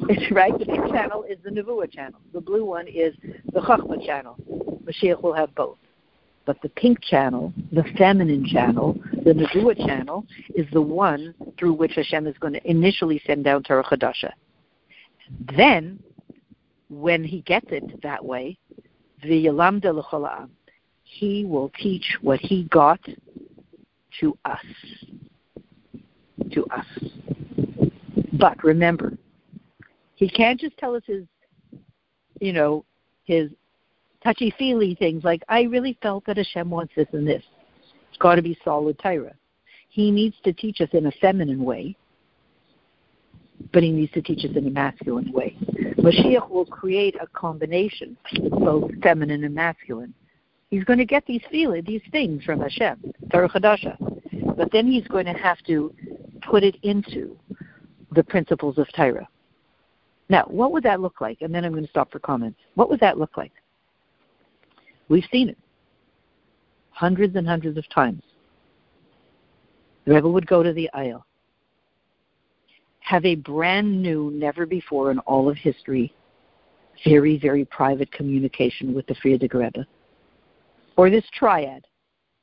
It's 0.10 0.32
right. 0.36 0.58
The 0.58 0.66
pink 0.66 0.88
channel 0.88 1.24
is 1.24 1.38
the 1.44 1.52
Nevuah 1.52 1.92
channel. 1.92 2.20
The 2.34 2.42
blue 2.42 2.66
one 2.66 2.88
is 2.88 3.14
the 3.54 3.60
Chachma 3.60 4.04
channel. 4.04 4.38
Mashiach 4.86 5.22
will 5.22 5.34
have 5.34 5.54
both. 5.54 5.78
But 6.46 6.62
the 6.62 6.70
pink 6.70 7.02
channel, 7.02 7.52
the 7.72 7.84
feminine 7.98 8.46
channel, 8.46 9.00
the 9.24 9.34
Nevuah 9.34 9.78
channel, 9.78 10.26
is 10.54 10.68
the 10.72 10.82
one 10.82 11.34
through 11.58 11.74
which 11.74 11.96
Hashem 11.96 12.28
is 12.28 12.38
going 12.38 12.54
to 12.54 12.70
initially 12.70 13.20
send 13.26 13.44
down 13.44 13.64
Torah 13.64 13.84
Chadasha. 13.84 14.32
Then, 15.56 16.00
when 16.90 17.24
he 17.24 17.42
gets 17.42 17.66
it 17.70 18.02
that 18.04 18.24
way, 18.24 18.60
he 21.04 21.46
will 21.46 21.72
teach 21.82 22.18
what 22.22 22.40
he 22.40 22.64
got 22.66 23.00
to 24.20 24.38
us. 24.46 24.66
To 26.52 26.66
us. 26.68 26.86
But 28.34 28.64
remember, 28.64 29.18
he 30.16 30.30
can't 30.30 30.60
just 30.60 30.78
tell 30.78 30.96
us 30.96 31.04
his, 31.08 31.24
you 32.40 32.54
know, 32.54 32.86
his 33.24 33.50
touchy 34.26 34.54
feely 34.58 34.96
things 34.96 35.24
like 35.24 35.44
I 35.48 35.62
really 35.62 35.98
felt 36.02 36.26
that 36.26 36.38
Hashem 36.38 36.70
wants 36.70 36.94
this 36.96 37.08
and 37.14 37.28
this. 37.28 37.44
It's 38.10 38.18
got 38.18 38.36
to 38.36 38.42
be 38.42 38.58
solid 38.64 38.98
Torah. 39.00 39.36
He 39.90 40.12
needs 40.12 40.36
to 40.44 40.52
teach 40.52 40.82
us 40.82 40.90
in 40.94 41.06
a 41.06 41.12
feminine 41.22 41.64
way, 41.64 41.96
but 43.72 43.84
he 43.84 43.92
needs 43.92 44.12
to 44.14 44.22
teach 44.22 44.44
us 44.44 44.56
in 44.56 44.68
a 44.68 44.72
masculine 44.72 45.32
way. 45.32 45.56
Mashiach 45.98 46.50
will 46.50 46.66
create 46.66 47.16
a 47.22 47.28
combination 47.28 48.18
of 48.42 48.52
both 48.52 48.92
feminine 49.02 49.44
and 49.44 49.54
masculine. 49.54 50.14
He's 50.70 50.84
going 50.84 51.00
to 51.00 51.06
get 51.06 51.26
these 51.28 51.44
feelings, 51.52 51.86
these 51.86 52.02
things 52.12 52.44
from 52.44 52.60
Hashem, 52.60 53.14
Torah 53.32 53.50
but 54.58 54.72
then 54.72 54.88
he's 54.88 55.08
going 55.08 55.26
to 55.26 55.34
have 55.34 55.60
to 55.68 55.94
put 56.42 56.64
it 56.64 56.76
into 56.82 57.38
the 58.14 58.24
principles 58.24 58.78
of 58.78 58.88
Torah. 58.96 59.28
Now, 60.30 60.46
what 60.48 60.72
would 60.72 60.84
that 60.84 61.00
look 61.00 61.22
like? 61.22 61.42
And 61.42 61.54
then 61.54 61.64
I'm 61.64 61.72
going 61.72 61.84
to 61.84 61.90
stop 61.90 62.12
for 62.12 62.20
comments. 62.20 62.60
What 62.74 62.90
would 62.90 63.00
that 63.02 63.20
look 63.20 63.38
like? 63.38 63.52
We've 65.10 65.26
seen 65.32 65.50
it 65.50 65.58
hundreds 66.96 67.36
and 67.36 67.48
hundreds 67.48 67.78
of 67.78 67.88
times. 67.90 68.24
The 70.06 70.14
Rebbe 70.14 70.30
would 70.30 70.48
go 70.48 70.64
to 70.64 70.72
the 70.72 70.90
Ohel, 70.96 71.24
have 73.00 73.26
a 73.26 73.36
brand 73.36 74.02
new, 74.02 74.32
never 74.34 74.66
before 74.66 75.12
in 75.12 75.20
all 75.20 75.50
of 75.50 75.58
history, 75.58 76.14
very, 77.04 77.38
very 77.38 77.66
private 77.66 78.12
communication 78.12 78.94
with 78.94 79.06
the 79.08 79.16
Frierdiker 79.16 79.56
Rebbe. 79.56 79.86
Or 80.96 81.10
this 81.10 81.26
triad. 81.34 81.86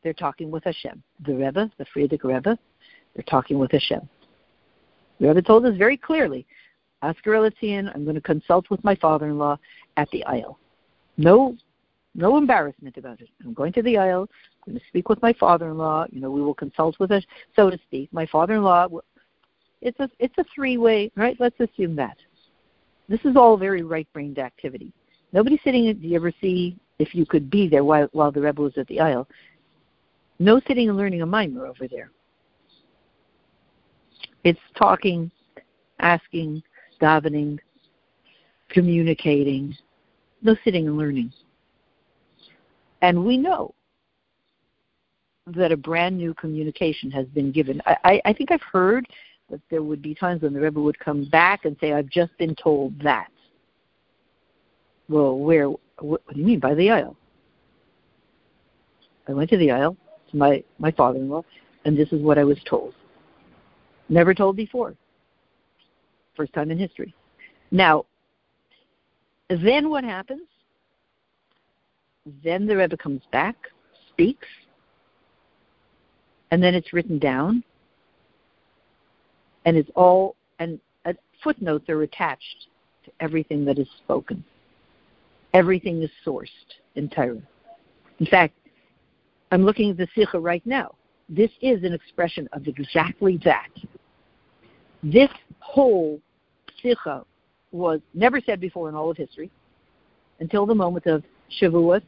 They're 0.03 0.13
talking 0.13 0.51
with 0.51 0.65
Hashem. 0.65 1.03
The 1.25 1.35
Rebbe, 1.35 1.71
the 1.79 1.87
Frierdiker 1.97 2.25
Rebbe, 2.25 2.59
they're 3.15 3.25
talking 3.29 3.59
with 3.59 3.71
Hashem. 3.71 4.09
The 5.21 5.29
Rebbe 5.29 5.43
told 5.43 5.65
us 5.65 5.77
very 5.77 5.97
clearly, 5.97 6.45
Oscar 7.03 7.33
Elitzian, 7.33 7.95
I'm 7.95 8.05
going 8.05 8.17
to 8.17 8.21
consult 8.21 8.69
with 8.69 8.83
my 8.83 8.97
father-in-law 8.97 9.59
at 9.97 10.11
the 10.11 10.25
Ohel. 10.29 10.57
No 11.17 11.57
no 12.15 12.37
embarrassment 12.37 12.97
about 12.97 13.21
it. 13.21 13.29
I'm 13.45 13.55
going 13.55 13.73
to 13.73 13.83
the 13.83 13.95
Ohel. 13.95 14.29
I'm 14.67 14.73
going 14.73 14.79
to 14.79 14.87
speak 14.89 15.09
with 15.09 15.23
my 15.23 15.33
father-in-law. 15.33 16.07
You 16.11 16.21
know, 16.21 16.31
we 16.31 16.43
will 16.43 16.55
consult 16.55 16.99
with 17.01 17.11
us, 17.11 17.25
so 17.57 17.71
to 17.71 17.79
speak. 17.87 18.13
My 18.13 18.27
father-in-law 18.27 18.89
it's 19.83 19.99
a 19.99 20.09
it's 20.19 20.39
a 20.39 20.45
three 20.55 20.79
way, 20.79 21.11
right? 21.17 21.37
Let's 21.39 21.59
assume 21.61 21.97
that. 21.97 22.17
This 23.09 23.21
is 23.25 23.37
all 23.37 23.57
very 23.57 23.83
right 23.83 24.07
brained 24.13 24.39
activity. 24.39 24.93
Nobody 25.33 25.61
sitting. 25.65 25.93
Do 25.93 26.07
you 26.07 26.17
ever 26.17 26.33
see 26.41 26.79
if 26.99 27.15
you 27.15 27.27
could 27.27 27.51
be 27.51 27.69
there 27.69 27.85
while 27.85 28.09
while 28.13 28.31
the 28.31 28.41
Rebbe 28.41 28.63
was 28.63 28.79
at 28.79 28.87
the 28.87 28.99
Ohel? 28.99 29.27
No 30.39 30.61
sitting 30.67 30.89
and 30.89 30.97
learning 30.97 31.23
a 31.23 31.27
mimer 31.27 31.67
over 31.67 31.89
there. 31.89 32.11
It's 34.45 34.61
talking, 34.77 35.31
asking, 35.99 36.63
davening, 37.01 37.59
communicating. 38.71 39.77
No 40.43 40.57
sitting 40.65 40.87
and 40.87 40.97
learning. 40.97 41.33
And 43.03 43.25
we 43.25 43.37
know 43.37 43.75
that 45.49 45.73
a 45.73 45.77
brand 45.77 46.17
new 46.17 46.33
communication 46.35 47.11
has 47.11 47.27
been 47.27 47.51
given. 47.51 47.83
I, 47.85 47.97
I, 48.05 48.23
I 48.27 48.33
think 48.33 48.53
I've 48.53 48.63
heard 48.63 49.07
that 49.51 49.61
there 49.71 49.83
would 49.83 50.01
be 50.01 50.15
times 50.15 50.43
when 50.43 50.55
the 50.55 50.61
Rebbe 50.61 50.81
would 50.81 50.99
come 50.99 51.25
back 51.25 51.65
and 51.65 51.77
say, 51.81 51.93
I've 51.93 52.09
just 52.09 52.37
been 52.39 52.55
told 52.55 52.99
that. 53.03 53.29
Well, 55.09 55.37
where, 55.39 55.69
what, 55.69 55.81
what 55.99 56.35
do 56.35 56.41
you 56.41 56.47
mean 56.47 56.61
by 56.61 56.75
the 56.75 56.87
Ohel? 56.87 57.17
I 59.29 59.33
went 59.33 59.51
to 59.51 59.59
the 59.59 59.69
Ohel 59.69 59.97
to 60.31 60.37
my, 60.37 60.63
my 60.79 60.93
father 60.93 61.19
in 61.19 61.29
law, 61.29 61.43
and 61.85 61.99
this 61.99 62.13
is 62.13 62.23
what 62.23 62.39
I 62.39 62.45
was 62.45 62.59
told. 62.65 62.95
Never 64.09 64.33
told 64.33 64.57
before. 64.57 64.95
First 66.37 66.53
time 66.53 66.71
in 66.71 66.79
history. 66.79 67.15
Now, 67.73 68.07
then 69.49 69.91
what 69.91 70.05
happens? 70.05 70.47
Then 72.45 72.67
the 72.67 72.77
Rebbe 72.77 72.97
comes 72.97 73.23
back, 73.33 73.57
speaks, 74.09 74.47
and 76.51 76.63
then 76.63 76.75
it's 76.75 76.93
written 76.93 77.19
down, 77.19 77.65
and 79.65 79.77
it's 79.77 79.91
all 79.95 80.37
and 80.59 80.79
uh, 81.05 81.13
footnotes 81.43 81.89
are 81.89 82.03
attached 82.03 82.67
to 83.05 83.11
everything 83.21 83.65
that 83.65 83.79
is 83.79 83.89
spoken. 84.05 84.45
Everything 85.55 86.03
is 86.03 86.11
sourced 86.25 86.49
in 86.95 87.09
Torah. 87.09 87.43
In 88.21 88.27
fact, 88.27 88.55
I'm 89.51 89.65
looking 89.65 89.91
at 89.91 89.97
the 89.97 90.09
Sikha 90.15 90.39
right 90.39 90.65
now. 90.65 90.95
This 91.29 91.51
is 91.61 91.83
an 91.85 91.93
expression 91.93 92.49
of 92.53 92.67
exactly 92.67 93.41
that. 93.45 93.69
This 95.03 95.31
whole 95.59 96.21
Sikha 96.81 97.25
was 97.73 98.01
never 98.15 98.41
said 98.41 98.61
before 98.61 98.89
in 98.89 98.95
all 98.95 99.11
of 99.11 99.17
history 99.17 99.51
until 100.41 100.67
the 100.67 100.75
moment 100.75 101.07
of 101.07 101.25
Shavuot, 101.61 102.03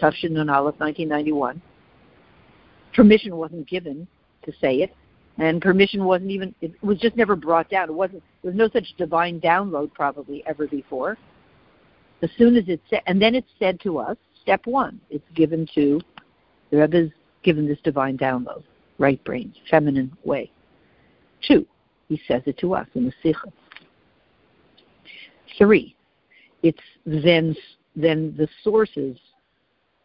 Tafshin 0.00 0.32
Nun 0.32 0.48
Aleph, 0.48 0.78
1991. 0.78 1.60
Permission 2.94 3.36
wasn't 3.36 3.68
given 3.68 4.06
to 4.44 4.52
say 4.60 4.76
it, 4.76 4.94
and 5.38 5.62
permission 5.62 6.04
wasn't 6.04 6.30
even, 6.30 6.54
it 6.60 6.72
was 6.82 6.98
just 6.98 7.16
never 7.16 7.36
brought 7.36 7.70
down. 7.70 7.88
It 7.88 7.92
wasn't, 7.92 8.22
there 8.42 8.50
was 8.50 8.58
no 8.58 8.68
such 8.72 8.94
divine 8.98 9.40
download 9.40 9.92
probably 9.94 10.44
ever 10.46 10.66
before. 10.66 11.16
As 12.22 12.30
soon 12.36 12.56
as 12.56 12.64
it's 12.66 12.82
said, 12.90 13.00
and 13.06 13.20
then 13.20 13.34
it's 13.34 13.48
said 13.58 13.80
to 13.80 13.98
us, 13.98 14.16
step 14.42 14.66
one, 14.66 15.00
it's 15.08 15.24
given 15.34 15.66
to, 15.74 16.00
the 16.70 16.78
Rebbe's 16.78 17.10
given 17.42 17.66
this 17.66 17.78
divine 17.82 18.18
download, 18.18 18.62
right 18.98 19.22
brain, 19.24 19.54
feminine 19.70 20.14
way. 20.24 20.50
Two, 21.46 21.66
he 22.08 22.20
says 22.28 22.42
it 22.46 22.58
to 22.58 22.74
us 22.74 22.86
in 22.94 23.06
the 23.06 23.12
Sikha. 23.22 23.52
Three, 25.56 25.96
it's 26.62 26.80
then 27.06 27.56
then 27.96 28.34
the 28.36 28.48
sources, 28.62 29.16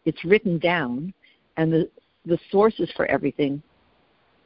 it's 0.04 0.24
written 0.24 0.58
down, 0.58 1.12
and 1.56 1.72
the 1.72 1.90
the 2.24 2.38
sources 2.50 2.90
for 2.96 3.06
everything 3.06 3.62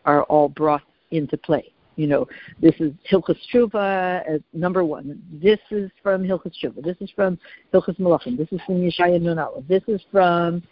are 0.05 0.23
all 0.25 0.49
brought 0.49 0.83
into 1.11 1.37
play. 1.39 1.73
You 1.97 2.07
know, 2.07 2.27
this 2.61 2.75
is 2.79 2.93
Hilchas 3.11 3.39
Tshuva 3.53 4.23
as 4.27 4.41
number 4.53 4.85
one. 4.85 5.23
This 5.33 5.59
is 5.71 5.91
from 6.03 6.23
Hilchas 6.23 6.53
Tshuva. 6.63 6.83
This 6.85 6.97
is 7.01 7.11
from 7.17 7.39
Hilchas 7.73 7.99
Malachim. 7.99 8.37
This 8.37 8.49
is 8.53 8.61
from 8.67 8.77
Yeshaya 8.77 9.21
Nunala. 9.21 9.67
This 9.67 9.83
is 9.87 10.01
from 10.13 10.63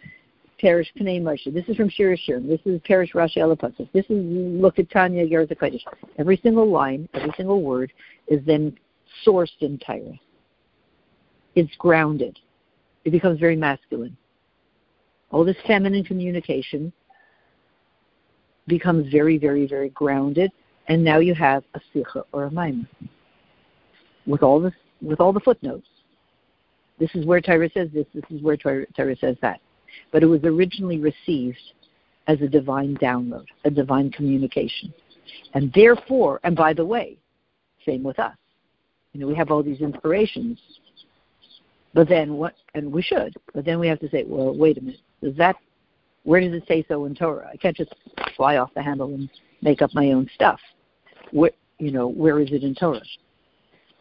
Parish 0.59 0.91
Pnei 0.99 1.21
Moshe. 1.21 1.51
This 1.53 1.65
is 1.67 1.75
from 1.75 1.89
Shir 1.89 2.15
Shir. 2.15 2.39
This 2.39 2.61
is 2.65 2.79
Parish 2.81 3.13
Rashi 3.13 3.37
Elapasif. 3.37 3.91
This 3.91 4.05
is 4.05 4.17
Look 4.61 4.79
at 4.79 4.89
Tanya 4.91 5.25
Yerzak 5.27 5.79
Every 6.17 6.39
single 6.41 6.69
line, 6.69 7.09
every 7.13 7.31
single 7.37 7.61
word 7.61 7.91
is 8.27 8.39
then 8.45 8.77
sourced 9.25 9.49
in 9.61 9.79
Torah 9.79 10.19
it's 11.55 11.75
grounded. 11.77 12.39
It 13.09 13.11
becomes 13.11 13.39
very 13.39 13.55
masculine. 13.55 14.15
All 15.31 15.43
this 15.43 15.57
feminine 15.65 16.03
communication 16.03 16.93
becomes 18.67 19.11
very, 19.11 19.39
very, 19.39 19.65
very 19.65 19.89
grounded, 19.89 20.51
and 20.89 21.03
now 21.03 21.17
you 21.17 21.33
have 21.33 21.63
a 21.73 21.81
sikha 21.91 22.23
or 22.33 22.43
a 22.43 22.51
maim 22.51 22.87
with 24.27 24.43
all 24.43 24.59
the 24.59 24.71
with 25.01 25.19
all 25.19 25.33
the 25.33 25.39
footnotes. 25.39 25.87
This 26.99 27.09
is 27.15 27.25
where 27.25 27.41
Torah 27.41 27.71
says 27.73 27.89
this. 27.95 28.05
This 28.13 28.25
is 28.29 28.43
where 28.43 28.55
Torah 28.55 28.85
says 28.95 29.37
that. 29.41 29.59
But 30.11 30.21
it 30.21 30.27
was 30.27 30.41
originally 30.43 30.99
received 30.99 31.57
as 32.27 32.39
a 32.41 32.47
divine 32.47 32.95
download, 32.97 33.47
a 33.65 33.71
divine 33.71 34.11
communication, 34.11 34.93
and 35.55 35.73
therefore, 35.73 36.39
and 36.43 36.55
by 36.55 36.73
the 36.73 36.85
way, 36.85 37.17
same 37.87 38.03
with 38.03 38.19
us. 38.19 38.37
You 39.13 39.21
know, 39.21 39.25
we 39.25 39.33
have 39.33 39.49
all 39.49 39.63
these 39.63 39.81
inspirations 39.81 40.59
but 41.93 42.07
then 42.07 42.35
what? 42.35 42.55
And 42.75 42.91
we 42.91 43.01
should. 43.01 43.35
But 43.53 43.65
then 43.65 43.79
we 43.79 43.87
have 43.87 43.99
to 43.99 44.09
say, 44.09 44.23
well, 44.27 44.55
wait 44.55 44.77
a 44.77 44.81
minute. 44.81 45.01
Does 45.23 45.35
that? 45.37 45.55
Where 46.23 46.39
does 46.41 46.53
it 46.53 46.67
say 46.67 46.85
so 46.87 47.05
in 47.05 47.15
Torah? 47.15 47.49
I 47.51 47.57
can't 47.57 47.75
just 47.75 47.93
fly 48.35 48.57
off 48.57 48.73
the 48.75 48.83
handle 48.83 49.13
and 49.13 49.29
make 49.61 49.81
up 49.81 49.93
my 49.93 50.11
own 50.11 50.29
stuff. 50.35 50.59
Where, 51.31 51.51
you 51.79 51.91
know, 51.91 52.07
where 52.07 52.39
is 52.39 52.51
it 52.51 52.63
in 52.63 52.75
Torah? 52.75 53.01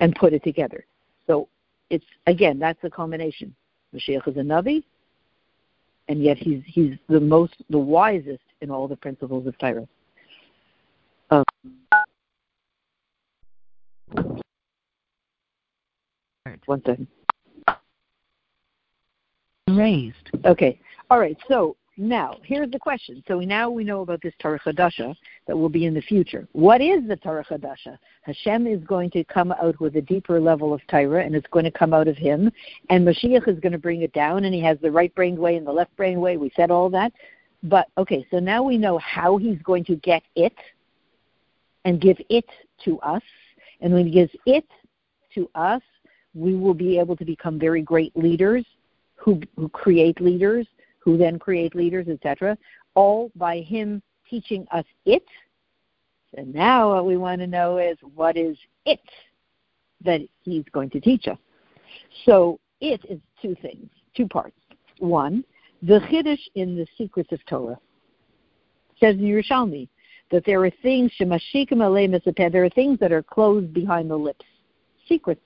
And 0.01 0.15
put 0.17 0.33
it 0.33 0.45
together. 0.45 0.85
So 1.27 1.49
it's 1.91 2.05
again, 2.27 2.59
that's 2.59 2.83
a 2.85 2.91
combination. 2.91 3.55
Mashiach 3.95 4.29
is 4.29 4.37
a 4.37 4.41
navi, 4.41 4.85
and 6.09 6.23
yet 6.23 6.37
he's 6.37 6.63
he's 6.67 6.95
the 7.09 7.21
most 7.21 7.55
the 7.71 7.79
wisest 7.79 8.43
in 8.61 8.71
all 8.71 8.87
the 8.87 8.97
principles 8.97 9.47
of 9.47 9.57
Torah. 9.59 9.89
Um, 11.31 11.45
one 16.67 16.83
second 16.85 17.07
raised. 19.79 20.31
Okay. 20.45 20.81
All 21.11 21.19
right. 21.19 21.37
So 21.49 21.77
now, 22.01 22.37
here's 22.45 22.71
the 22.71 22.79
question. 22.79 23.25
So 23.27 23.41
now 23.41 23.69
we 23.69 23.83
know 23.83 24.03
about 24.03 24.23
this 24.23 24.33
Torah 24.39 24.61
Chadasha 24.61 25.17
that 25.49 25.57
will 25.57 25.69
be 25.69 25.85
in 25.85 25.95
the 25.95 26.01
future. 26.03 26.47
What 26.53 26.81
is 26.81 27.07
the 27.09 27.17
Torah 27.17 27.45
Chadasha? 27.45 27.99
Hashem 28.23 28.69
is 28.69 28.81
going 28.85 29.11
to 29.11 29.25
come 29.25 29.51
out 29.51 29.81
with 29.81 29.97
a 29.97 30.01
deeper 30.01 30.41
level 30.41 30.73
of 30.73 30.81
Torah, 30.87 31.25
and 31.25 31.35
it's 31.35 31.49
going 31.49 31.65
to 31.65 31.73
come 31.73 31.93
out 31.93 32.07
of 32.07 32.17
Him. 32.17 32.53
And 32.89 33.05
Mashiach 33.05 33.49
is 33.49 33.59
going 33.59 33.73
to 33.73 33.79
bring 33.79 34.03
it 34.03 34.13
down, 34.13 34.45
and 34.45 34.55
He 34.55 34.63
has 34.63 34.79
the 34.81 34.93
right 34.93 35.13
brain 35.17 35.37
way 35.37 35.57
and 35.57 35.67
the 35.67 35.73
left 35.73 35.95
brain 35.97 36.21
way. 36.21 36.37
We 36.37 36.53
said 36.55 36.71
all 36.71 36.89
that. 36.91 37.13
But, 37.65 37.89
okay, 37.99 38.25
so 38.31 38.39
now 38.39 38.63
we 38.63 38.79
know 38.79 38.99
how 38.99 39.37
He's 39.37 39.61
going 39.63 39.85
to 39.87 39.97
get 39.97 40.23
it 40.37 40.55
and 41.85 42.01
give 42.01 42.19
it 42.29 42.47
to 42.85 43.01
us. 43.01 43.23
And 43.81 43.93
when 43.93 44.07
He 44.07 44.13
gives 44.13 44.33
it 44.47 44.67
to 45.35 45.51
us, 45.57 45.83
we 46.33 46.55
will 46.55 46.75
be 46.75 46.97
able 47.01 47.17
to 47.17 47.25
become 47.25 47.59
very 47.59 47.83
great 47.83 48.17
leaders 48.17 48.65
who, 49.19 49.41
who 49.57 49.69
create 49.69 50.21
leaders, 50.21 50.67
who 50.99 51.17
then 51.17 51.39
create 51.39 51.75
leaders, 51.75 52.09
etc., 52.09 52.57
all 52.95 53.31
by 53.37 53.61
him 53.61 54.03
teaching 54.29 54.67
us 54.73 54.85
it. 55.05 55.25
And 56.37 56.53
now 56.55 56.95
what 56.95 57.07
we 57.07 57.17
want 57.17 57.41
to 57.41 57.47
know 57.47 57.79
is 57.79 57.97
what 58.15 58.37
is 58.37 58.57
it 58.85 59.01
that 60.05 60.21
he's 60.43 60.65
going 60.73 60.91
to 60.91 61.01
teach 61.01 61.27
us. 61.27 61.39
So 62.25 62.61
it 62.81 63.01
is 63.09 63.21
two 63.41 63.57
things, 63.61 63.89
two 64.17 64.27
parts. 64.27 64.57
One, 64.99 65.45
the 65.83 66.01
Chiddush 66.11 66.41
in 66.55 66.77
the 66.77 66.87
secrets 66.97 67.33
of 67.33 67.45
Torah 67.47 67.79
says 69.01 69.17
in 69.17 69.23
Yerushalmi 69.23 69.89
that 70.31 70.45
there 70.45 70.63
are 70.65 70.71
things 70.83 71.13
shemashikim 71.19 72.53
there 72.53 72.65
are 72.65 72.71
things 72.71 72.99
that 72.99 73.13
are 73.13 73.23
closed 73.23 73.73
behind 73.73 74.11
the 74.11 74.17
lips, 74.17 74.45
secrets. 75.09 75.41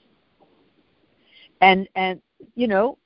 And 1.61 1.89
and 1.95 2.21
you 2.57 2.67
know 2.67 2.99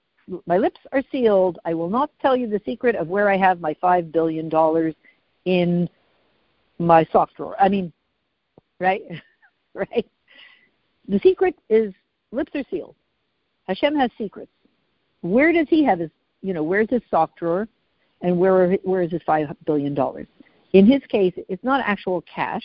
my 0.46 0.58
lips 0.58 0.80
are 0.92 1.02
sealed. 1.12 1.58
I 1.64 1.74
will 1.74 1.90
not 1.90 2.10
tell 2.20 2.36
you 2.36 2.48
the 2.48 2.60
secret 2.64 2.96
of 2.96 3.08
where 3.08 3.30
I 3.30 3.36
have 3.36 3.60
my 3.60 3.74
five 3.80 4.12
billion 4.12 4.48
dollars 4.48 4.94
in 5.44 5.88
my 6.78 7.06
sock 7.12 7.30
drawer. 7.36 7.56
I 7.60 7.68
mean, 7.68 7.92
right, 8.80 9.02
right. 9.74 10.06
The 11.08 11.20
secret 11.20 11.54
is 11.68 11.94
lips 12.32 12.52
are 12.54 12.64
sealed. 12.70 12.96
Hashem 13.68 13.96
has 13.96 14.10
secrets. 14.18 14.50
Where 15.22 15.52
does 15.52 15.66
He 15.68 15.84
have 15.84 16.00
his? 16.00 16.10
You 16.42 16.54
know, 16.54 16.62
where's 16.62 16.90
his 16.90 17.02
sock 17.10 17.36
drawer, 17.36 17.66
and 18.22 18.38
where 18.38 18.74
where 18.82 19.02
is 19.02 19.12
his 19.12 19.22
five 19.24 19.48
billion 19.64 19.94
dollars? 19.94 20.26
In 20.72 20.86
his 20.86 21.02
case, 21.08 21.32
it's 21.48 21.64
not 21.64 21.80
actual 21.84 22.22
cash. 22.22 22.64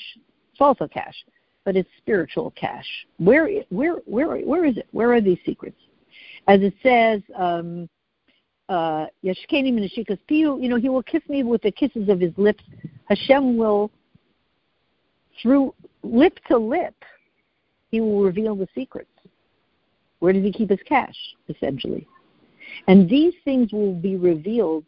It's 0.52 0.62
also 0.62 0.88
cash, 0.88 1.16
but 1.64 1.76
it's 1.76 1.90
spiritual 1.98 2.52
cash. 2.52 2.86
Where 3.18 3.50
where 3.70 3.96
where 4.06 4.38
where 4.38 4.66
is 4.66 4.78
it? 4.78 4.88
Where 4.92 5.14
are 5.14 5.22
these 5.22 5.40
secrets? 5.46 5.78
As 6.48 6.62
it 6.62 6.74
says, 6.82 7.22
um, 7.36 7.90
uh, 8.70 9.06
Yashkeni 9.24 9.74
you 10.30 10.70
know, 10.70 10.78
he 10.78 10.90
will 10.90 11.04
kiss 11.04 11.22
me 11.28 11.44
with 11.44 11.62
the 11.62 11.72
kisses 11.72 12.10
of 12.10 12.20
his 12.20 12.32
lips. 12.38 12.64
Hashem 13.10 13.58
will 13.58 13.92
through 15.42 15.74
lip 16.04 16.38
to 16.48 16.58
lip, 16.58 16.96
he 17.90 18.02
will 18.02 18.22
reveal 18.22 18.56
the 18.56 18.68
secrets. 18.76 19.10
Where 20.20 20.34
does 20.34 20.44
he 20.44 20.52
keep 20.52 20.70
his 20.70 20.80
cash, 20.86 21.16
essentially? 21.50 22.08
And 22.88 23.10
these 23.10 23.34
things 23.44 23.74
will 23.74 23.94
be 23.94 24.16
revealed 24.16 24.86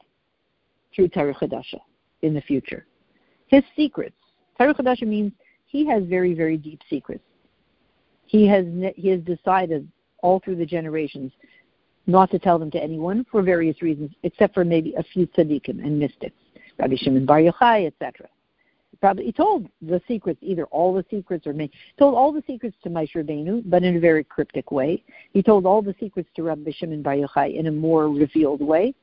through 0.95 1.09
Torah 1.09 1.33
Chadasha 1.33 1.79
in 2.21 2.33
the 2.33 2.41
future. 2.41 2.85
His 3.47 3.63
secrets. 3.75 4.15
Torah 4.57 4.73
Chadasha 4.73 5.07
means 5.07 5.33
he 5.65 5.85
has 5.87 6.03
very, 6.03 6.33
very 6.33 6.57
deep 6.57 6.81
secrets. 6.89 7.23
He 8.25 8.47
has 8.47 8.65
he 8.95 9.09
has 9.09 9.21
decided 9.21 9.87
all 10.23 10.39
through 10.39 10.55
the 10.55 10.65
generations 10.65 11.31
not 12.07 12.31
to 12.31 12.39
tell 12.39 12.57
them 12.57 12.71
to 12.71 12.81
anyone 12.81 13.25
for 13.31 13.41
various 13.43 13.81
reasons, 13.81 14.11
except 14.23 14.53
for 14.53 14.65
maybe 14.65 14.93
a 14.95 15.03
few 15.03 15.27
tzaddikim 15.27 15.83
and 15.85 15.99
mystics, 15.99 16.35
Rabbi 16.79 16.95
Shimon 16.97 17.25
Bar 17.25 17.39
Yochai, 17.39 17.87
etc. 17.87 18.27
Probably 18.99 19.25
he 19.25 19.31
told 19.31 19.67
the 19.81 20.01
secrets, 20.07 20.39
either 20.41 20.65
all 20.65 20.93
the 20.93 21.05
secrets 21.09 21.45
or 21.45 21.53
maybe 21.53 21.73
told 21.99 22.15
all 22.15 22.31
the 22.31 22.43
secrets 22.47 22.75
to 22.83 22.89
Moshe 22.89 23.15
Rabbeinu, 23.15 23.63
but 23.65 23.83
in 23.83 23.97
a 23.97 23.99
very 23.99 24.23
cryptic 24.23 24.71
way. 24.71 25.03
He 25.33 25.43
told 25.43 25.65
all 25.65 25.81
the 25.81 25.95
secrets 25.99 26.29
to 26.35 26.43
Rabbi 26.43 26.71
Shimon 26.71 27.01
Bar 27.01 27.15
Yochai 27.15 27.57
in 27.57 27.67
a 27.67 27.71
more 27.71 28.09
revealed 28.09 28.61
way, 28.61 28.93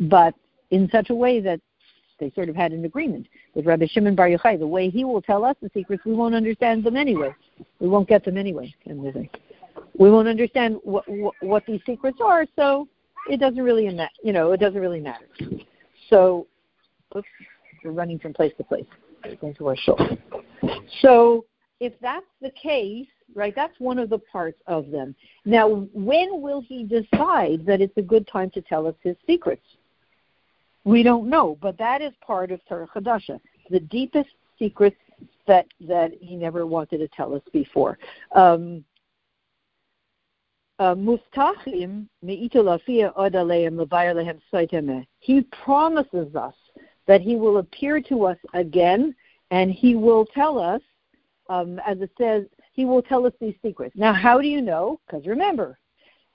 but 0.00 0.34
in 0.70 0.88
such 0.90 1.10
a 1.10 1.14
way 1.14 1.40
that 1.40 1.60
they 2.18 2.30
sort 2.30 2.48
of 2.48 2.56
had 2.56 2.72
an 2.72 2.84
agreement 2.84 3.26
with 3.54 3.66
Rabbi 3.66 3.86
Shimon 3.88 4.14
Bar 4.14 4.28
Yochai. 4.28 4.58
The 4.58 4.66
way 4.66 4.88
he 4.88 5.04
will 5.04 5.22
tell 5.22 5.44
us 5.44 5.56
the 5.62 5.70
secrets, 5.74 6.04
we 6.04 6.14
won't 6.14 6.34
understand 6.34 6.82
them 6.84 6.96
anyway. 6.96 7.34
We 7.80 7.88
won't 7.88 8.08
get 8.08 8.24
them 8.24 8.36
anyway. 8.36 8.74
Kind 8.84 9.04
of 9.04 9.14
thing 9.14 9.28
we 9.98 10.10
won't 10.10 10.28
understand 10.28 10.78
what, 10.82 11.08
what, 11.08 11.34
what 11.40 11.66
these 11.66 11.80
secrets 11.86 12.18
are. 12.22 12.46
So 12.56 12.88
it 13.28 13.38
doesn't 13.38 13.62
really 13.62 13.88
matter. 13.88 14.10
You 14.22 14.32
know, 14.32 14.52
it 14.52 14.60
doesn't 14.60 14.80
really 14.80 15.00
matter. 15.00 15.26
So, 16.10 16.46
oops, 17.16 17.28
we're 17.84 17.92
running 17.92 18.18
from 18.18 18.32
place 18.32 18.52
to 18.58 18.64
place. 18.64 18.86
Going 19.40 19.54
to 19.54 19.68
our 19.68 19.76
show. 19.76 19.96
So 21.00 21.46
if 21.80 21.94
that's 22.00 22.26
the 22.42 22.50
case, 22.50 23.06
right, 23.34 23.54
that's 23.54 23.78
one 23.78 23.98
of 23.98 24.10
the 24.10 24.18
parts 24.18 24.60
of 24.66 24.90
them. 24.90 25.14
Now, 25.44 25.88
when 25.94 26.42
will 26.42 26.60
he 26.60 26.84
decide 26.84 27.64
that 27.66 27.80
it's 27.80 27.96
a 27.96 28.02
good 28.02 28.28
time 28.28 28.50
to 28.50 28.60
tell 28.60 28.86
us 28.86 28.94
his 29.02 29.16
secrets? 29.26 29.64
We 30.84 31.02
don't 31.02 31.30
know, 31.30 31.56
but 31.62 31.78
that 31.78 32.02
is 32.02 32.12
part 32.20 32.50
of 32.50 32.60
Torah 32.68 32.86
Chadasha, 32.94 33.40
the 33.70 33.80
deepest 33.80 34.28
secrets 34.58 34.96
that 35.46 35.66
that 35.80 36.12
he 36.20 36.36
never 36.36 36.66
wanted 36.66 36.98
to 36.98 37.08
tell 37.08 37.34
us 37.34 37.42
before. 37.52 37.98
Um, 38.34 38.84
uh, 40.78 40.94
Mustachim 40.94 42.08
He 45.20 45.40
promises 45.64 46.36
us 46.36 46.54
that 47.06 47.20
he 47.20 47.36
will 47.36 47.58
appear 47.58 48.00
to 48.00 48.24
us 48.24 48.38
again 48.54 49.14
and 49.50 49.70
he 49.70 49.94
will 49.94 50.26
tell 50.26 50.58
us, 50.58 50.80
um, 51.48 51.78
as 51.86 52.00
it 52.00 52.10
says, 52.18 52.44
he 52.72 52.84
will 52.84 53.02
tell 53.02 53.26
us 53.26 53.32
these 53.40 53.54
secrets. 53.62 53.94
Now, 53.96 54.12
how 54.12 54.40
do 54.40 54.48
you 54.48 54.60
know? 54.60 55.00
Because 55.06 55.26
remember, 55.26 55.78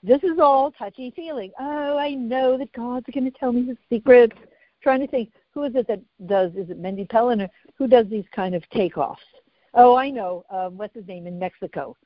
this 0.02 0.22
is 0.22 0.38
all 0.40 0.70
touchy 0.70 1.12
feeling. 1.14 1.50
Oh, 1.60 1.98
I 1.98 2.14
know 2.14 2.56
that 2.56 2.72
God's 2.72 3.06
going 3.12 3.30
to 3.30 3.38
tell 3.38 3.52
me 3.52 3.66
his 3.66 3.76
secrets. 3.90 4.34
I'm 4.34 4.48
trying 4.82 5.00
to 5.00 5.06
think, 5.06 5.32
who 5.52 5.64
is 5.64 5.74
it 5.74 5.86
that 5.88 6.00
does? 6.26 6.52
Is 6.52 6.70
it 6.70 6.80
Mendy 6.80 7.06
Pellin 7.06 7.42
or 7.42 7.48
who 7.76 7.86
does 7.86 8.06
these 8.08 8.24
kind 8.34 8.54
of 8.54 8.62
takeoffs? 8.74 9.16
Oh, 9.74 9.94
I 9.96 10.08
know. 10.10 10.44
Um, 10.50 10.78
what's 10.78 10.94
his 10.94 11.06
name 11.06 11.26
in 11.26 11.38
Mexico? 11.38 11.96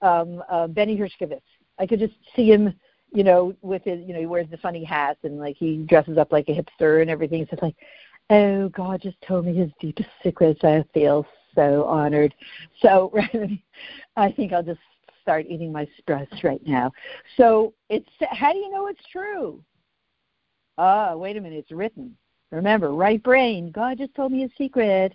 Um, 0.00 0.42
uh, 0.48 0.68
Benny 0.68 0.96
Hershkovitz. 0.96 1.42
I 1.78 1.86
could 1.86 1.98
just 1.98 2.14
see 2.34 2.50
him, 2.50 2.74
you 3.12 3.24
know, 3.24 3.54
with 3.62 3.84
his, 3.84 4.00
you 4.06 4.12
know, 4.12 4.20
he 4.20 4.26
wears 4.26 4.48
the 4.50 4.58
funny 4.58 4.84
hats 4.84 5.20
and 5.22 5.38
like 5.38 5.56
he 5.56 5.78
dresses 5.88 6.18
up 6.18 6.32
like 6.32 6.48
a 6.48 6.52
hipster 6.52 7.00
and 7.00 7.10
everything. 7.10 7.44
So 7.44 7.54
it's 7.54 7.62
like, 7.62 7.76
oh, 8.30 8.68
God 8.70 9.00
just 9.00 9.20
told 9.22 9.46
me 9.46 9.54
his 9.54 9.70
deepest 9.80 10.08
secrets. 10.22 10.60
I 10.62 10.84
feel 10.92 11.26
so 11.54 11.84
honored. 11.84 12.34
So 12.82 13.12
I 14.16 14.32
think 14.32 14.52
I'll 14.52 14.62
just 14.62 14.80
start 15.22 15.46
eating 15.48 15.72
my 15.72 15.86
sprouts 15.98 16.42
right 16.42 16.64
now. 16.66 16.90
So 17.36 17.74
it's 17.88 18.08
how 18.30 18.52
do 18.52 18.58
you 18.58 18.70
know 18.70 18.86
it's 18.86 19.04
true? 19.12 19.62
Ah, 20.78 21.14
wait 21.16 21.36
a 21.36 21.40
minute, 21.40 21.58
it's 21.58 21.72
written. 21.72 22.16
Remember, 22.50 22.94
right 22.94 23.22
brain. 23.22 23.70
God 23.70 23.98
just 23.98 24.14
told 24.14 24.32
me 24.32 24.44
a 24.44 24.48
secret. 24.56 25.14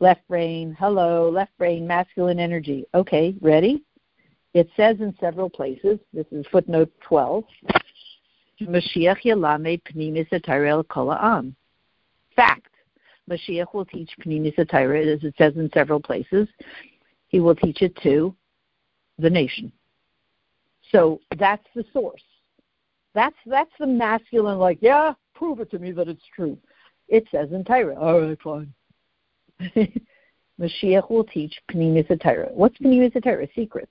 Left 0.00 0.26
brain, 0.28 0.76
hello, 0.78 1.30
left 1.30 1.56
brain, 1.58 1.86
masculine 1.86 2.38
energy. 2.38 2.84
Okay, 2.94 3.34
ready? 3.40 3.84
It 4.54 4.68
says 4.76 4.96
in 5.00 5.14
several 5.18 5.48
places, 5.48 5.98
this 6.12 6.26
is 6.30 6.44
footnote 6.52 6.92
12, 7.08 7.44
Mashiach 8.62 9.22
Yalame 9.24 9.80
Pnimis 9.82 10.28
Atayra 10.30 10.84
Kola'am. 10.84 11.54
Fact. 12.36 12.68
Mashiach 13.30 13.72
will 13.72 13.86
teach 13.86 14.10
Pnimis 14.24 14.56
Atayra, 14.56 15.14
as 15.14 15.24
it 15.24 15.34
says 15.38 15.54
in 15.56 15.70
several 15.72 16.00
places. 16.00 16.48
He 17.28 17.40
will 17.40 17.54
teach 17.54 17.80
it 17.80 17.96
to 18.02 18.34
the 19.18 19.30
nation. 19.30 19.72
So 20.90 21.20
that's 21.38 21.66
the 21.74 21.84
source. 21.92 22.22
That's 23.14 23.36
that's 23.46 23.70
the 23.78 23.86
masculine, 23.86 24.58
like, 24.58 24.78
yeah, 24.80 25.14
prove 25.34 25.60
it 25.60 25.70
to 25.70 25.78
me 25.78 25.92
that 25.92 26.08
it's 26.08 26.22
true. 26.34 26.58
It 27.08 27.24
says 27.30 27.52
in 27.52 27.64
Torah. 27.64 27.98
All 27.98 28.20
right, 28.20 28.38
fine. 28.42 28.72
Mashiach 30.60 31.10
will 31.10 31.24
teach 31.24 31.54
Pnimis 31.70 32.08
Atayra. 32.08 32.52
What's 32.52 32.78
Pnimis 32.78 33.14
Atayra? 33.14 33.48
Secrets. 33.54 33.90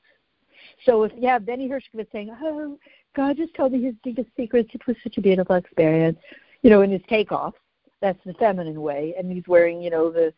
So 0.86 1.04
if 1.04 1.12
have 1.24 1.46
Benny 1.46 1.70
Hershkovitz 1.70 2.12
saying, 2.12 2.36
"Oh, 2.42 2.78
God 3.16 3.38
just 3.38 3.54
told 3.54 3.74
me 3.74 3.82
his 3.84 3.96
deepest 4.04 4.30
secrets. 4.36 4.70
It 4.74 4.86
was 4.88 4.96
such 5.04 5.18
a 5.18 5.22
beautiful 5.22 5.56
experience," 5.56 6.20
you 6.64 6.70
know, 6.70 6.82
in 6.82 6.92
his 6.92 7.02
takeoff, 7.08 7.56
that's 8.00 8.24
the 8.26 8.34
feminine 8.36 8.82
way, 8.82 9.14
and 9.18 9.32
he's 9.32 9.48
wearing, 9.48 9.82
you 9.82 9.90
know, 9.90 10.10
the 10.12 10.34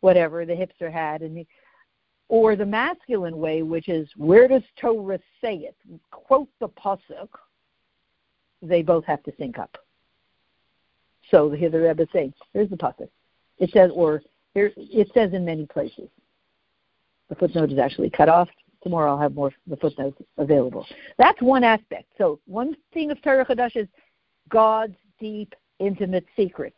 whatever 0.00 0.44
the 0.44 0.54
hipster 0.54 0.90
hat, 0.90 1.22
and 1.22 1.38
he, 1.38 1.46
or 2.28 2.56
the 2.56 2.66
masculine 2.66 3.38
way, 3.38 3.62
which 3.62 3.88
is 3.88 4.08
where 4.16 4.48
does 4.48 4.62
Torah 4.76 5.18
say 5.40 5.56
it? 5.56 5.76
Quote 6.10 6.48
the 6.60 6.68
pasuk. 6.68 7.28
They 8.62 8.82
both 8.82 9.04
have 9.04 9.22
to 9.24 9.32
sync 9.38 9.58
up. 9.58 9.76
So 11.30 11.50
here 11.50 11.70
the 11.70 11.80
Rebbe 11.80 12.06
saying, 12.12 12.32
"Here's 12.52 12.70
the 12.70 12.76
pasuk." 12.76 13.10
It 13.58 13.70
says, 13.70 13.90
or 13.94 14.22
here 14.54 14.72
it 14.76 15.10
says 15.12 15.32
in 15.34 15.44
many 15.44 15.66
places. 15.66 16.08
The 17.28 17.34
footnote 17.34 17.72
is 17.72 17.78
actually 17.78 18.10
cut 18.10 18.28
off 18.28 18.48
tomorrow 18.84 19.10
I'll 19.10 19.18
have 19.18 19.34
more 19.34 19.50
the 19.66 19.76
footnotes 19.76 20.22
available. 20.38 20.86
That's 21.18 21.40
one 21.42 21.64
aspect. 21.64 22.12
So 22.16 22.38
one 22.46 22.76
thing 22.92 23.10
of 23.10 23.20
Torah 23.22 23.44
Chadash 23.44 23.76
is 23.76 23.88
God's 24.48 24.94
deep, 25.18 25.54
intimate 25.80 26.26
secrets. 26.36 26.76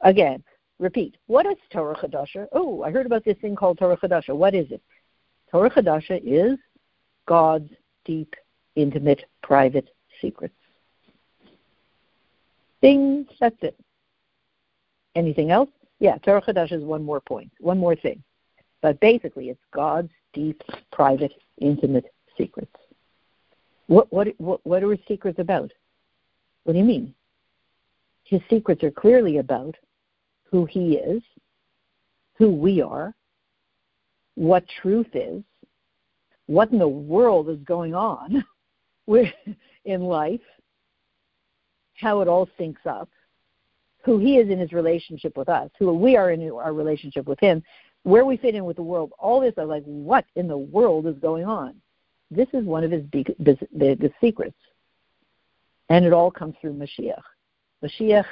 Again, 0.00 0.42
repeat. 0.78 1.16
What 1.26 1.44
is 1.44 1.56
Torah 1.70 1.96
Chadasha? 1.96 2.46
Oh, 2.52 2.82
I 2.82 2.90
heard 2.90 3.06
about 3.06 3.24
this 3.24 3.36
thing 3.38 3.56
called 3.56 3.78
Torah 3.78 3.98
Chadasha. 3.98 4.34
What 4.34 4.54
is 4.54 4.70
it? 4.70 4.80
Torah 5.50 5.70
Chadasha 5.70 6.20
is 6.24 6.58
God's 7.26 7.70
deep, 8.04 8.34
intimate, 8.76 9.24
private 9.42 9.90
secrets. 10.20 10.54
Things. 12.80 13.26
That's 13.40 13.56
it. 13.62 13.76
Anything 15.14 15.50
else? 15.50 15.70
Yeah, 15.98 16.18
Torah 16.18 16.42
Chadash 16.42 16.72
is 16.72 16.84
one 16.84 17.02
more 17.02 17.20
point, 17.20 17.50
one 17.58 17.78
more 17.78 17.96
thing. 17.96 18.22
But 18.82 19.00
basically, 19.00 19.48
it's 19.48 19.60
God's 19.72 20.12
deep, 20.36 20.62
private, 20.92 21.32
intimate 21.60 22.04
secrets. 22.36 22.76
What, 23.88 24.12
what, 24.12 24.28
what, 24.38 24.60
what 24.64 24.82
are 24.84 24.90
his 24.90 25.00
secrets 25.08 25.38
about? 25.38 25.72
What 26.64 26.74
do 26.74 26.78
you 26.78 26.84
mean? 26.84 27.14
His 28.24 28.40
secrets 28.50 28.84
are 28.84 28.90
clearly 28.90 29.38
about 29.38 29.74
who 30.50 30.66
he 30.66 30.96
is, 30.96 31.22
who 32.34 32.50
we 32.50 32.82
are, 32.82 33.14
what 34.34 34.64
truth 34.82 35.08
is, 35.14 35.42
what 36.46 36.70
in 36.70 36.78
the 36.78 36.86
world 36.86 37.48
is 37.48 37.58
going 37.64 37.94
on 37.94 38.44
in 39.84 40.00
life, 40.02 40.40
how 41.94 42.20
it 42.20 42.28
all 42.28 42.48
syncs 42.60 42.84
up, 42.84 43.08
who 44.04 44.18
he 44.18 44.36
is 44.36 44.50
in 44.50 44.58
his 44.58 44.72
relationship 44.72 45.36
with 45.36 45.48
us, 45.48 45.70
who 45.78 45.92
we 45.92 46.16
are 46.16 46.30
in 46.30 46.50
our 46.50 46.72
relationship 46.72 47.26
with 47.26 47.40
him, 47.40 47.62
where 48.06 48.24
we 48.24 48.36
fit 48.36 48.54
in 48.54 48.64
with 48.64 48.76
the 48.76 48.82
world, 48.84 49.10
all 49.18 49.40
this 49.40 49.54
are 49.58 49.64
like, 49.64 49.82
what 49.82 50.24
in 50.36 50.46
the 50.46 50.56
world 50.56 51.08
is 51.08 51.18
going 51.18 51.44
on? 51.44 51.74
This 52.30 52.46
is 52.52 52.64
one 52.64 52.84
of 52.84 52.92
his 52.92 53.02
big, 53.02 53.34
biggest 53.42 54.14
secrets. 54.20 54.56
And 55.88 56.04
it 56.04 56.12
all 56.12 56.30
comes 56.30 56.54
through 56.60 56.74
Mashiach. 56.74 57.20
Mashiach 57.82 58.26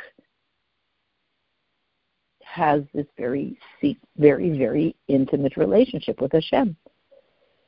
has 2.45 2.85
this 2.95 3.07
very, 3.19 3.59
very, 4.17 4.57
very 4.57 4.95
intimate 5.09 5.57
relationship 5.57 6.21
with 6.21 6.31
Hashem 6.31 6.77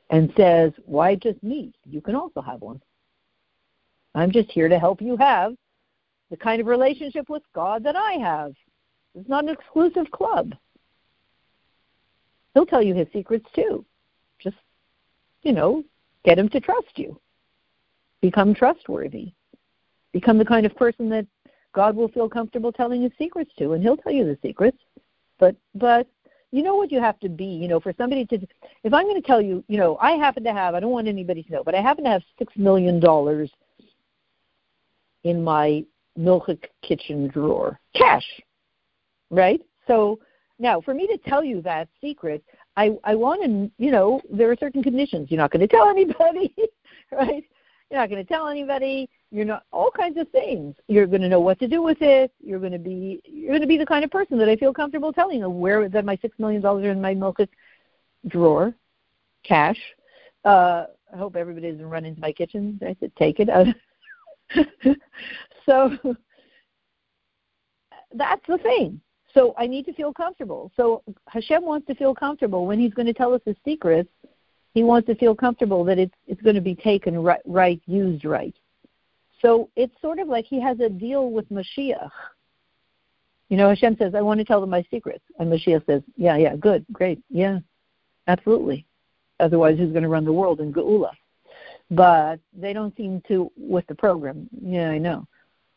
and 0.09 0.31
says, 0.37 0.71
Why 0.85 1.15
just 1.15 1.43
me? 1.43 1.73
You 1.83 1.99
can 1.99 2.15
also 2.15 2.39
have 2.39 2.61
one. 2.61 2.81
I'm 4.15 4.31
just 4.31 4.49
here 4.49 4.69
to 4.69 4.79
help 4.79 5.01
you 5.01 5.17
have 5.17 5.55
the 6.31 6.37
kind 6.37 6.61
of 6.61 6.67
relationship 6.67 7.27
with 7.27 7.43
God 7.53 7.83
that 7.83 7.97
I 7.97 8.13
have. 8.13 8.53
It's 9.13 9.27
not 9.27 9.43
an 9.43 9.49
exclusive 9.49 10.09
club. 10.11 10.53
He'll 12.57 12.65
tell 12.65 12.81
you 12.81 12.95
his 12.95 13.07
secrets 13.13 13.45
too. 13.53 13.85
Just, 14.39 14.55
you 15.43 15.51
know, 15.51 15.83
get 16.25 16.39
him 16.39 16.49
to 16.49 16.59
trust 16.59 16.87
you. 16.95 17.21
Become 18.19 18.55
trustworthy. 18.55 19.31
Become 20.11 20.39
the 20.39 20.45
kind 20.45 20.65
of 20.65 20.75
person 20.75 21.07
that 21.09 21.27
God 21.73 21.95
will 21.95 22.07
feel 22.07 22.27
comfortable 22.27 22.71
telling 22.71 23.03
his 23.03 23.11
secrets 23.15 23.51
to, 23.59 23.73
and 23.73 23.83
he'll 23.83 23.95
tell 23.95 24.11
you 24.11 24.25
the 24.25 24.39
secrets. 24.41 24.79
But 25.37 25.55
but 25.75 26.07
you 26.49 26.63
know 26.63 26.73
what 26.73 26.91
you 26.91 26.99
have 26.99 27.19
to 27.19 27.29
be, 27.29 27.45
you 27.45 27.67
know, 27.67 27.79
for 27.79 27.93
somebody 27.95 28.25
to 28.25 28.39
if 28.83 28.91
I'm 28.91 29.05
going 29.05 29.21
to 29.21 29.27
tell 29.27 29.39
you, 29.39 29.63
you 29.67 29.77
know, 29.77 29.95
I 30.01 30.13
happen 30.13 30.43
to 30.45 30.51
have 30.51 30.73
I 30.73 30.79
don't 30.79 30.89
want 30.89 31.07
anybody 31.07 31.43
to 31.43 31.51
know, 31.51 31.63
but 31.63 31.75
I 31.75 31.81
happen 31.83 32.05
to 32.05 32.09
have 32.09 32.23
6 32.39 32.53
million 32.57 32.99
dollars 32.99 33.51
in 35.25 35.43
my 35.43 35.85
Milchik 36.17 36.63
kitchen 36.81 37.27
drawer. 37.27 37.79
Cash. 37.93 38.25
Right? 39.29 39.61
So 39.85 40.17
now, 40.59 40.81
for 40.81 40.93
me 40.93 41.05
to 41.07 41.17
tell 41.17 41.43
you 41.43 41.61
that 41.61 41.87
secret, 42.01 42.43
I 42.75 42.97
I 43.03 43.15
want 43.15 43.43
to, 43.43 43.71
you 43.83 43.91
know, 43.91 44.21
there 44.31 44.51
are 44.51 44.55
certain 44.57 44.81
conditions. 44.81 45.29
You're 45.29 45.39
not 45.39 45.51
going 45.51 45.61
to 45.61 45.67
tell 45.67 45.89
anybody, 45.89 46.53
right? 47.11 47.43
You're 47.89 47.99
not 47.99 48.09
going 48.09 48.25
to 48.25 48.27
tell 48.27 48.47
anybody. 48.47 49.09
You're 49.31 49.45
not 49.45 49.63
all 49.71 49.91
kinds 49.91 50.17
of 50.17 50.29
things. 50.29 50.75
You're 50.87 51.05
going 51.05 51.21
to 51.21 51.29
know 51.29 51.39
what 51.39 51.59
to 51.59 51.67
do 51.67 51.81
with 51.81 52.01
it. 52.01 52.31
You're 52.43 52.59
going 52.59 52.71
to 52.71 52.79
be 52.79 53.21
you're 53.25 53.51
going 53.51 53.61
to 53.61 53.67
be 53.67 53.77
the 53.77 53.85
kind 53.85 54.03
of 54.03 54.11
person 54.11 54.37
that 54.39 54.49
I 54.49 54.55
feel 54.55 54.73
comfortable 54.73 55.13
telling 55.13 55.39
you 55.39 55.49
where 55.49 55.87
that 55.89 56.05
my 56.05 56.17
six 56.21 56.37
million 56.39 56.61
dollars 56.61 56.85
are 56.85 56.91
in 56.91 57.01
my 57.01 57.13
milk 57.13 57.39
drawer, 58.27 58.73
cash. 59.43 59.79
Uh, 60.43 60.85
I 61.13 61.17
hope 61.17 61.35
everybody 61.35 61.71
doesn't 61.71 61.85
run 61.85 62.05
into 62.05 62.19
my 62.19 62.31
kitchen. 62.31 62.79
I 62.81 62.95
said 62.99 63.11
take 63.15 63.39
it. 63.39 63.49
so 65.65 65.97
that's 68.13 68.45
the 68.47 68.57
thing. 68.57 69.01
So 69.37 69.53
I 69.57 69.67
need 69.67 69.85
to 69.85 69.93
feel 69.93 70.11
comfortable. 70.11 70.71
So 70.75 71.03
Hashem 71.27 71.63
wants 71.63 71.85
to 71.87 71.95
feel 71.95 72.15
comfortable 72.15 72.65
when 72.65 72.79
He's 72.79 72.93
going 72.93 73.05
to 73.05 73.13
tell 73.13 73.33
us 73.33 73.41
His 73.45 73.55
secrets 73.63 74.09
he 74.77 74.83
wants 74.83 75.07
to 75.07 75.15
feel 75.15 75.33
comfortable 75.33 75.83
that 75.85 75.97
it's 75.97 76.13
it's 76.27 76.41
going 76.43 76.53
to 76.53 76.61
be 76.61 76.75
taken 76.75 77.17
right, 77.17 77.41
right 77.45 77.81
used 77.87 78.25
right. 78.25 78.53
So 79.41 79.71
it's 79.75 79.99
sort 80.01 80.19
of 80.19 80.27
like 80.27 80.45
he 80.45 80.61
has 80.61 80.79
a 80.79 80.87
deal 80.87 81.31
with 81.31 81.49
Mashiach. 81.49 82.11
You 83.49 83.57
know, 83.57 83.69
Hashem 83.69 83.95
says, 83.97 84.13
"I 84.13 84.21
want 84.21 84.39
to 84.39 84.45
tell 84.45 84.61
them 84.61 84.69
my 84.69 84.85
secrets," 84.91 85.23
and 85.39 85.51
Mashiach 85.51 85.83
says, 85.87 86.03
"Yeah, 86.15 86.37
yeah, 86.37 86.55
good, 86.55 86.85
great, 86.91 87.19
yeah, 87.31 87.57
absolutely. 88.27 88.85
Otherwise, 89.39 89.79
who's 89.79 89.91
going 89.91 90.03
to 90.03 90.09
run 90.09 90.25
the 90.25 90.31
world 90.31 90.59
in 90.59 90.71
Geula?" 90.71 91.09
But 91.89 92.39
they 92.53 92.71
don't 92.71 92.95
seem 92.95 93.23
to 93.29 93.51
with 93.57 93.87
the 93.87 93.95
program. 93.95 94.47
Yeah, 94.61 94.91
I 94.91 94.99
know. 94.99 95.27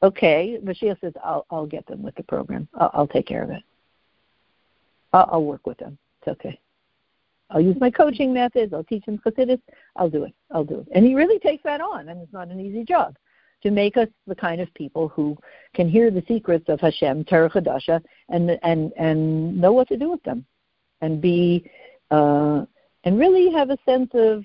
Okay, 0.03 0.59
Mashiach 0.65 1.01
says, 1.01 1.13
"I'll 1.23 1.47
I'll 1.51 1.67
get 1.67 1.87
them 1.87 2.03
with 2.03 2.15
the 2.15 2.23
program. 2.23 2.69
I'll, 2.75 2.91
I'll 2.95 3.09
take 3.09 3.27
care 3.27 3.43
of 3.43 3.51
it. 3.51 3.63
I'll, 5.13 5.29
I'll 5.33 5.45
work 5.45 5.67
with 5.67 5.79
them. 5.79 5.99
It's 6.21 6.29
okay." 6.29 6.59
I'll 7.51 7.61
use 7.61 7.77
my 7.81 7.91
coaching 7.91 8.33
methods. 8.33 8.73
I'll 8.73 8.85
teach 8.85 9.05
him 9.05 9.19
Chassidus. 9.19 9.61
I'll 9.97 10.09
do 10.09 10.25
it. 10.25 10.33
I'll 10.53 10.65
do 10.65 10.81
it. 10.81 10.89
And 10.93 11.05
he 11.05 11.15
really 11.15 11.39
takes 11.39 11.65
that 11.65 11.81
on, 11.81 12.09
and 12.09 12.21
it's 12.23 12.33
not 12.33 12.49
an 12.49 12.61
easy 12.61 12.85
job 12.85 13.17
to 13.63 13.71
make 13.71 13.97
us 13.97 14.09
the 14.27 14.35
kind 14.35 14.61
of 14.61 14.73
people 14.75 15.09
who 15.09 15.37
can 15.75 15.89
hear 15.89 16.11
the 16.11 16.25
secrets 16.27 16.65
of 16.69 16.81
Hashem, 16.81 17.25
Torah 17.25 17.51
Chadasha, 17.51 18.03
and 18.29 18.59
and 18.63 18.93
and 18.97 19.61
know 19.61 19.73
what 19.73 19.89
to 19.89 19.97
do 19.97 20.11
with 20.11 20.23
them, 20.23 20.45
and 21.01 21.21
be 21.21 21.71
uh, 22.11 22.65
and 23.05 23.19
really 23.19 23.53
have 23.53 23.71
a 23.71 23.79
sense 23.85 24.11
of 24.15 24.45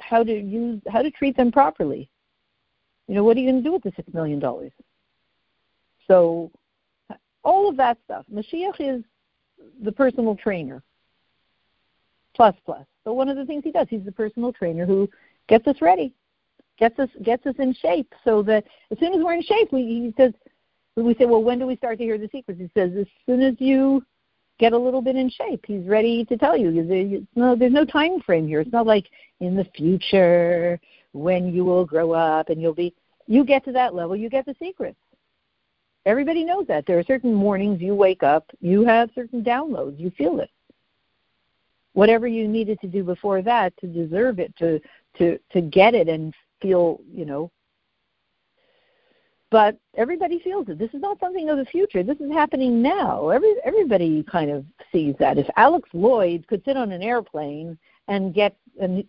how 0.00 0.24
to 0.24 0.32
use 0.32 0.80
how 0.88 1.02
to 1.02 1.10
treat 1.10 1.36
them 1.36 1.52
properly. 1.52 2.09
You 3.10 3.16
know, 3.16 3.24
what 3.24 3.36
are 3.36 3.40
you 3.40 3.50
going 3.50 3.60
to 3.60 3.68
do 3.68 3.72
with 3.72 3.82
the 3.82 3.92
six 3.96 4.06
million 4.14 4.38
dollars? 4.38 4.70
So, 6.06 6.52
all 7.42 7.68
of 7.68 7.76
that 7.76 7.98
stuff. 8.04 8.24
Mashiach 8.32 8.76
is 8.78 9.02
the 9.82 9.90
personal 9.90 10.36
trainer 10.36 10.80
plus 12.36 12.54
plus. 12.64 12.86
So 13.02 13.12
one 13.12 13.28
of 13.28 13.36
the 13.36 13.44
things 13.44 13.64
he 13.64 13.72
does, 13.72 13.88
he's 13.90 14.04
the 14.04 14.12
personal 14.12 14.52
trainer 14.52 14.86
who 14.86 15.10
gets 15.48 15.66
us 15.66 15.74
ready, 15.82 16.14
gets 16.78 17.00
us 17.00 17.08
gets 17.24 17.44
us 17.46 17.56
in 17.58 17.74
shape, 17.74 18.14
so 18.22 18.44
that 18.44 18.62
as 18.92 18.98
soon 19.00 19.12
as 19.12 19.24
we're 19.24 19.34
in 19.34 19.42
shape, 19.42 19.72
we, 19.72 19.82
he 19.82 20.14
says, 20.16 20.32
we 20.94 21.16
say, 21.16 21.24
well, 21.24 21.42
when 21.42 21.58
do 21.58 21.66
we 21.66 21.74
start 21.74 21.98
to 21.98 22.04
hear 22.04 22.16
the 22.16 22.28
secrets? 22.30 22.60
He 22.60 22.70
says, 22.74 22.92
as 22.96 23.06
soon 23.26 23.42
as 23.42 23.54
you 23.58 24.04
get 24.60 24.72
a 24.72 24.78
little 24.78 25.02
bit 25.02 25.16
in 25.16 25.28
shape, 25.30 25.64
he's 25.66 25.84
ready 25.84 26.24
to 26.26 26.36
tell 26.36 26.56
you. 26.56 26.86
There's 26.86 27.24
no, 27.34 27.56
there's 27.56 27.72
no 27.72 27.84
time 27.84 28.20
frame 28.20 28.46
here. 28.46 28.60
It's 28.60 28.72
not 28.72 28.86
like 28.86 29.06
in 29.40 29.56
the 29.56 29.64
future 29.74 30.78
when 31.12 31.52
you 31.52 31.64
will 31.64 31.84
grow 31.84 32.12
up 32.12 32.50
and 32.50 32.60
you'll 32.60 32.74
be. 32.74 32.94
You 33.26 33.44
get 33.44 33.64
to 33.66 33.72
that 33.72 33.94
level, 33.94 34.16
you 34.16 34.28
get 34.28 34.44
the 34.44 34.56
secrets. 34.58 34.98
Everybody 36.06 36.44
knows 36.44 36.66
that. 36.66 36.86
There 36.86 36.98
are 36.98 37.04
certain 37.04 37.32
mornings 37.32 37.80
you 37.80 37.94
wake 37.94 38.22
up, 38.22 38.44
you 38.60 38.84
have 38.84 39.10
certain 39.14 39.44
downloads, 39.44 40.00
you 40.00 40.10
feel 40.10 40.40
it 40.40 40.50
whatever 41.92 42.26
you 42.26 42.46
needed 42.46 42.80
to 42.80 42.86
do 42.86 43.02
before 43.02 43.42
that 43.42 43.76
to 43.78 43.86
deserve 43.86 44.38
it 44.38 44.54
to 44.56 44.80
to 45.18 45.38
to 45.52 45.60
get 45.60 45.94
it 45.94 46.08
and 46.08 46.34
feel 46.60 47.00
you 47.12 47.24
know 47.24 47.50
but 49.50 49.76
everybody 49.96 50.38
feels 50.38 50.68
it 50.68 50.78
this 50.78 50.92
is 50.94 51.00
not 51.00 51.18
something 51.18 51.48
of 51.48 51.58
the 51.58 51.64
future 51.64 52.02
this 52.02 52.20
is 52.20 52.32
happening 52.32 52.80
now 52.80 53.28
every 53.28 53.54
everybody 53.64 54.22
kind 54.24 54.50
of 54.50 54.64
sees 54.92 55.14
that 55.18 55.38
if 55.38 55.48
Alex 55.56 55.88
Loyd 55.94 56.46
could 56.46 56.62
sit 56.64 56.76
on 56.76 56.92
an 56.92 57.02
airplane 57.02 57.76
and 58.08 58.34
get 58.34 58.56
and 58.80 59.04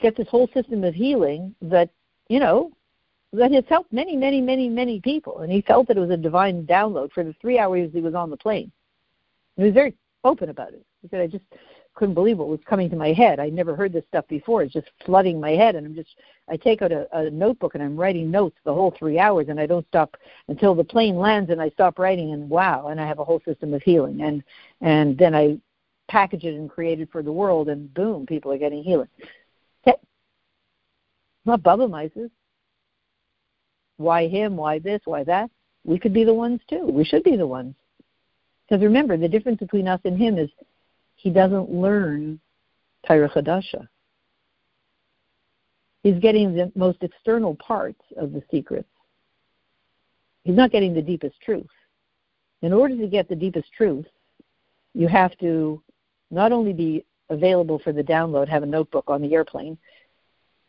get 0.00 0.16
this 0.16 0.28
whole 0.28 0.48
system 0.54 0.84
of 0.84 0.94
healing 0.94 1.54
that 1.62 1.90
you 2.28 2.40
know 2.40 2.72
that 3.32 3.52
has 3.52 3.64
helped 3.68 3.92
many 3.92 4.16
many 4.16 4.40
many 4.40 4.68
many 4.68 5.00
people. 5.00 5.40
And 5.40 5.52
he 5.52 5.62
felt 5.62 5.88
that 5.88 5.96
it 5.96 6.00
was 6.00 6.10
a 6.10 6.16
divine 6.16 6.66
download 6.66 7.12
for 7.12 7.24
the 7.24 7.34
three 7.40 7.58
hours 7.58 7.90
he 7.92 8.00
was 8.00 8.14
on 8.14 8.30
the 8.30 8.36
plane. 8.36 8.70
He 9.56 9.64
was 9.64 9.72
very 9.72 9.94
open 10.24 10.48
about 10.48 10.72
it. 10.72 10.84
He 11.02 11.08
said 11.08 11.20
i 11.20 11.26
just 11.26 11.44
couldn't 11.94 12.14
believe 12.14 12.38
what 12.38 12.48
was 12.48 12.60
coming 12.64 12.88
to 12.88 12.96
my 12.96 13.12
head. 13.12 13.38
I 13.38 13.50
never 13.50 13.76
heard 13.76 13.92
this 13.92 14.04
stuff 14.08 14.26
before. 14.28 14.62
It's 14.62 14.72
just 14.72 14.88
flooding 15.04 15.38
my 15.38 15.50
head, 15.50 15.74
and 15.74 15.86
I'm 15.86 15.94
just 15.94 16.08
I 16.48 16.56
take 16.56 16.82
out 16.82 16.92
a, 16.92 17.06
a 17.16 17.30
notebook 17.30 17.74
and 17.74 17.82
I'm 17.82 17.96
writing 17.96 18.30
notes 18.30 18.56
the 18.64 18.72
whole 18.72 18.94
three 18.98 19.18
hours, 19.18 19.48
and 19.48 19.60
I 19.60 19.66
don't 19.66 19.86
stop 19.88 20.16
until 20.48 20.74
the 20.74 20.84
plane 20.84 21.16
lands, 21.16 21.50
and 21.50 21.60
I 21.60 21.70
stop 21.70 21.98
writing, 21.98 22.32
and 22.32 22.48
wow, 22.48 22.88
and 22.88 23.00
I 23.00 23.06
have 23.06 23.18
a 23.18 23.24
whole 23.24 23.42
system 23.44 23.74
of 23.74 23.82
healing, 23.82 24.22
and 24.22 24.42
and 24.80 25.18
then 25.18 25.34
I 25.34 25.58
package 26.12 26.44
it 26.44 26.54
and 26.54 26.68
create 26.68 27.00
it 27.00 27.08
for 27.10 27.22
the 27.22 27.32
world, 27.32 27.70
and 27.70 27.92
boom, 27.94 28.26
people 28.26 28.52
are 28.52 28.58
getting 28.58 28.84
healing. 28.84 29.08
Okay, 29.88 29.96
not 31.46 31.62
Bubba 31.62 31.88
Mises. 31.88 32.30
Why 33.96 34.28
him? 34.28 34.56
Why 34.56 34.78
this? 34.78 35.00
Why 35.06 35.24
that? 35.24 35.50
We 35.84 35.98
could 35.98 36.12
be 36.12 36.24
the 36.24 36.34
ones 36.34 36.60
too. 36.68 36.86
We 36.86 37.04
should 37.04 37.24
be 37.24 37.36
the 37.36 37.46
ones. 37.46 37.74
Because 38.68 38.84
remember, 38.84 39.16
the 39.16 39.28
difference 39.28 39.58
between 39.58 39.88
us 39.88 40.00
and 40.04 40.18
him 40.18 40.36
is 40.38 40.50
he 41.16 41.30
doesn't 41.30 41.70
learn 41.70 42.38
Torah 43.06 43.30
Chadasha. 43.30 43.88
He's 46.02 46.18
getting 46.18 46.54
the 46.54 46.70
most 46.74 46.98
external 47.02 47.54
parts 47.54 48.02
of 48.18 48.32
the 48.32 48.42
secrets. 48.50 48.88
He's 50.44 50.56
not 50.56 50.72
getting 50.72 50.92
the 50.92 51.02
deepest 51.02 51.40
truth. 51.40 51.66
In 52.60 52.72
order 52.72 52.96
to 52.96 53.06
get 53.06 53.28
the 53.28 53.36
deepest 53.36 53.72
truth, 53.72 54.06
you 54.94 55.08
have 55.08 55.36
to 55.38 55.82
not 56.32 56.50
only 56.50 56.72
be 56.72 57.04
available 57.30 57.78
for 57.78 57.92
the 57.92 58.02
download, 58.02 58.48
have 58.48 58.64
a 58.64 58.66
notebook 58.66 59.04
on 59.08 59.22
the 59.22 59.34
airplane, 59.34 59.78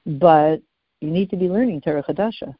but 0.05 0.61
you 1.01 1.09
need 1.09 1.29
to 1.31 1.37
be 1.37 1.49
learning 1.49 1.81
Torah 1.81 2.03
Chadasha. 2.03 2.53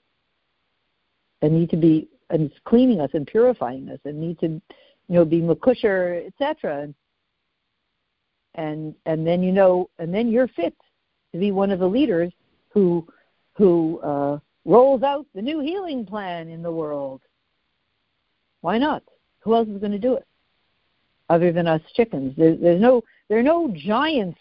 And 1.42 1.54
need 1.54 1.70
to 1.72 1.78
be 1.78 2.08
and 2.30 2.50
it's 2.50 2.60
cleaning 2.66 3.02
us 3.02 3.12
and 3.14 3.28
purifying 3.28 3.90
us 3.90 4.00
and 4.06 4.20
need 4.20 4.40
to 4.40 4.48
you 4.48 4.62
know 5.10 5.26
be 5.26 5.42
makusher, 5.42 6.26
etc 6.26 6.94
and 8.56 8.94
and 9.06 9.26
then 9.26 9.42
you 9.42 9.52
know 9.52 9.90
and 10.00 10.14
then 10.14 10.30
you're 10.30 10.48
fit 10.48 10.76
to 11.32 11.40
be 11.40 11.52
one 11.52 11.72
of 11.72 11.80
the 11.80 11.88
leaders 11.88 12.32
who 12.70 13.06
who 13.54 14.00
uh, 14.00 14.40
rolls 14.66 15.04
out 15.04 15.26
the 15.36 15.42
new 15.42 15.60
healing 15.60 16.06
plan 16.06 16.48
in 16.48 16.64
the 16.64 16.72
world. 16.72 17.22
Why 18.62 18.78
not? 18.78 19.04
Who 19.42 19.54
else 19.54 19.68
is 19.68 19.78
going 19.78 19.92
to 19.92 20.00
do 20.00 20.16
it 20.16 20.26
other 21.34 21.52
than 21.52 21.68
us 21.68 21.82
chickens? 21.96 22.36
There, 22.38 22.56
there's 22.56 22.82
no 22.82 23.02
there 23.30 23.40
are 23.40 23.44
no 23.44 23.74
giants. 23.76 24.40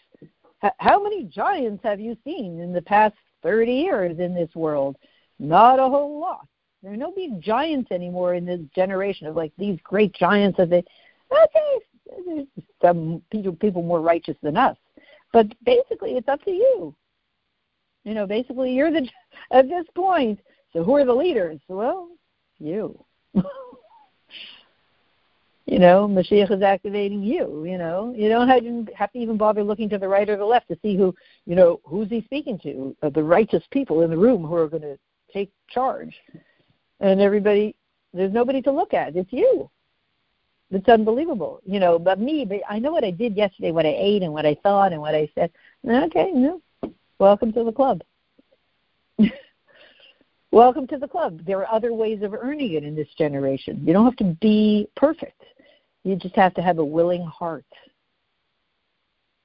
How 0.79 1.03
many 1.03 1.25
giants 1.25 1.83
have 1.83 1.99
you 1.99 2.17
seen 2.23 2.61
in 2.61 2.73
the 2.73 2.83
past 2.83 3.17
30 3.43 3.73
years 3.73 4.19
in 4.21 4.35
this 4.35 4.55
world? 4.55 4.97
Not 5.41 5.81
a 5.81 5.89
whole 5.89 6.21
lot. 6.21 6.47
There 6.83 6.93
are 6.93 6.97
no 6.97 7.11
big 7.11 7.41
giants 7.41 7.91
anymore 7.91 8.35
in 8.35 8.45
this 8.45 8.61
generation 8.75 9.27
of 9.27 9.35
like 9.35 9.53
these 9.59 9.79
great 9.83 10.13
giants 10.13 10.59
that 10.59 10.71
they 10.71 10.85
okay 11.33 11.79
there's 12.27 12.47
some 12.81 13.23
people 13.31 13.55
people 13.55 13.83
more 13.83 14.01
righteous 14.01 14.37
than 14.43 14.57
us. 14.57 14.77
But 15.33 15.47
basically, 15.65 16.13
it's 16.13 16.29
up 16.29 16.43
to 16.45 16.51
you. 16.51 16.95
You 18.05 18.15
know, 18.15 18.27
basically, 18.27 18.73
you're 18.73 18.91
the 18.91 19.09
at 19.51 19.69
this 19.69 19.87
point. 19.95 20.41
So 20.73 20.83
who 20.83 20.97
are 20.97 21.05
the 21.05 21.15
leaders? 21.15 21.61
Well, 21.69 22.09
you. 22.59 23.05
you 25.73 25.79
know, 25.79 26.07
Mashiach 26.07 26.51
is 26.51 26.63
activating 26.63 27.23
you. 27.23 27.65
You 27.67 27.79
know, 27.79 28.13
you 28.15 28.29
don't 28.29 28.47
have, 28.47 28.63
have 28.95 29.11
to 29.13 29.19
even 29.19 29.39
bother 29.39 29.65
looking 29.65 29.89
to 29.89 29.97
the 29.97 30.07
right 30.07 30.29
or 30.29 30.37
the 30.37 30.45
left 30.45 30.69
to 30.69 30.79
see 30.83 30.99
who, 30.99 31.15
you 31.47 31.57
know, 31.57 31.81
who's 31.85 32.11
he 32.11 32.21
speaking 32.27 32.59
to? 32.59 32.95
Uh, 33.03 33.09
the 33.09 33.23
righteous 33.23 33.63
people 33.71 34.03
in 34.03 34.11
the 34.11 34.17
room 34.17 34.45
who 34.45 34.55
are 34.55 34.69
going 34.69 34.83
to 34.83 34.99
take 35.33 35.51
charge, 35.71 36.15
and 37.01 37.23
everybody. 37.23 37.75
There's 38.13 38.35
nobody 38.35 38.61
to 38.61 38.71
look 38.71 38.93
at. 38.93 39.17
It's 39.17 39.33
you. 39.33 39.71
It's 40.71 40.87
unbelievable, 40.91 41.63
you 41.65 41.81
know. 41.81 41.99
But 41.99 42.21
me, 42.21 42.45
but 42.45 42.61
I 42.69 42.79
know 42.79 42.93
what 42.93 43.05
I 43.05 43.11
did 43.11 43.35
yesterday, 43.35 43.71
what 43.71 43.87
I 43.87 43.95
ate, 43.97 44.23
and 44.23 44.35
what 44.35 44.45
I 44.45 44.55
thought, 44.63 44.93
and 44.93 45.01
what 45.01 45.15
I 45.15 45.27
said. 45.35 45.51
Okay, 45.89 46.33
no, 46.35 46.61
welcome 47.19 47.51
to 47.55 47.65
the 47.65 47.73
club. 47.73 48.03
welcome 50.51 50.87
to 50.89 50.99
the 50.99 51.09
club. 51.09 51.41
There 51.47 51.61
are 51.61 51.75
other 51.75 51.95
ways 51.95 52.23
of 52.23 52.35
earning 52.35 52.75
it 52.75 52.85
in 52.85 52.95
this 52.95 53.09
generation. 53.17 53.83
You 53.87 53.95
don't 53.95 54.05
have 54.05 54.17
to 54.17 54.37
be 54.43 54.87
perfect. 54.97 55.43
You 56.05 56.17
just 56.17 56.35
have 56.37 56.55
to 56.55 56.63
have 56.63 56.79
a 56.79 56.85
willing 56.85 57.25
heart 57.25 57.65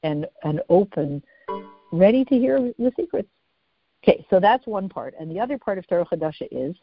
and 0.03 0.25
an 0.43 0.59
open, 0.69 1.23
ready 1.91 2.25
to 2.25 2.35
hear 2.35 2.73
the 2.77 2.91
secrets. 2.95 3.29
Okay, 4.03 4.25
so 4.29 4.39
that's 4.39 4.65
one 4.65 4.89
part. 4.89 5.13
And 5.19 5.29
the 5.29 5.39
other 5.39 5.57
part 5.57 5.77
of 5.77 5.87
Torah 5.87 6.05
Chadasha 6.05 6.47
is 6.51 6.75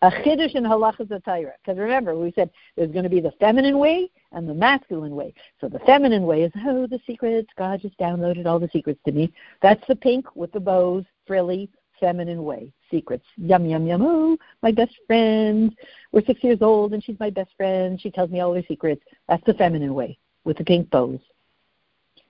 a 0.00 0.10
chiddush 0.10 0.54
in 0.54 0.64
halachas 0.64 1.08
atayra. 1.08 1.52
Because 1.64 1.78
remember, 1.78 2.16
we 2.16 2.32
said 2.32 2.50
there's 2.76 2.90
going 2.90 3.04
to 3.04 3.10
be 3.10 3.20
the 3.20 3.32
feminine 3.38 3.78
way 3.78 4.10
and 4.32 4.48
the 4.48 4.54
masculine 4.54 5.14
way. 5.14 5.32
So 5.60 5.68
the 5.68 5.78
feminine 5.80 6.24
way 6.24 6.42
is, 6.42 6.52
oh, 6.66 6.86
the 6.86 7.00
secrets. 7.06 7.48
God 7.56 7.80
just 7.80 7.98
downloaded 7.98 8.46
all 8.46 8.58
the 8.58 8.70
secrets 8.72 9.00
to 9.06 9.12
me. 9.12 9.32
That's 9.60 9.82
the 9.86 9.96
pink 9.96 10.34
with 10.34 10.52
the 10.52 10.60
bows, 10.60 11.04
frilly, 11.26 11.70
feminine 12.00 12.42
way. 12.42 12.72
Secrets. 12.92 13.24
Yum, 13.36 13.66
yum, 13.66 13.86
yum. 13.86 14.02
Oh, 14.02 14.38
my 14.62 14.70
best 14.70 14.94
friend. 15.08 15.74
We're 16.12 16.24
six 16.24 16.44
years 16.44 16.58
old 16.60 16.92
and 16.92 17.02
she's 17.02 17.18
my 17.18 17.30
best 17.30 17.50
friend. 17.56 18.00
She 18.00 18.10
tells 18.10 18.30
me 18.30 18.38
all 18.38 18.54
her 18.54 18.62
secrets. 18.68 19.02
That's 19.28 19.44
the 19.44 19.54
feminine 19.54 19.94
way 19.94 20.18
with 20.44 20.58
the 20.58 20.64
pink 20.64 20.90
bows. 20.90 21.18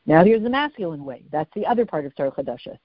Now 0.07 0.25
here's 0.25 0.43
the 0.43 0.51
masculine 0.51 1.05
way. 1.05 1.25
That's 1.31 1.53
the 1.55 1.67
other 1.67 1.85
part 1.85 2.07
of 2.07 2.15
Torah 2.17 2.33
Chadasha. 2.33 2.79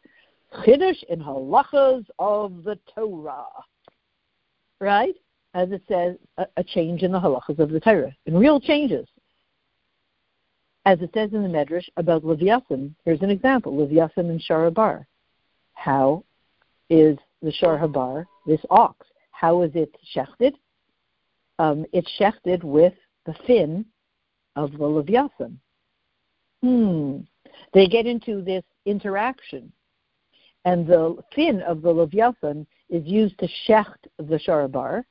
Chiddush 0.65 1.03
in 1.03 1.19
halachas 1.19 2.05
of 2.19 2.63
the 2.63 2.77
Torah 2.93 3.45
right? 4.79 5.15
As 5.53 5.71
it 5.71 5.81
says, 5.87 6.15
a, 6.37 6.45
a 6.57 6.63
change 6.63 7.03
in 7.03 7.11
the 7.11 7.19
halachas 7.19 7.59
of 7.59 7.69
the 7.69 7.79
Torah, 7.79 8.15
and 8.25 8.39
real 8.39 8.59
changes. 8.59 9.07
As 10.85 11.01
it 11.01 11.11
says 11.13 11.33
in 11.33 11.43
the 11.43 11.49
Medrash 11.49 11.89
about 11.97 12.23
Leviathan, 12.23 12.95
here's 13.03 13.21
an 13.21 13.29
example: 13.29 13.75
Leviathan 13.75 14.29
and 14.29 14.41
Shor 14.41 14.69
HaBor. 14.69 15.05
How 15.73 16.23
is 16.89 17.17
the 17.41 17.51
Shor 17.51 17.77
HaBor, 17.77 18.25
this 18.45 18.61
ox, 18.69 19.05
how 19.31 19.61
is 19.61 19.71
it 19.75 19.95
shechted? 20.15 20.53
Um, 21.59 21.85
it's 21.93 22.09
shechted 22.19 22.63
with 22.63 22.93
the 23.25 23.35
fin 23.45 23.85
of 24.55 24.71
the 24.71 24.85
Leviathan. 24.85 25.59
Hmm. 26.61 27.19
They 27.73 27.87
get 27.87 28.05
into 28.05 28.41
this 28.41 28.63
interaction, 28.85 29.71
and 30.65 30.87
the 30.87 31.17
fin 31.35 31.61
of 31.61 31.81
the 31.81 31.91
Leviathan 31.91 32.65
is 32.89 33.05
used 33.05 33.37
to 33.39 33.47
shecht 33.67 34.07
the 34.17 34.39
Shor 34.39 34.67
HaBor. 34.67 35.03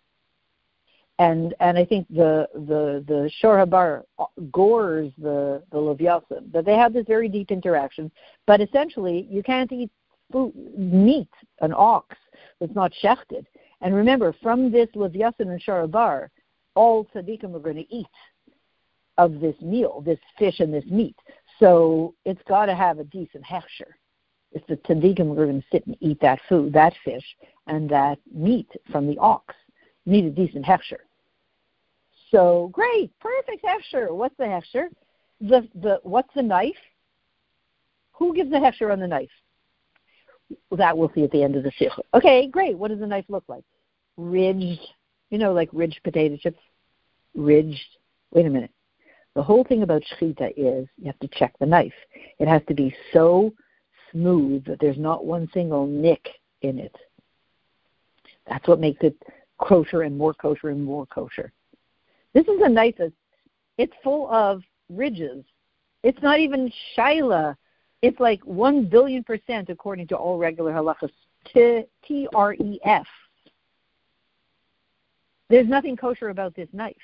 And 1.18 1.54
and 1.60 1.78
I 1.78 1.84
think 1.84 2.06
the 2.08 2.46
the 2.54 3.04
the 3.06 3.30
Shor 3.38 3.64
HaBor 3.64 4.02
gores 4.50 5.12
the 5.18 5.62
the 5.72 5.78
leviathan. 5.78 6.50
But 6.52 6.66
they 6.66 6.74
have 6.74 6.92
this 6.92 7.06
very 7.06 7.28
deep 7.28 7.50
interaction. 7.50 8.10
But 8.46 8.60
essentially, 8.60 9.26
you 9.30 9.42
can't 9.42 9.72
eat 9.72 9.90
food, 10.32 10.52
meat, 10.76 11.30
an 11.60 11.72
ox 11.74 12.16
that's 12.60 12.74
not 12.74 12.92
shechted. 13.02 13.44
And 13.80 13.94
remember, 13.94 14.34
from 14.42 14.70
this 14.70 14.88
leviathan 14.94 15.50
and 15.50 15.62
Shor 15.62 15.86
HaBor, 15.86 16.28
all 16.74 17.06
tzaddikim 17.06 17.54
are 17.54 17.60
going 17.60 17.76
to 17.76 17.94
eat 17.94 18.06
of 19.18 19.40
this 19.40 19.54
meal, 19.60 20.02
this 20.04 20.18
fish 20.38 20.60
and 20.60 20.72
this 20.72 20.84
meat. 20.86 21.16
So 21.58 22.14
it's 22.24 22.42
got 22.48 22.66
to 22.66 22.74
have 22.74 22.98
a 22.98 23.04
decent 23.04 23.44
hechsher 23.44 23.94
if 24.56 24.66
the 24.66 24.76
tzaddikim 24.76 25.26
were 25.26 25.44
going 25.44 25.60
to 25.60 25.66
sit 25.70 25.86
and 25.86 25.96
eat 26.00 26.18
that 26.20 26.40
food, 26.48 26.72
that 26.72 26.94
fish, 27.04 27.24
and 27.66 27.88
that 27.90 28.18
meat 28.34 28.68
from 28.90 29.06
the 29.06 29.18
ox, 29.18 29.54
you 30.04 30.12
need 30.12 30.24
a 30.24 30.30
decent 30.30 30.64
hechsher. 30.64 31.00
So 32.30 32.70
great, 32.72 33.12
perfect 33.20 33.64
hechsher. 33.64 34.10
What's 34.10 34.36
the 34.36 34.44
hechsher? 34.44 34.86
The 35.40 35.68
the 35.74 36.00
what's 36.02 36.32
the 36.34 36.42
knife? 36.42 36.74
Who 38.12 38.34
gives 38.34 38.50
the 38.50 38.56
hechsher 38.56 38.90
on 38.90 38.98
the 38.98 39.06
knife? 39.06 39.30
That 40.70 40.96
we'll 40.96 41.10
see 41.14 41.24
at 41.24 41.30
the 41.32 41.42
end 41.42 41.56
of 41.56 41.62
the 41.62 41.72
sikh. 41.78 41.92
Okay, 42.14 42.48
great. 42.48 42.78
What 42.78 42.88
does 42.88 43.00
the 43.00 43.06
knife 43.06 43.24
look 43.28 43.44
like? 43.48 43.64
Ridged, 44.16 44.80
you 45.30 45.38
know, 45.38 45.52
like 45.52 45.68
ridged 45.72 46.00
potato 46.04 46.36
chips. 46.36 46.60
Ridged. 47.34 47.80
Wait 48.32 48.46
a 48.46 48.50
minute. 48.50 48.70
The 49.34 49.42
whole 49.42 49.64
thing 49.64 49.82
about 49.82 50.02
shechita 50.02 50.52
is 50.56 50.88
you 50.96 51.06
have 51.06 51.18
to 51.18 51.28
check 51.28 51.54
the 51.58 51.66
knife. 51.66 51.92
It 52.38 52.48
has 52.48 52.62
to 52.68 52.74
be 52.74 52.94
so 53.12 53.52
smooth 54.10 54.64
that 54.66 54.80
there's 54.80 54.98
not 54.98 55.26
one 55.26 55.48
single 55.52 55.86
nick 55.86 56.26
in 56.62 56.78
it. 56.78 56.94
That's 58.48 58.66
what 58.66 58.80
makes 58.80 59.02
it 59.02 59.16
kosher 59.58 60.02
and 60.02 60.16
more 60.16 60.32
kosher 60.32 60.70
and 60.70 60.82
more 60.82 61.06
kosher. 61.06 61.52
This 62.32 62.46
is 62.46 62.60
a 62.62 62.68
knife 62.68 62.94
that's 62.98 63.12
it's 63.78 63.92
full 64.02 64.30
of 64.30 64.62
ridges. 64.88 65.44
It's 66.02 66.22
not 66.22 66.38
even 66.38 66.72
shaila. 66.96 67.56
It's 68.02 68.20
like 68.20 68.40
one 68.44 68.84
billion 68.86 69.24
percent 69.24 69.68
according 69.70 70.08
to 70.08 70.16
all 70.16 70.38
regular 70.38 70.72
halachas. 70.72 71.10
T 71.52 72.28
R 72.34 72.54
E 72.54 72.80
F. 72.84 73.06
There's 75.48 75.68
nothing 75.68 75.96
kosher 75.96 76.30
about 76.30 76.56
this 76.56 76.68
knife. 76.72 76.96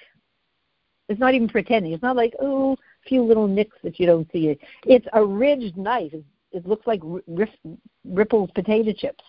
It's 1.09 1.21
not 1.21 1.35
even 1.35 1.49
pretending. 1.49 1.93
It's 1.93 2.03
not 2.03 2.17
like 2.17 2.35
oh, 2.41 2.73
a 2.73 3.09
few 3.09 3.23
little 3.23 3.47
nicks 3.47 3.77
that 3.85 4.01
you 4.01 4.07
don't 4.07 4.31
see. 4.33 4.59
It's 4.85 5.07
a 5.13 5.25
ridged 5.25 5.77
knife. 5.77 6.13
It 6.51 6.67
looks 6.67 6.87
like 6.87 7.01
ripples 8.05 8.51
potato 8.55 8.93
chips. 8.93 9.25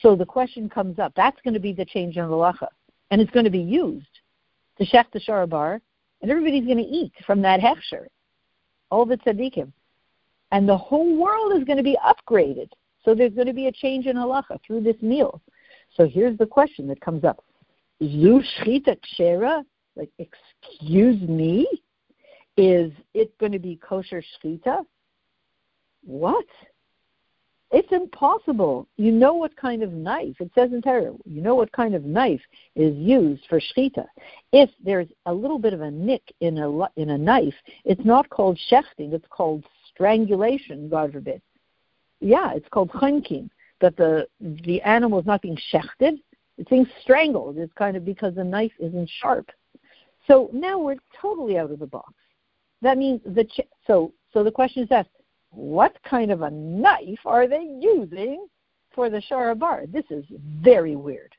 So 0.00 0.16
the 0.16 0.24
question 0.24 0.68
comes 0.68 0.98
up. 0.98 1.12
That's 1.14 1.40
going 1.42 1.54
to 1.54 1.60
be 1.60 1.72
the 1.72 1.84
change 1.84 2.16
in 2.16 2.24
halacha, 2.24 2.68
and 3.10 3.20
it's 3.20 3.30
going 3.30 3.44
to 3.44 3.50
be 3.50 3.58
used 3.58 4.06
to 4.78 4.86
shech 4.86 5.10
the 5.12 5.20
Shor 5.20 5.46
HaBor, 5.46 5.80
and 6.22 6.30
everybody's 6.30 6.64
going 6.64 6.78
to 6.78 6.84
eat 6.84 7.12
from 7.26 7.42
that 7.42 7.60
hechsher, 7.60 8.06
all 8.90 9.04
the 9.04 9.18
tzaddikim, 9.18 9.72
and 10.52 10.68
the 10.68 10.76
whole 10.76 11.16
world 11.16 11.58
is 11.58 11.64
going 11.64 11.78
to 11.78 11.82
be 11.82 11.98
upgraded. 12.04 12.68
So 13.04 13.14
there's 13.14 13.34
going 13.34 13.48
to 13.48 13.52
be 13.52 13.66
a 13.66 13.72
change 13.72 14.06
in 14.06 14.16
halacha 14.16 14.60
through 14.64 14.82
this 14.82 15.00
meal. 15.02 15.40
So 15.96 16.06
here's 16.06 16.38
the 16.38 16.46
question 16.46 16.86
that 16.88 17.00
comes 17.00 17.24
up: 17.24 17.44
Zu 18.00 18.42
shchita? 18.60 19.64
Like, 19.96 20.10
excuse 20.18 21.20
me, 21.28 21.66
is 22.56 22.92
it 23.12 23.36
going 23.38 23.52
to 23.52 23.58
be 23.58 23.76
kosher 23.76 24.22
shchita? 24.22 24.84
What? 26.04 26.46
It's 27.72 27.90
impossible. 27.90 28.86
You 28.98 29.12
know 29.12 29.32
what 29.32 29.56
kind 29.56 29.82
of 29.82 29.92
knife, 29.92 30.36
it 30.40 30.50
says 30.54 30.72
in 30.72 30.82
Torah, 30.82 31.14
you 31.24 31.40
know 31.40 31.54
what 31.54 31.72
kind 31.72 31.94
of 31.94 32.04
knife 32.04 32.40
is 32.76 32.94
used 32.96 33.44
for 33.48 33.60
shchita. 33.60 34.04
If 34.52 34.68
there's 34.84 35.08
a 35.24 35.32
little 35.32 35.58
bit 35.58 35.72
of 35.72 35.80
a 35.80 35.90
nick 35.90 36.22
in 36.40 36.58
a, 36.58 36.88
in 36.96 37.10
a 37.10 37.18
knife, 37.18 37.54
it's 37.86 38.04
not 38.04 38.28
called 38.28 38.60
shechting, 38.70 39.14
it's 39.14 39.26
called 39.30 39.64
strangulation, 39.94 40.88
God 40.88 41.12
forbid. 41.12 41.42
Yeah, 42.20 42.52
it's 42.54 42.68
called 42.68 42.90
chunking, 42.98 43.50
that 43.80 43.96
the, 43.96 44.26
the 44.40 44.80
animal 44.82 45.18
is 45.18 45.26
not 45.26 45.42
being 45.42 45.58
shechted, 45.72 46.20
it's 46.58 46.70
being 46.70 46.86
strangled. 47.02 47.58
It's 47.58 47.72
kind 47.74 47.96
of 47.96 48.04
because 48.04 48.34
the 48.34 48.44
knife 48.44 48.72
isn't 48.78 49.10
sharp. 49.20 49.50
So 50.28 50.50
now 50.52 50.78
we're 50.78 50.96
totally 51.20 51.58
out 51.58 51.70
of 51.70 51.78
the 51.78 51.86
box. 51.86 52.12
That 52.82 52.98
means 52.98 53.20
the 53.24 53.44
ch- 53.44 53.68
so 53.86 54.12
so 54.32 54.44
the 54.44 54.50
question 54.50 54.82
is 54.82 54.88
asked: 54.90 55.10
what 55.50 55.96
kind 56.08 56.30
of 56.30 56.42
a 56.42 56.50
knife 56.50 57.20
are 57.24 57.46
they 57.46 57.62
using 57.80 58.46
for 58.94 59.10
the 59.10 59.20
Shor 59.22 59.54
HaBor? 59.54 59.90
This 59.90 60.04
is 60.10 60.24
very 60.60 60.96
weird. 60.96 61.34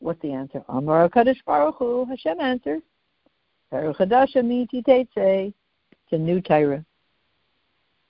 What's 0.00 0.20
the 0.22 0.32
answer? 0.32 0.62
Amar 0.68 1.08
Kadosh 1.08 1.42
Baruch 1.44 1.76
Hu, 1.78 2.04
Hashem 2.04 2.40
answers. 2.40 2.82
It's 3.72 4.00
a 6.12 6.18
new 6.18 6.40
Torah. 6.40 6.84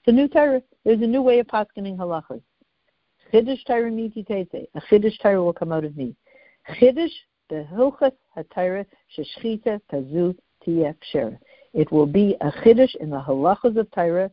It's 0.08 0.14
a 0.14 0.16
new 0.16 0.28
Torah. 0.28 0.62
There's 0.86 1.02
a 1.02 1.06
new 1.06 1.20
way 1.20 1.38
of 1.38 1.48
paskening 1.48 1.98
halachas. 1.98 2.40
Chiddush 3.30 3.62
Torah 3.66 3.90
miti 3.90 4.24
teitze. 4.24 4.66
A 4.74 4.80
Chiddush 4.90 5.20
Torah 5.20 5.42
will 5.42 5.52
come 5.52 5.70
out 5.70 5.84
of 5.84 5.98
me. 5.98 6.16
Chiddush 6.80 7.12
behilchas 7.52 8.12
haTorah 8.34 8.86
sheshchita 9.14 9.78
kazu 9.90 10.34
tiyeh 10.66 11.38
It 11.74 11.92
will 11.92 12.06
be 12.06 12.38
a 12.40 12.50
Chiddush 12.50 12.96
in 13.00 13.10
the 13.10 13.20
halachas 13.20 13.76
of 13.76 13.90
Torah 13.90 14.30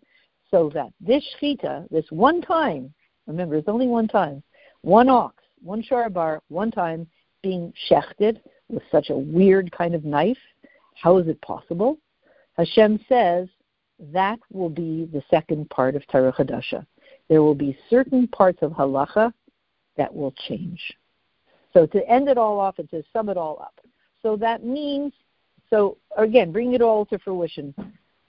so 0.50 0.72
that 0.74 0.94
this 1.02 1.22
shechita, 1.42 1.90
this 1.90 2.06
one 2.10 2.42
time, 2.42 2.94
remember 3.28 3.58
it's 3.58 3.68
only 3.68 3.88
one 3.88 4.08
time, 4.08 4.42
one 4.80 5.10
ox, 5.10 5.44
one 5.62 5.84
Shor 5.84 6.08
HaBor, 6.08 6.40
one 6.48 6.72
time 6.72 7.06
being 7.44 7.74
shechted 7.92 8.40
with 8.70 8.84
such 8.94 9.10
a 9.10 9.18
weird 9.18 9.74
kind 9.74 9.94
of 9.94 10.06
knife, 10.06 10.38
how 10.94 11.18
is 11.18 11.28
it 11.28 11.42
possible? 11.42 11.98
Hashem 12.56 12.98
says 13.10 13.50
that 14.00 14.40
will 14.52 14.70
be 14.70 15.10
the 15.12 15.24
second 15.30 15.70
part 15.70 15.96
of 15.96 16.06
Torah 16.08 16.34
Chadasha. 16.34 16.86
There 17.30 17.42
will 17.42 17.56
be 17.56 17.78
certain 17.90 18.28
parts 18.28 18.60
of 18.62 18.72
halacha 18.72 19.34
that 19.98 20.14
will 20.14 20.34
change. 20.48 20.82
So 21.74 21.86
to 21.88 22.10
end 22.10 22.30
it 22.30 22.38
all 22.38 22.60
off 22.60 22.80
and 22.80 22.90
to 22.92 23.04
sum 23.12 23.30
it 23.30 23.38
all 23.38 23.60
up. 23.62 23.80
So 24.22 24.36
that 24.38 24.64
means, 24.64 25.14
so 25.70 25.98
again, 26.18 26.52
bring 26.52 26.74
it 26.74 26.82
all 26.82 27.06
to 27.08 27.20
fruition. 27.20 27.74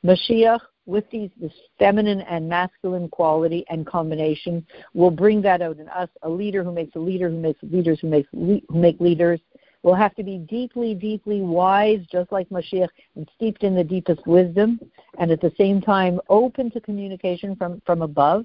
Mashiach 0.05 0.61
with 0.87 1.05
these 1.11 1.31
this 1.41 1.53
feminine 1.79 2.21
and 2.23 2.49
masculine 2.49 3.09
quality 3.09 3.65
and 3.69 3.87
combination 3.87 4.65
will 4.95 5.11
bring 5.11 5.43
that 5.43 5.61
out 5.61 5.79
in 5.79 5.89
us. 5.89 6.09
A 6.23 6.29
leader 6.29 6.63
who 6.63 6.73
makes 6.73 6.95
a 6.95 6.99
leader 6.99 7.29
who 7.29 7.39
makes 7.39 7.59
leaders 7.63 7.99
who 8.01 8.09
makes 8.09 8.29
who 8.33 8.61
make 8.71 9.01
leaders 9.01 9.41
will 9.87 9.95
have 9.95 10.17
to 10.17 10.25
be 10.25 10.39
deeply, 10.39 10.95
deeply 10.95 11.43
wise, 11.43 12.01
just 12.11 12.33
like 12.33 12.49
Mashiach, 12.49 12.89
and 13.15 13.31
steeped 13.37 13.63
in 13.63 13.77
the 13.77 13.85
deepest 13.85 14.27
wisdom, 14.27 14.81
and 15.21 15.31
at 15.31 15.41
the 15.41 15.53
same 15.57 15.81
time 15.81 16.21
open 16.29 16.73
to 16.73 16.81
communication 16.81 17.55
from 17.55 17.81
from 17.87 18.03
above. 18.03 18.45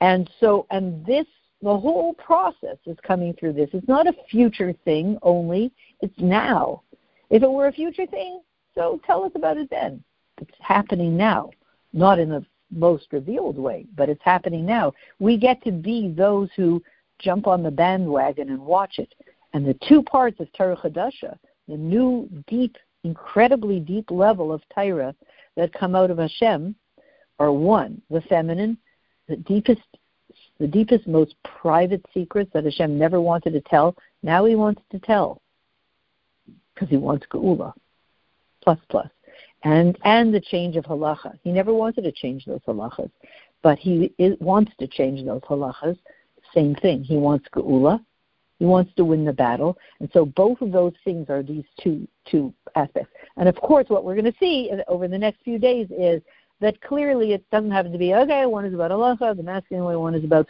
And 0.00 0.28
so, 0.40 0.66
and 0.70 1.04
this 1.04 1.26
the 1.60 1.76
whole 1.76 2.14
process 2.14 2.78
is 2.86 2.96
coming 3.06 3.34
through 3.34 3.52
this. 3.52 3.68
It's 3.74 3.86
not 3.88 4.06
a 4.06 4.14
future 4.30 4.74
thing 4.86 5.18
only. 5.20 5.70
It's 6.00 6.18
now. 6.18 6.82
If 7.28 7.42
it 7.42 7.50
were 7.50 7.66
a 7.66 7.72
future 7.72 8.06
thing, 8.06 8.40
so 8.74 9.00
tell 9.04 9.24
us 9.24 9.32
about 9.34 9.58
it 9.58 9.68
then. 9.68 10.02
It's 10.40 10.50
happening 10.60 11.14
now, 11.14 11.50
not 11.92 12.18
in 12.18 12.30
the 12.30 12.46
most 12.70 13.08
revealed 13.12 13.58
way, 13.58 13.84
but 13.96 14.08
it's 14.08 14.22
happening 14.24 14.64
now. 14.64 14.94
We 15.18 15.36
get 15.36 15.62
to 15.64 15.72
be 15.72 16.14
those 16.16 16.48
who 16.56 16.82
jump 17.18 17.46
on 17.46 17.62
the 17.62 17.70
bandwagon 17.70 18.48
and 18.48 18.60
watch 18.60 18.98
it. 18.98 19.12
And 19.52 19.66
the 19.66 19.78
two 19.88 20.02
parts 20.02 20.40
of 20.40 20.52
Torah 20.52 20.76
Chadasha, 20.76 21.38
the 21.68 21.76
new, 21.76 22.28
deep, 22.46 22.76
incredibly 23.04 23.80
deep 23.80 24.10
level 24.10 24.52
of 24.52 24.62
Torah 24.74 25.14
that 25.56 25.72
come 25.72 25.94
out 25.94 26.10
of 26.10 26.18
Hashem, 26.18 26.74
are 27.38 27.52
one, 27.52 28.02
the 28.10 28.20
feminine, 28.22 28.76
the 29.28 29.36
deepest, 29.36 29.80
the 30.58 30.66
deepest, 30.66 31.06
most 31.06 31.34
private 31.44 32.04
secrets 32.12 32.50
that 32.52 32.64
Hashem 32.64 32.98
never 32.98 33.20
wanted 33.20 33.52
to 33.52 33.60
tell. 33.62 33.96
Now 34.22 34.44
He 34.44 34.54
wants 34.54 34.82
to 34.90 34.98
tell 34.98 35.40
because 36.74 36.88
He 36.88 36.96
wants 36.96 37.26
Geula, 37.32 37.72
plus 38.62 38.78
plus, 38.88 39.08
and 39.64 39.96
and 40.04 40.34
the 40.34 40.40
change 40.40 40.76
of 40.76 40.84
halacha. 40.84 41.38
He 41.42 41.52
never 41.52 41.72
wanted 41.72 42.02
to 42.02 42.12
change 42.12 42.44
those 42.44 42.60
halachas, 42.66 43.10
but 43.62 43.78
He 43.78 44.12
wants 44.40 44.72
to 44.80 44.86
change 44.86 45.24
those 45.24 45.42
halachas. 45.42 45.96
Same 46.54 46.74
thing. 46.76 47.04
He 47.04 47.16
wants 47.16 47.46
Geula. 47.54 48.04
He 48.58 48.64
wants 48.64 48.92
to 48.96 49.04
win 49.04 49.24
the 49.24 49.32
battle, 49.32 49.78
and 50.00 50.10
so 50.12 50.26
both 50.26 50.60
of 50.60 50.72
those 50.72 50.94
things 51.04 51.30
are 51.30 51.42
these 51.42 51.64
two 51.80 52.08
two 52.24 52.52
aspects. 52.74 53.10
And 53.36 53.48
of 53.48 53.56
course, 53.56 53.86
what 53.88 54.04
we're 54.04 54.16
going 54.16 54.32
to 54.32 54.38
see 54.38 54.70
over 54.88 55.06
the 55.06 55.18
next 55.18 55.42
few 55.44 55.58
days 55.58 55.86
is 55.96 56.20
that 56.60 56.80
clearly 56.80 57.32
it 57.32 57.48
doesn't 57.50 57.70
happen 57.70 57.92
to 57.92 57.98
be 57.98 58.14
okay. 58.14 58.46
One 58.46 58.64
is 58.64 58.74
about 58.74 58.90
halacha, 58.90 59.36
the 59.36 59.42
masculine 59.42 59.84
way. 59.84 59.96
One 59.96 60.14
is 60.14 60.24
about 60.24 60.48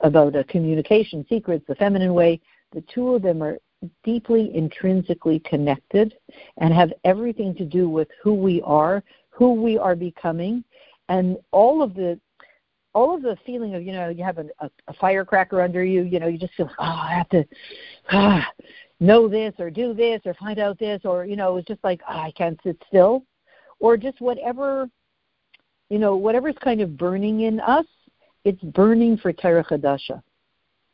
about 0.00 0.34
a 0.34 0.42
communication 0.44 1.24
secrets, 1.28 1.64
the 1.68 1.76
feminine 1.76 2.12
way. 2.14 2.40
The 2.72 2.82
two 2.92 3.14
of 3.14 3.22
them 3.22 3.42
are 3.42 3.58
deeply 4.02 4.54
intrinsically 4.54 5.38
connected 5.40 6.14
and 6.56 6.74
have 6.74 6.92
everything 7.04 7.54
to 7.54 7.64
do 7.64 7.88
with 7.88 8.08
who 8.20 8.34
we 8.34 8.60
are, 8.62 9.04
who 9.30 9.52
we 9.52 9.78
are 9.78 9.94
becoming, 9.94 10.64
and 11.08 11.36
all 11.52 11.82
of 11.82 11.94
the 11.94 12.18
all 12.98 13.14
of 13.14 13.22
the 13.22 13.36
feeling 13.46 13.74
of 13.74 13.82
you 13.82 13.92
know 13.92 14.08
you 14.08 14.24
have 14.24 14.38
a, 14.38 14.46
a, 14.60 14.70
a 14.88 14.92
firecracker 14.94 15.60
under 15.60 15.84
you. 15.84 16.02
You 16.02 16.18
know 16.20 16.26
you 16.26 16.38
just 16.38 16.54
feel 16.54 16.70
oh 16.78 16.84
I 16.84 17.14
have 17.16 17.28
to 17.30 17.44
ah, 18.10 18.46
know 19.00 19.28
this 19.28 19.54
or 19.58 19.70
do 19.70 19.94
this 19.94 20.20
or 20.24 20.34
find 20.34 20.58
out 20.58 20.78
this 20.78 21.00
or 21.04 21.24
you 21.24 21.36
know 21.36 21.56
it's 21.56 21.68
just 21.68 21.84
like 21.84 22.00
oh, 22.08 22.18
I 22.18 22.32
can't 22.32 22.58
sit 22.62 22.76
still 22.88 23.24
or 23.80 23.96
just 23.96 24.20
whatever 24.20 24.88
you 25.90 25.98
know, 25.98 26.16
whatever's 26.16 26.56
kind 26.62 26.80
of 26.80 26.96
burning 26.96 27.40
in 27.40 27.60
us, 27.60 27.86
it's 28.44 28.62
burning 28.62 29.16
for 29.16 29.32
Torah 29.32 29.64
Chadasha. 29.64 30.22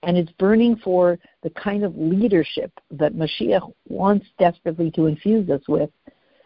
And 0.02 0.16
it's 0.16 0.30
burning 0.32 0.76
for 0.76 1.18
the 1.42 1.50
kind 1.50 1.82
of 1.82 1.96
leadership 1.96 2.70
that 2.90 3.14
Mashiach 3.14 3.72
wants 3.88 4.26
desperately 4.38 4.90
to 4.92 5.06
infuse 5.06 5.48
us 5.48 5.62
with. 5.66 5.90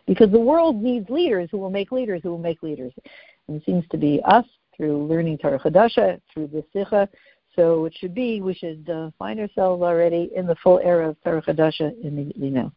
Because 0.06 0.30
the 0.30 0.40
world 0.40 0.80
needs 0.80 1.10
leaders 1.10 1.48
who 1.50 1.58
will 1.58 1.70
make 1.70 1.92
leaders 1.92 2.20
who 2.22 2.30
will 2.30 2.38
make 2.38 2.62
leaders. 2.62 2.92
And 3.46 3.60
it 3.60 3.66
seems 3.66 3.84
to 3.90 3.98
be 3.98 4.20
us 4.24 4.46
through 4.78 5.06
learning 5.06 5.36
Torah 5.38 5.58
Chadasha, 5.58 6.20
through 6.32 6.46
the 6.46 6.64
Sikha. 6.72 7.08
So 7.54 7.84
it 7.84 7.94
should 7.98 8.14
be, 8.14 8.40
we 8.40 8.54
should 8.54 8.88
uh, 8.88 9.10
find 9.18 9.38
ourselves 9.40 9.82
already 9.82 10.30
in 10.34 10.46
the 10.46 10.56
full 10.62 10.78
era 10.78 11.10
of 11.10 11.16
Torah 11.22 11.42
Chadasha 11.42 11.92
immediately 12.02 12.48
now. 12.48 12.72